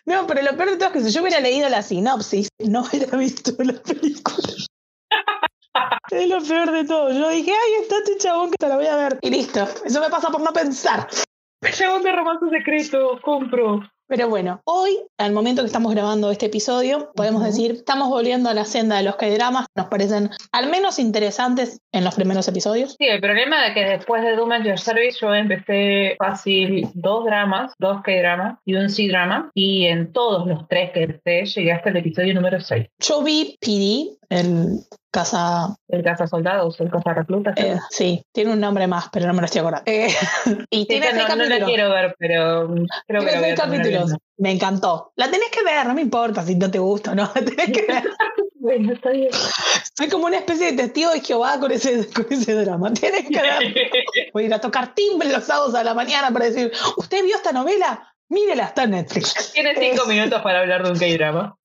No, 0.04 0.26
pero 0.26 0.42
lo 0.42 0.56
peor 0.56 0.70
de 0.70 0.76
todo 0.76 0.88
es 0.88 0.92
que 0.92 1.00
si 1.02 1.10
yo 1.10 1.22
hubiera 1.22 1.40
leído 1.40 1.68
la 1.70 1.82
sinopsis, 1.82 2.48
no 2.58 2.82
hubiera 2.82 3.16
visto 3.16 3.52
la 3.62 3.72
película. 3.80 4.48
Es 6.10 6.28
lo 6.28 6.40
peor 6.42 6.72
de 6.72 6.84
todo. 6.84 7.10
Yo 7.12 7.28
dije, 7.30 7.52
ay, 7.52 7.82
está 7.82 7.96
este 7.98 8.16
chabón 8.18 8.50
que 8.50 8.56
te 8.58 8.68
la 8.68 8.76
voy 8.76 8.86
a 8.86 8.96
ver. 8.96 9.18
Y 9.22 9.30
listo. 9.30 9.66
Eso 9.84 10.00
me 10.00 10.08
pasa 10.10 10.28
por 10.30 10.40
no 10.40 10.52
pensar. 10.52 11.06
Chabón 11.72 12.02
de 12.02 12.12
romance 12.12 12.46
secreto, 12.50 13.20
compro. 13.22 13.80
Pero 14.08 14.28
bueno, 14.28 14.60
hoy, 14.64 14.98
al 15.18 15.30
momento 15.32 15.62
que 15.62 15.66
estamos 15.66 15.94
grabando 15.94 16.32
este 16.32 16.46
episodio, 16.46 17.12
podemos 17.14 17.42
Ujú. 17.42 17.50
decir, 17.52 17.70
estamos 17.70 18.08
volviendo 18.08 18.50
a 18.50 18.54
la 18.54 18.64
senda 18.64 18.96
de 18.96 19.04
los 19.04 19.14
K-dramas. 19.14 19.66
Nos 19.76 19.86
parecen 19.86 20.30
al 20.50 20.68
menos 20.68 20.98
interesantes 20.98 21.78
en 21.92 22.02
los 22.02 22.16
primeros 22.16 22.48
episodios. 22.48 22.96
Sí, 22.98 23.06
el 23.06 23.20
problema 23.20 23.68
es 23.68 23.74
que 23.74 23.84
después 23.84 24.22
de 24.22 24.34
Doom 24.34 24.50
at 24.50 24.64
Your 24.64 24.80
Service 24.80 25.18
yo 25.20 25.32
empecé 25.32 26.16
fácil 26.18 26.88
dos 26.94 27.24
dramas, 27.24 27.72
dos 27.78 28.02
K-dramas 28.02 28.58
y 28.64 28.74
un 28.74 28.88
C-drama. 28.90 29.52
Y 29.54 29.86
en 29.86 30.12
todos 30.12 30.44
los 30.48 30.66
tres 30.66 30.90
que 30.90 31.04
empecé 31.04 31.44
llegué 31.44 31.70
hasta 31.70 31.90
el 31.90 31.98
episodio 31.98 32.34
número 32.34 32.60
6. 32.60 32.88
Yo 32.98 33.22
vi 33.22 33.56
PD, 33.60 34.18
el 34.30 34.78
casa. 35.12 35.76
El 35.88 36.04
Casa 36.04 36.26
Soldados, 36.28 36.78
el 36.80 36.88
Casa 36.90 37.12
Reclutas. 37.12 37.54
eh, 37.56 37.78
sí, 37.90 38.24
tiene 38.32 38.52
un 38.52 38.60
nombre 38.60 38.86
más, 38.86 39.08
pero 39.12 39.26
no 39.26 39.34
me 39.34 39.40
lo 39.40 39.46
estoy 39.46 39.58
acordando. 39.60 39.90
Eh, 39.90 40.08
y 40.70 40.86
tiene 40.86 41.06
Esta 41.08 41.18
seis 41.26 41.28
no, 41.28 41.36
no 41.36 41.42
la 41.42 41.48
capítulos. 41.48 41.68
quiero 41.68 41.90
ver, 41.90 42.14
pero 42.18 42.66
creo 43.08 43.20
que 43.22 43.26
Tiene 43.26 43.40
seis 43.42 43.60
capítulos. 43.60 44.04
viendo. 44.06 44.18
Me 44.38 44.52
encantó. 44.52 45.12
La 45.16 45.30
tenés 45.30 45.50
que 45.50 45.62
ver, 45.64 45.84
no 45.86 45.94
me 45.94 46.00
importa 46.02 46.42
si 46.44 46.54
no 46.54 46.70
te 46.70 46.78
gusta 46.78 47.10
o 47.10 47.14
no. 47.14 47.24
La 47.34 47.44
tenés 47.44 47.70
que 47.72 47.84
ver. 47.86 48.04
Bueno, 48.62 48.92
está 48.92 49.08
bien. 49.08 49.30
Soy 49.96 50.08
como 50.10 50.26
una 50.26 50.36
especie 50.36 50.72
de 50.72 50.76
testigo 50.76 51.10
de 51.12 51.20
Jehová 51.22 51.58
con 51.58 51.72
ese, 51.72 52.06
con 52.12 52.26
ese 52.28 52.52
drama. 52.54 52.92
Tienes 52.92 53.26
que 53.26 53.40
ver. 53.40 53.74
Voy 54.34 54.42
a 54.42 54.46
ir 54.48 54.54
a 54.54 54.60
tocar 54.60 54.94
timbre 54.94 55.32
los 55.32 55.44
sábados 55.44 55.74
a 55.74 55.82
la 55.82 55.94
mañana 55.94 56.30
para 56.30 56.44
decir, 56.44 56.70
¿usted 56.98 57.24
vio 57.24 57.36
esta 57.36 57.52
novela? 57.52 58.12
Mírela, 58.28 58.64
está 58.66 58.82
en 58.82 58.90
Netflix. 58.90 59.52
Tiene 59.54 59.74
cinco 59.76 60.04
minutos 60.04 60.42
para 60.42 60.60
hablar 60.60 60.82
de 60.84 60.90
un 60.90 60.98
K-drama. 60.98 61.56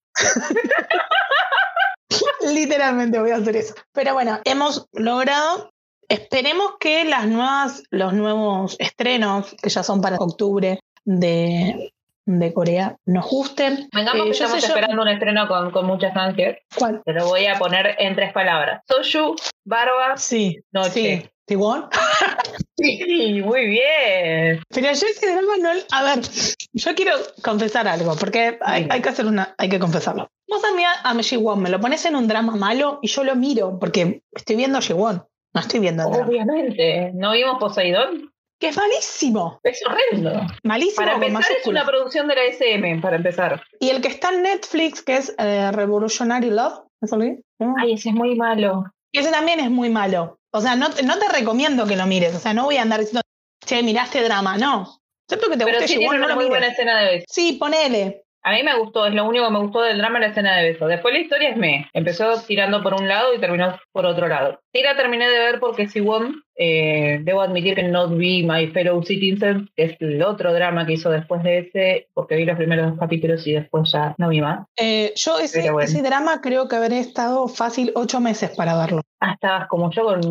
Literalmente 2.54 3.20
voy 3.20 3.32
a 3.32 3.38
hacer 3.38 3.56
eso. 3.56 3.74
Pero 3.94 4.14
bueno, 4.14 4.40
hemos 4.46 4.88
logrado. 4.94 5.70
Esperemos 6.08 6.74
que 6.80 7.04
las 7.06 7.26
nuevas, 7.28 7.82
los 7.90 8.14
nuevos 8.14 8.76
estrenos, 8.80 9.56
que 9.62 9.70
ya 9.70 9.82
son 9.82 10.02
para 10.02 10.18
octubre 10.18 10.80
de, 11.04 11.92
de 12.26 12.54
Corea, 12.54 12.96
nos 13.06 13.26
gusten. 13.28 13.90
Vengamos 13.92 14.22
Eh, 14.22 14.26
que 14.26 14.32
estamos 14.32 14.62
sé, 14.62 14.68
yo- 14.68 14.68
esperando 14.76 15.02
un 15.02 15.08
estreno 15.08 15.48
con, 15.48 15.72
con 15.72 15.86
muchas 15.88 16.16
ansias. 16.16 16.58
¿Cuál? 16.78 17.02
Te 17.04 17.14
lo 17.14 17.26
voy 17.26 17.48
a 17.48 17.58
poner 17.58 17.96
en 17.98 18.16
tres 18.16 18.32
palabras. 18.34 18.84
Soju, 18.88 19.36
barba, 19.64 20.16
Sí. 20.18 20.60
noche. 20.72 20.92
Sí. 21.24 21.30
¿Tiguan? 21.46 21.90
Sí, 22.78 23.42
muy 23.42 23.68
bien. 23.68 24.62
Pero 24.70 24.88
yo 24.88 25.08
ese 25.08 25.32
drama 25.32 25.54
no. 25.62 25.70
A 25.92 26.04
ver, 26.04 26.26
yo 26.74 26.94
quiero 26.94 27.14
confesar 27.42 27.88
algo, 27.88 28.16
porque 28.18 28.60
hay, 28.62 29.02
que 29.02 29.10
hacer 29.10 29.26
una. 29.26 29.56
Hay 29.58 29.70
que 29.70 29.80
confesarlo. 29.80 30.30
Vos 30.48 30.62
a 30.64 30.76
mí 30.76 30.84
a, 30.84 31.10
a 31.10 31.24
Ji-won 31.24 31.62
me 31.62 31.70
lo 31.70 31.80
pones 31.80 32.04
en 32.06 32.18
un 32.18 32.28
drama 32.28 32.56
malo 32.58 33.00
y 33.02 33.08
yo 33.08 33.24
lo 33.24 33.36
miro, 33.38 33.80
porque 33.80 34.24
estoy 34.34 34.58
viendo 34.58 34.78
a 34.78 34.82
Ji-won, 34.82 35.24
no 35.54 35.62
estoy 35.62 35.80
viendo 35.80 36.10
drama. 36.10 36.28
Obviamente. 36.28 37.12
¿No 37.14 37.32
vimos 37.32 37.60
Poseidón? 37.60 38.34
Que 38.60 38.68
es 38.68 38.78
malísimo. 38.78 39.60
Es 39.64 39.82
horrendo. 39.86 40.42
Malísimo 40.64 40.98
Para 40.98 41.14
empezar, 41.14 41.58
es 41.62 41.68
una 41.68 41.86
producción 41.86 42.28
de 42.28 42.36
la 42.36 42.44
SM, 42.44 43.02
para 43.02 43.16
empezar. 43.16 43.64
Y 43.80 43.90
el 43.90 44.02
que 44.02 44.10
está 44.10 44.32
en 44.32 44.44
Netflix, 44.44 45.02
que 45.02 45.16
es 45.16 45.34
eh, 45.38 45.72
Revolutionary 45.72 46.50
Love, 46.50 46.82
¿eso 47.02 47.16
lo 47.16 47.24
vi? 47.24 47.40
¿No? 47.60 47.74
Ay, 47.78 47.94
ese 47.94 48.10
es 48.10 48.16
muy 48.16 48.36
malo. 48.36 48.84
Y 49.14 49.20
ese 49.20 49.32
también 49.32 49.62
es 49.62 49.72
muy 49.72 49.90
malo. 49.90 50.40
O 50.56 50.62
sea, 50.62 50.76
no, 50.76 50.90
te- 50.90 51.04
no 51.04 51.18
te 51.20 51.28
recomiendo 51.30 51.86
que 51.86 51.96
lo 51.98 52.06
mires. 52.06 52.34
O 52.36 52.40
sea, 52.40 52.54
no 52.54 52.64
voy 52.64 52.78
a 52.78 52.82
andar 52.82 53.00
diciendo, 53.02 53.22
che, 53.66 53.84
miraste 53.84 54.22
drama. 54.24 54.58
No. 54.58 55.00
Excepto 55.28 55.50
que 55.50 55.58
te 55.58 55.66
Pero 55.66 55.78
guste 55.80 55.88
sí 55.94 55.98
tiene 56.00 56.18
no 56.18 56.26
una 56.26 56.36
muy 56.36 56.46
buena 56.46 56.68
mires. 56.68 56.80
escena 56.80 57.00
de 57.00 57.06
besos. 57.06 57.26
Sí, 57.30 57.54
ponele. 57.54 58.25
A 58.46 58.52
mí 58.52 58.62
me 58.62 58.78
gustó, 58.78 59.08
es 59.08 59.14
lo 59.16 59.28
único 59.28 59.44
que 59.46 59.52
me 59.52 59.60
gustó 59.60 59.82
del 59.82 59.98
drama, 59.98 60.20
la 60.20 60.28
escena 60.28 60.56
de 60.56 60.72
besos. 60.72 60.88
Después 60.88 61.12
la 61.16 61.20
historia 61.20 61.50
es 61.50 61.58
me. 61.58 61.90
Empezó 61.94 62.40
tirando 62.46 62.84
por 62.84 62.94
un 62.94 63.08
lado 63.08 63.34
y 63.34 63.40
terminó 63.40 63.76
por 63.92 64.06
otro 64.06 64.28
lado. 64.28 64.60
Sí 64.72 64.84
la 64.84 64.96
terminé 64.96 65.28
de 65.28 65.40
ver 65.40 65.60
porque 65.60 65.88
Siwon, 65.88 66.44
eh, 66.56 67.22
debo 67.24 67.42
admitir 67.42 67.74
que 67.74 67.82
no 67.82 68.08
vi 68.08 68.44
My 68.44 68.68
Fellow 68.68 69.02
Citizen, 69.02 69.68
que 69.76 69.86
es 69.86 69.98
el 70.00 70.22
otro 70.22 70.54
drama 70.54 70.86
que 70.86 70.94
hizo 70.94 71.10
después 71.10 71.42
de 71.42 71.58
ese, 71.58 72.08
porque 72.14 72.36
vi 72.36 72.46
los 72.46 72.56
primeros 72.56 72.92
dos 72.92 73.00
capítulos 73.00 73.48
y 73.48 73.54
después 73.54 73.92
ya 73.92 74.14
no 74.20 74.30
vi 74.30 74.42
más. 74.42 74.68
Eh, 74.78 75.12
yo 75.16 75.40
ese, 75.40 75.72
bueno. 75.72 75.80
ese 75.80 76.04
drama 76.04 76.40
creo 76.42 76.68
que 76.68 76.76
habré 76.76 77.00
estado 77.00 77.48
fácil 77.48 77.94
ocho 77.96 78.20
meses 78.20 78.52
para 78.56 78.78
verlo. 78.78 79.02
Ah, 79.22 79.32
estabas 79.34 79.68
como 79.70 79.90
yo 79.90 80.04
con 80.04 80.22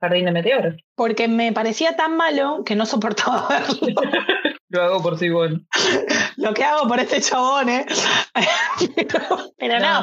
Jardín 0.00 0.26
de 0.26 0.30
Meteoros. 0.30 0.76
Porque 0.94 1.26
me 1.26 1.52
parecía 1.52 1.96
tan 1.96 2.16
malo 2.16 2.62
que 2.64 2.76
no 2.76 2.86
soportaba 2.86 3.48
verlo. 3.82 4.00
Lo 4.74 4.82
hago 4.82 5.02
por 5.02 5.16
Sibón. 5.16 5.68
Lo 6.36 6.52
que 6.52 6.64
hago 6.64 6.88
por 6.88 6.98
este 6.98 7.20
chabón, 7.20 7.68
¿eh? 7.68 7.86
pero, 9.56 9.78
no, 9.78 10.02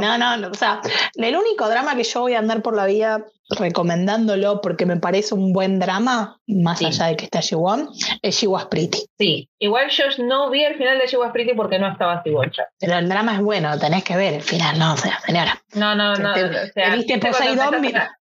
no, 0.00 0.18
no, 0.18 0.36
no, 0.36 0.48
O 0.48 0.54
sea, 0.54 0.80
el 1.14 1.36
único 1.36 1.68
drama 1.68 1.94
que 1.94 2.02
yo 2.02 2.22
voy 2.22 2.34
a 2.34 2.40
andar 2.40 2.60
por 2.60 2.74
la 2.74 2.86
vida 2.86 3.24
recomendándolo 3.48 4.60
porque 4.60 4.86
me 4.86 4.96
parece 4.96 5.36
un 5.36 5.52
buen 5.52 5.78
drama, 5.78 6.40
más 6.48 6.82
allá 6.82 7.06
de 7.06 7.16
que 7.16 7.26
está 7.26 7.40
Jiwon, 7.40 7.90
es 8.20 8.34
She 8.34 8.48
Was 8.48 8.66
Pretty. 8.66 9.06
Sí, 9.16 9.48
igual 9.60 9.88
yo 9.90 10.04
no 10.24 10.50
vi 10.50 10.64
el 10.64 10.74
final 10.74 10.98
de 10.98 11.06
She 11.06 11.16
Was 11.16 11.30
Pretty 11.30 11.54
porque 11.54 11.78
no 11.78 11.88
estaba 11.88 12.20
Jiwon 12.24 12.50
Pero 12.80 12.98
el 12.98 13.08
drama 13.08 13.34
es 13.34 13.40
bueno, 13.40 13.78
tenés 13.78 14.02
que 14.02 14.16
ver 14.16 14.34
el 14.34 14.42
final, 14.42 14.80
no, 14.80 14.94
o 14.94 14.96
sea, 14.96 15.20
señora. 15.20 15.62
No, 15.74 15.94
no, 15.94 16.16
no. 16.16 16.34
Te, 16.34 16.44
o 16.44 16.66
sea, 16.74 16.96
viste 16.96 17.18
Poseidon? 17.18 17.72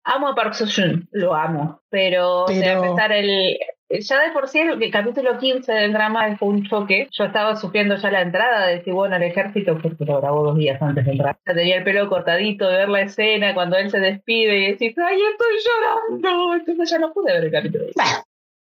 Amo 0.03 0.29
a 0.29 0.35
Park 0.35 0.53
Seo-joon, 0.53 1.09
lo 1.11 1.35
amo, 1.35 1.81
pero, 1.89 2.45
pero... 2.47 2.81
O 2.81 2.85
empezar 2.85 3.11
el, 3.11 3.57
ya 3.99 4.21
de 4.21 4.31
por 4.31 4.47
sí 4.47 4.59
el, 4.59 4.91
capítulo 4.91 5.37
15 5.37 5.71
del 5.71 5.93
drama 5.93 6.35
fue 6.37 6.49
un 6.49 6.63
choque. 6.63 7.07
Yo 7.11 7.25
estaba 7.25 7.55
sufriendo 7.55 7.95
ya 7.95 8.11
la 8.11 8.21
entrada 8.21 8.67
de 8.67 8.83
Sibón 8.83 9.13
al 9.13 9.23
ejército 9.23 9.77
porque 9.81 10.05
lo 10.05 10.21
grabó 10.21 10.43
dos 10.43 10.57
días 10.57 10.81
antes 10.81 11.05
de 11.05 11.11
entrar. 11.11 11.37
tenía 11.43 11.77
el 11.77 11.83
pelo 11.83 12.07
cortadito 12.07 12.67
de 12.67 12.77
ver 12.77 12.89
la 12.89 13.01
escena 13.01 13.53
cuando 13.53 13.77
él 13.77 13.91
se 13.91 13.99
despide 13.99 14.57
y 14.57 14.71
decís, 14.71 14.95
¡ay, 14.97 15.19
estoy 15.31 16.21
llorando! 16.21 16.53
Entonces 16.55 16.89
ya 16.89 16.99
no 16.99 17.13
pude 17.13 17.33
ver 17.33 17.43
el 17.43 17.51
capítulo. 17.51 17.85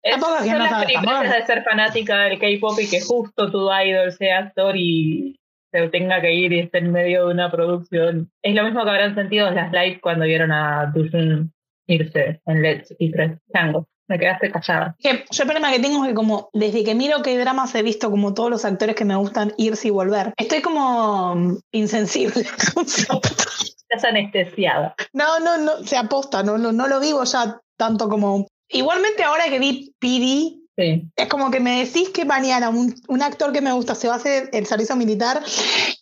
Es, 0.04 0.20
son 0.20 0.48
no 0.48 1.24
las 1.24 1.34
de 1.34 1.46
ser 1.48 1.64
fanática 1.64 2.20
del 2.26 2.38
K-pop 2.38 2.78
y 2.80 2.88
que 2.88 3.02
justo 3.02 3.52
tu 3.52 3.68
idol 3.72 4.12
sea 4.12 4.38
actor 4.40 4.76
y 4.78 5.40
se 5.72 5.90
tenga 5.90 6.22
que 6.22 6.32
ir 6.32 6.54
y 6.54 6.60
esté 6.60 6.78
en 6.78 6.92
medio 6.92 7.26
de 7.26 7.34
una 7.34 7.50
producción. 7.50 8.30
Es 8.44 8.54
lo 8.54 8.64
mismo 8.64 8.84
que 8.84 8.90
habrán 8.92 9.16
sentido 9.16 9.50
las 9.50 9.72
live 9.72 10.00
cuando 10.00 10.26
vieron 10.26 10.52
a 10.52 10.92
Dushin 10.94 11.52
irse 11.88 12.42
en 12.46 12.62
Let's 12.62 12.96
y 13.00 13.12
Tango 13.52 13.88
me 14.08 14.20
quedaste 14.20 14.52
callada. 14.52 14.96
yo 15.00 15.12
el 15.12 15.24
problema 15.48 15.72
que 15.72 15.80
tengo 15.80 16.04
es 16.04 16.10
que 16.10 16.16
como 16.16 16.50
desde 16.54 16.84
que 16.84 16.96
miro 16.96 17.22
que 17.22 17.38
dramas 17.38 17.74
he 17.76 17.84
visto 17.84 18.12
como 18.12 18.34
todos 18.34 18.50
los 18.50 18.66
actores 18.66 18.96
que 18.96 19.06
me 19.06 19.16
gustan 19.16 19.54
irse 19.58 19.88
y 19.88 19.92
volver. 19.92 20.34
Estoy 20.38 20.62
como 20.62 21.36
mm, 21.36 21.58
insensible. 21.72 22.42
Estás 22.76 24.04
anestesiada. 24.04 24.96
No, 25.14 25.40
no, 25.40 25.58
no, 25.58 25.84
se 25.84 25.98
aposta, 25.98 26.44
no, 26.44 26.58
no, 26.58 26.72
no 26.72 26.88
lo 26.88 27.00
vivo 27.00 27.24
ya 27.24 27.60
tanto 27.78 28.10
como... 28.10 28.48
Igualmente 28.68 29.24
ahora 29.24 29.46
que 29.46 29.60
vi 29.60 30.65
PD, 30.76 31.06
es 31.16 31.28
como 31.28 31.52
que 31.52 31.60
me 31.60 31.84
decís 31.84 32.10
que 32.10 32.26
mañana 32.26 32.70
un, 32.70 32.94
un, 33.08 33.22
actor 33.22 33.52
que 33.54 33.62
me 33.62 33.72
gusta 33.72 33.96
se 33.96 34.08
va 34.08 34.16
a 34.16 34.18
hacer 34.18 34.50
el 34.54 34.66
servicio 34.66 34.96
militar 34.96 35.42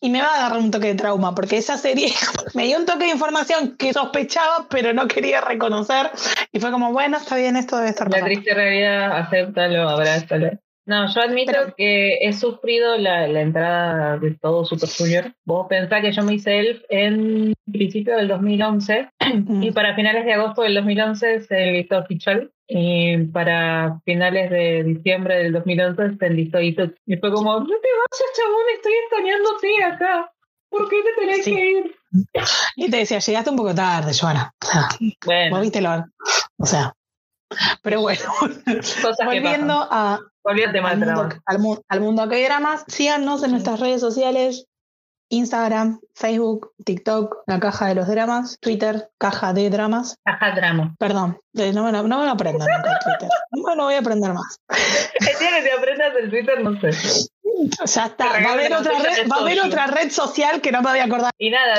y 0.01 0.09
me 0.09 0.21
va 0.21 0.27
a 0.27 0.35
agarrar 0.35 0.59
un 0.59 0.71
toque 0.71 0.87
de 0.87 0.95
trauma, 0.95 1.35
porque 1.35 1.57
esa 1.57 1.77
serie 1.77 2.11
me 2.53 2.65
dio 2.65 2.77
un 2.77 2.85
toque 2.85 3.05
de 3.05 3.11
información 3.11 3.75
que 3.77 3.93
sospechaba, 3.93 4.67
pero 4.69 4.93
no 4.93 5.07
quería 5.07 5.41
reconocer. 5.41 6.11
Y 6.51 6.59
fue 6.59 6.71
como, 6.71 6.91
bueno, 6.91 7.17
está 7.17 7.37
bien, 7.37 7.55
esto 7.55 7.77
debe 7.77 7.89
estar 7.89 8.11
La 8.11 8.23
triste 8.23 8.53
realidad, 8.53 9.17
acéptalo, 9.17 9.89
abrázalo. 9.89 10.51
No, 10.85 11.07
yo 11.13 11.21
admito 11.21 11.53
que 11.77 12.17
he 12.21 12.33
sufrido 12.33 12.97
la, 12.97 13.25
la, 13.27 13.41
entrada 13.41 14.17
de 14.17 14.31
todo 14.35 14.65
Super 14.65 14.89
Junior. 14.89 15.33
Vos 15.45 15.67
pensás 15.69 16.01
que 16.01 16.11
yo 16.11 16.23
me 16.23 16.33
hice 16.33 16.59
Elf 16.59 16.83
en 16.89 17.53
principio 17.71 18.17
del 18.17 18.27
2011 18.27 19.09
y 19.61 19.71
para 19.71 19.95
finales 19.95 20.25
de 20.25 20.33
agosto 20.33 20.63
del 20.63 20.75
2011 20.75 21.43
se 21.43 21.65
listó 21.67 21.99
oficial 21.99 22.51
y 22.75 23.17
para 23.27 24.01
finales 24.03 24.49
de 24.49 24.83
diciembre 24.83 25.35
del 25.35 25.53
2011 25.53 26.17
se 26.17 26.25
enlistó 26.25 26.59
y 26.59 26.73
fue 26.73 27.31
como, 27.31 27.59
no 27.59 27.67
te 27.67 27.73
vayas 27.73 28.33
chabón, 28.35 28.63
estoy 28.75 28.93
extrañándote 28.93 29.83
acá. 29.83 30.31
¿Por 30.69 30.89
qué 30.89 31.03
te 31.03 31.21
tenés 31.21 31.45
que 31.45 31.69
ir? 31.69 31.95
Y 32.75 32.89
te 32.89 32.97
decía, 32.97 33.19
llegaste 33.19 33.51
un 33.51 33.57
poco 33.57 33.75
tarde, 33.75 34.11
Joana. 34.19 34.51
O 34.59 34.65
sea, 34.65 34.89
bueno. 35.23 35.61
viste 35.61 35.81
lo... 35.81 36.03
O 36.57 36.65
sea, 36.65 36.95
pero 37.83 38.01
bueno, 38.01 38.23
volviendo 39.23 39.73
a, 39.91 40.19
al, 40.43 40.97
mundo, 40.97 41.29
al, 41.45 41.59
al, 41.87 42.01
mundo 42.01 42.27
que 42.27 42.43
dramas, 42.43 42.85
síganos 42.87 43.43
en 43.43 43.51
nuestras 43.51 43.79
redes 43.81 44.01
sociales, 44.01 44.65
Instagram, 45.29 45.99
Facebook, 46.15 46.73
TikTok, 46.85 47.43
la 47.47 47.59
caja 47.59 47.87
de 47.87 47.95
los 47.95 48.07
dramas, 48.07 48.57
Twitter, 48.59 49.09
caja 49.17 49.53
de 49.53 49.69
dramas. 49.69 50.19
Caja 50.23 50.51
de 50.51 50.61
drama. 50.61 50.95
Perdón, 50.99 51.39
no 51.53 51.83
me, 51.83 51.91
no 51.91 52.03
me 52.03 52.09
lo 52.09 52.23
nunca 52.23 52.35
Twitter. 52.35 53.29
No 53.51 53.75
lo 53.75 53.83
voy 53.83 53.95
a 53.95 53.99
aprender 53.99 54.33
más. 54.33 54.59
El 55.15 55.39
día 55.39 55.49
que 55.57 55.61
te 55.63 55.71
aprendas 55.71 56.13
el 56.21 56.29
Twitter, 56.29 56.63
no 56.63 56.79
sé. 56.79 57.29
Ya 57.85 58.05
está. 58.05 58.25
Va 58.25 58.49
a, 58.49 58.53
haber 58.53 58.73
otra 58.73 58.91
red, 58.99 59.29
va 59.31 59.37
a 59.37 59.39
haber 59.41 59.61
otra 59.61 59.87
red 59.87 60.09
social 60.09 60.61
que 60.61 60.71
no 60.71 60.81
me 60.81 60.89
voy 60.89 60.99
a 60.99 61.05
acordar. 61.05 61.31
Y 61.37 61.49
nada, 61.49 61.75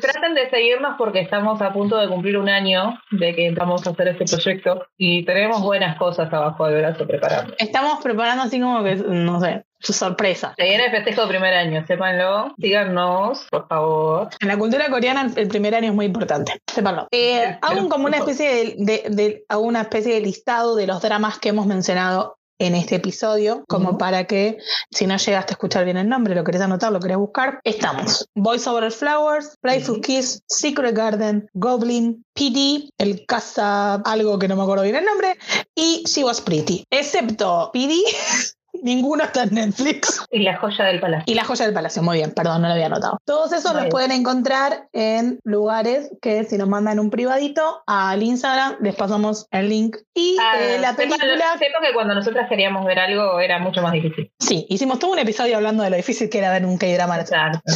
traten 0.00 0.34
de 0.34 0.50
seguirnos 0.50 0.94
porque 0.98 1.20
estamos 1.20 1.60
a 1.62 1.72
punto 1.72 1.96
de 1.96 2.08
cumplir 2.08 2.36
un 2.36 2.48
año 2.48 2.98
de 3.10 3.34
que 3.34 3.50
vamos 3.52 3.86
a 3.86 3.90
hacer 3.90 4.08
este 4.08 4.24
proyecto 4.24 4.86
y 4.96 5.24
tenemos 5.24 5.62
buenas 5.62 5.96
cosas 5.96 6.32
abajo 6.32 6.66
del 6.66 6.82
brazo 6.82 7.06
preparando. 7.06 7.54
Estamos 7.58 8.02
preparando 8.02 8.44
así 8.44 8.60
como 8.60 8.82
que, 8.82 8.96
no 8.96 9.40
sé, 9.40 9.64
su 9.82 9.92
sorpresa. 9.92 10.54
Se 10.56 10.64
viene 10.64 10.86
el 10.86 10.90
festejo 10.90 11.22
de 11.22 11.28
primer 11.28 11.54
año, 11.54 11.84
sépanlo, 11.86 12.54
síganos, 12.60 13.46
por 13.50 13.68
favor. 13.68 14.28
En 14.40 14.48
la 14.48 14.56
cultura 14.56 14.88
coreana 14.90 15.30
el 15.34 15.48
primer 15.48 15.74
año 15.74 15.88
es 15.88 15.94
muy 15.94 16.06
importante, 16.06 16.60
sépanlo. 16.72 17.08
Eh, 17.10 17.58
hago 17.60 17.88
como 17.88 18.06
una 18.06 18.18
especie 18.18 18.76
de, 18.78 19.04
de, 19.08 19.44
una 19.56 19.82
especie 19.82 20.14
de 20.14 20.20
listado 20.20 20.76
de 20.76 20.86
los 20.86 21.02
dramas 21.02 21.38
que 21.38 21.50
hemos 21.50 21.66
mencionado 21.66 22.36
en 22.58 22.76
este 22.76 22.96
episodio, 22.96 23.64
como 23.68 23.98
para 23.98 24.24
que 24.24 24.58
si 24.90 25.06
no 25.06 25.16
llegaste 25.16 25.52
a 25.52 25.54
escuchar 25.54 25.84
bien 25.84 25.96
el 25.96 26.08
nombre, 26.08 26.34
lo 26.34 26.44
querés 26.44 26.60
anotar, 26.60 26.92
lo 26.92 27.00
querés 27.00 27.16
buscar, 27.16 27.60
estamos. 27.64 28.28
Voice 28.36 28.70
Over 28.70 28.92
Flowers, 28.92 29.56
Playful 29.60 30.00
Kiss, 30.00 30.42
Secret 30.46 30.94
Garden, 30.94 31.48
Goblin, 31.54 32.24
PD, 32.34 32.88
el 32.98 33.26
casa 33.26 33.94
algo 34.04 34.38
que 34.38 34.46
no 34.46 34.56
me 34.56 34.62
acuerdo 34.62 34.84
bien 34.84 34.96
el 34.96 35.04
nombre, 35.04 35.36
y 35.74 36.04
She 36.06 36.22
Was 36.22 36.40
Pretty. 36.40 36.84
Excepto 36.90 37.70
PD, 37.72 38.00
Ninguno 38.82 39.24
está 39.24 39.44
en 39.44 39.54
Netflix. 39.54 40.26
Y 40.30 40.40
la 40.40 40.56
joya 40.56 40.84
del 40.86 41.00
palacio. 41.00 41.24
Y 41.26 41.34
la 41.34 41.44
joya 41.44 41.64
del 41.64 41.74
palacio, 41.74 42.02
muy 42.02 42.18
bien, 42.18 42.32
perdón, 42.32 42.62
no 42.62 42.68
lo 42.68 42.74
había 42.74 42.88
notado. 42.88 43.18
Todos 43.24 43.52
esos 43.52 43.74
los 43.74 43.86
pueden 43.86 44.10
encontrar 44.10 44.88
en 44.92 45.38
lugares 45.44 46.10
que 46.20 46.44
si 46.44 46.58
nos 46.58 46.68
mandan 46.68 46.98
un 46.98 47.08
privadito 47.08 47.82
al 47.86 48.22
Instagram, 48.22 48.76
les 48.80 48.94
pasamos 48.96 49.46
el 49.52 49.68
link. 49.68 49.96
Y 50.14 50.36
ah, 50.40 50.58
eh, 50.60 50.78
la 50.80 50.94
película... 50.96 51.56
Sepa 51.58 51.80
que 51.80 51.94
cuando 51.94 52.14
nosotras 52.14 52.48
queríamos 52.48 52.84
ver 52.84 52.98
algo 52.98 53.38
era 53.38 53.58
mucho 53.60 53.82
más 53.82 53.92
difícil. 53.92 54.32
Sí, 54.38 54.66
hicimos 54.68 54.98
todo 54.98 55.12
un 55.12 55.20
episodio 55.20 55.56
hablando 55.56 55.84
de 55.84 55.90
lo 55.90 55.96
difícil 55.96 56.28
que 56.28 56.38
era 56.38 56.50
ver 56.50 56.66
un 56.66 56.76
K-drama. 56.76 57.20
Exacto. 57.20 57.60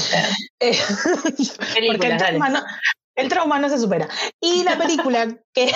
Eh, 0.59 0.73
porque 1.89 2.07
el 2.07 2.17
el 3.17 3.29
trauma 3.29 3.59
no 3.59 3.69
se 3.69 3.79
supera. 3.79 4.09
Y 4.41 4.63
la 4.63 4.79
película 4.79 5.27
que, 5.55 5.73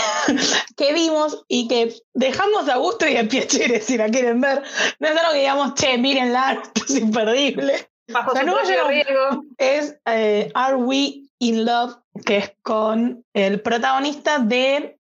que 0.77 0.93
vimos 0.93 1.45
y 1.49 1.67
que 1.69 1.95
dejamos 2.15 2.69
a 2.69 2.77
gusto 2.77 3.09
y 3.09 3.17
a 3.17 3.27
Piacere 3.27 3.81
si 3.81 3.97
la 3.97 4.09
quieren 4.09 4.41
ver, 4.41 4.63
no 4.99 5.09
es 5.09 5.17
algo 5.17 5.33
que 5.33 5.39
digamos, 5.39 5.75
che, 5.75 5.99
mírenla, 5.99 6.61
esto 6.63 6.85
es 6.89 6.97
imperdible. 6.97 7.89
Bajo 8.09 8.33
la 8.35 8.41
su 8.43 8.89
riesgo. 8.89 9.45
Es 9.57 9.97
eh, 10.07 10.51
Are 10.55 10.77
We 10.77 11.23
in 11.39 11.65
Love 11.65 12.00
que 12.25 12.37
es 12.39 12.53
con 12.63 13.25
el 13.35 13.61
protagonista 13.61 14.39
de 14.39 14.99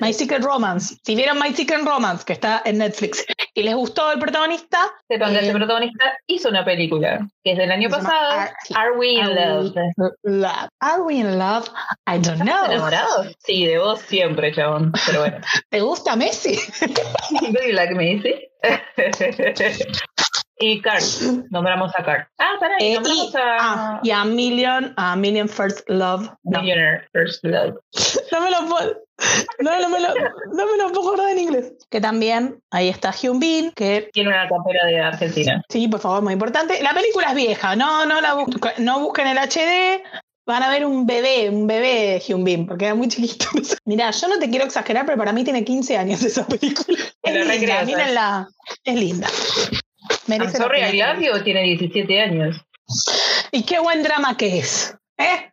My 0.00 0.12
Secret 0.12 0.42
Romance. 0.42 0.96
Si 1.04 1.14
vieron 1.14 1.38
My 1.38 1.52
Secret 1.54 1.84
Romance, 1.84 2.24
que 2.24 2.32
está 2.32 2.62
en 2.64 2.78
Netflix, 2.78 3.24
y 3.54 3.62
les 3.62 3.74
gustó 3.74 4.12
el 4.12 4.18
protagonista. 4.18 4.78
Sepan 5.08 5.32
que 5.32 5.40
ese 5.40 5.50
eh, 5.50 5.54
protagonista 5.54 6.04
hizo 6.26 6.48
una 6.48 6.64
película, 6.64 7.28
que 7.44 7.52
es 7.52 7.58
del 7.58 7.70
año 7.70 7.88
pasado. 7.90 8.48
Are, 8.74 8.96
We 8.96 9.14
in 9.14 9.34
love? 9.34 9.74
Are 10.80 11.02
We 11.02 11.14
in 11.14 11.38
Love? 11.38 11.68
I 12.06 12.18
don't 12.18 12.40
know. 12.40 12.64
enamorados? 12.66 13.34
Sí, 13.38 13.66
de 13.66 13.78
vos 13.78 14.00
siempre, 14.00 14.52
chabón. 14.54 14.92
Pero 15.06 15.20
bueno. 15.20 15.38
¿Te 15.70 15.80
gusta 15.80 16.16
Messi? 16.16 16.58
Do 17.30 17.62
you 17.66 17.72
like 17.72 17.94
Messi? 17.94 18.34
Y 20.62 20.80
Cart, 20.80 21.02
nombramos 21.50 21.92
a 21.96 22.04
Cart. 22.04 22.28
Ah, 22.38 22.52
para 22.60 22.76
ahí, 22.76 22.92
eh, 22.92 22.94
nombramos 22.94 23.34
a. 23.34 23.40
Ah, 23.58 24.00
y 24.04 24.12
a 24.12 24.24
Million, 24.24 24.94
a 24.96 25.16
Million 25.16 25.48
First 25.48 25.88
Love. 25.88 26.30
Millionaire 26.44 27.08
First 27.12 27.44
Love. 27.44 27.74
no 28.32 28.40
me 28.40 28.50
lo 28.52 28.68
puedo. 28.68 29.02
No, 29.58 29.80
no, 29.80 29.88
me 29.88 29.98
lo, 29.98 30.08
no 30.52 30.66
me 30.66 30.76
lo 30.78 30.92
puedo 30.92 31.08
acordar 31.08 31.30
en 31.30 31.40
inglés. 31.40 31.72
Que 31.90 32.00
también 32.00 32.60
ahí 32.70 32.88
está 32.88 33.10
Hyun 33.10 33.40
Bin, 33.40 33.72
que 33.72 34.08
tiene 34.12 34.28
una 34.28 34.48
campera 34.48 34.86
de 34.86 35.00
Argentina. 35.00 35.60
Sí, 35.68 35.88
por 35.88 35.98
favor, 35.98 36.22
muy 36.22 36.32
importante. 36.32 36.80
La 36.80 36.94
película 36.94 37.30
es 37.30 37.34
vieja, 37.34 37.74
no, 37.74 38.06
no 38.06 38.20
la 38.20 38.36
no 38.78 39.00
busquen 39.00 39.26
el 39.26 39.38
HD. 39.38 40.00
Van 40.46 40.62
a 40.62 40.70
ver 40.70 40.86
un 40.86 41.06
bebé, 41.06 41.50
un 41.50 41.66
bebé 41.66 42.12
de 42.12 42.20
Hyun 42.20 42.44
Bin, 42.44 42.66
porque 42.66 42.84
era 42.84 42.94
muy 42.94 43.08
chiquito. 43.08 43.46
Mira, 43.84 44.12
yo 44.12 44.28
no 44.28 44.38
te 44.38 44.48
quiero 44.48 44.64
exagerar, 44.64 45.06
pero 45.06 45.18
para 45.18 45.32
mí 45.32 45.42
tiene 45.42 45.64
15 45.64 45.96
años 45.96 46.22
esa 46.22 46.46
película. 46.46 46.98
Es 47.22 47.46
linda, 47.46 47.84
mírenla. 47.84 48.48
Es 48.84 48.94
linda. 48.94 49.28
Merece 50.26 50.56
sorry, 50.56 50.82
o 51.28 51.42
tiene 51.42 51.62
17 51.62 52.20
años. 52.20 52.60
Y 53.50 53.64
qué 53.64 53.78
buen 53.78 54.02
drama 54.02 54.36
que 54.36 54.58
es. 54.58 54.96
¿Eh? 55.18 55.52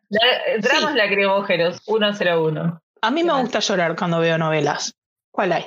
dramas 0.59 0.95
la 0.95 1.05
lacrimógenos, 1.05 1.81
101. 1.83 2.81
A 3.01 3.11
mí 3.11 3.23
me 3.23 3.33
gusta 3.33 3.59
llorar 3.59 3.95
cuando 3.95 4.19
veo 4.19 4.37
novelas. 4.37 4.95
¿Cuál 5.31 5.53
hay? 5.53 5.65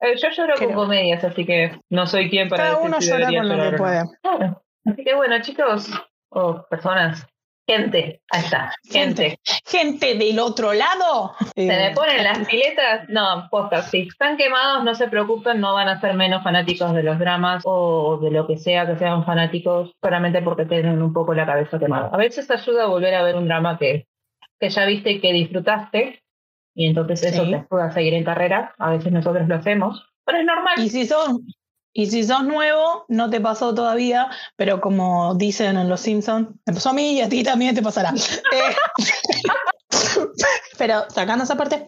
Eh, 0.00 0.16
yo 0.20 0.28
lloro 0.30 0.54
con 0.56 0.72
comedias, 0.72 1.22
así 1.24 1.44
que 1.44 1.78
no 1.90 2.06
soy 2.06 2.28
quien 2.30 2.48
para 2.48 2.64
Cada 2.64 2.78
uno 2.78 2.98
llora 3.00 3.26
con 3.26 3.48
lo 3.48 3.70
que 3.70 3.76
puede. 3.76 4.02
Así 4.86 5.04
que 5.04 5.14
bueno, 5.14 5.40
chicos, 5.40 5.90
o 6.30 6.66
personas, 6.68 7.26
Gente, 7.66 8.20
ahí 8.30 8.42
está, 8.44 8.74
gente. 8.84 9.38
Gente 9.64 10.16
del 10.16 10.38
otro 10.38 10.74
lado. 10.74 11.32
Se 11.54 11.66
me 11.66 11.86
eh, 11.88 11.92
ponen 11.94 12.22
las 12.22 12.46
piletas, 12.46 13.08
no, 13.08 13.48
postas, 13.50 13.90
si 13.90 14.00
están 14.02 14.36
quemados, 14.36 14.84
no 14.84 14.94
se 14.94 15.08
preocupen, 15.08 15.60
no 15.60 15.72
van 15.72 15.88
a 15.88 16.00
ser 16.00 16.14
menos 16.14 16.42
fanáticos 16.42 16.92
de 16.92 17.02
los 17.02 17.18
dramas 17.18 17.62
o 17.64 18.18
de 18.18 18.30
lo 18.30 18.46
que 18.46 18.58
sea 18.58 18.86
que 18.86 18.98
sean 18.98 19.24
fanáticos, 19.24 19.92
solamente 20.02 20.42
porque 20.42 20.66
tienen 20.66 21.00
un 21.00 21.14
poco 21.14 21.32
la 21.32 21.46
cabeza 21.46 21.78
quemada. 21.78 22.10
A 22.12 22.18
veces 22.18 22.50
ayuda 22.50 22.84
a 22.84 22.88
volver 22.88 23.14
a 23.14 23.22
ver 23.22 23.36
un 23.36 23.46
drama 23.46 23.78
que, 23.78 24.08
que 24.60 24.68
ya 24.68 24.84
viste 24.84 25.12
y 25.12 25.20
que 25.20 25.32
disfrutaste, 25.32 26.22
y 26.74 26.86
entonces 26.86 27.22
eso 27.22 27.44
te 27.44 27.54
ayuda 27.56 27.86
a 27.86 27.92
seguir 27.92 28.14
en 28.14 28.24
carrera. 28.24 28.74
A 28.78 28.90
veces 28.90 29.12
nosotros 29.12 29.48
lo 29.48 29.54
hacemos, 29.54 30.06
pero 30.26 30.38
es 30.38 30.44
normal. 30.44 30.74
Y 30.78 30.90
si 30.90 31.06
son 31.06 31.46
y 31.96 32.06
si 32.06 32.24
sos 32.24 32.42
nuevo, 32.42 33.04
no 33.08 33.30
te 33.30 33.40
pasó 33.40 33.72
todavía, 33.72 34.28
pero 34.56 34.80
como 34.80 35.36
dicen 35.36 35.78
en 35.78 35.88
Los 35.88 36.00
Simpsons, 36.00 36.48
me 36.66 36.74
pasó 36.74 36.90
a 36.90 36.92
mí 36.92 37.14
y 37.14 37.20
a 37.20 37.28
ti 37.28 37.44
también 37.44 37.74
te 37.74 37.82
pasará. 37.82 38.12
Eh, 38.52 38.74
pero 40.78 41.04
sacando 41.08 41.44
esa 41.44 41.56
parte, 41.56 41.86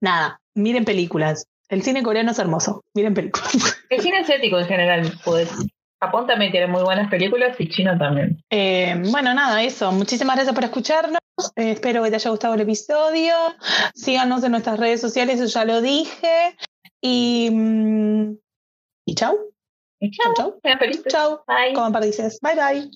nada, 0.00 0.40
miren 0.54 0.84
películas. 0.84 1.46
El 1.68 1.82
cine 1.82 2.02
coreano 2.02 2.30
es 2.30 2.38
hermoso, 2.38 2.84
miren 2.94 3.14
películas. 3.14 3.52
El 3.90 4.00
cine 4.00 4.18
asiático 4.18 4.58
en 4.58 4.66
general, 4.66 5.12
pues. 5.24 5.50
Japón 6.00 6.28
también 6.28 6.52
tiene 6.52 6.68
muy 6.68 6.82
buenas 6.82 7.10
películas 7.10 7.56
y 7.58 7.68
China 7.68 7.98
también. 7.98 8.40
Eh, 8.50 9.02
bueno, 9.10 9.34
nada, 9.34 9.60
eso. 9.64 9.90
Muchísimas 9.90 10.36
gracias 10.36 10.54
por 10.54 10.64
escucharnos. 10.64 11.18
Eh, 11.56 11.72
espero 11.72 12.04
que 12.04 12.10
te 12.10 12.16
haya 12.16 12.30
gustado 12.30 12.54
el 12.54 12.60
episodio. 12.60 13.34
Síganos 13.94 14.44
en 14.44 14.52
nuestras 14.52 14.78
redes 14.78 15.00
sociales, 15.00 15.40
eso 15.40 15.52
ya 15.52 15.64
lo 15.64 15.80
dije. 15.80 16.56
Y 17.00 17.50
mm, 17.50 18.36
y 19.08 19.14
chao. 19.14 19.38
Y 20.00 20.10
chao. 20.10 20.34
Chao. 20.34 20.58
Chao. 21.08 21.44
Bye. 21.46 21.72
Como 21.74 21.98
dices. 22.00 22.38
Bye 22.42 22.54
bye. 22.54 22.90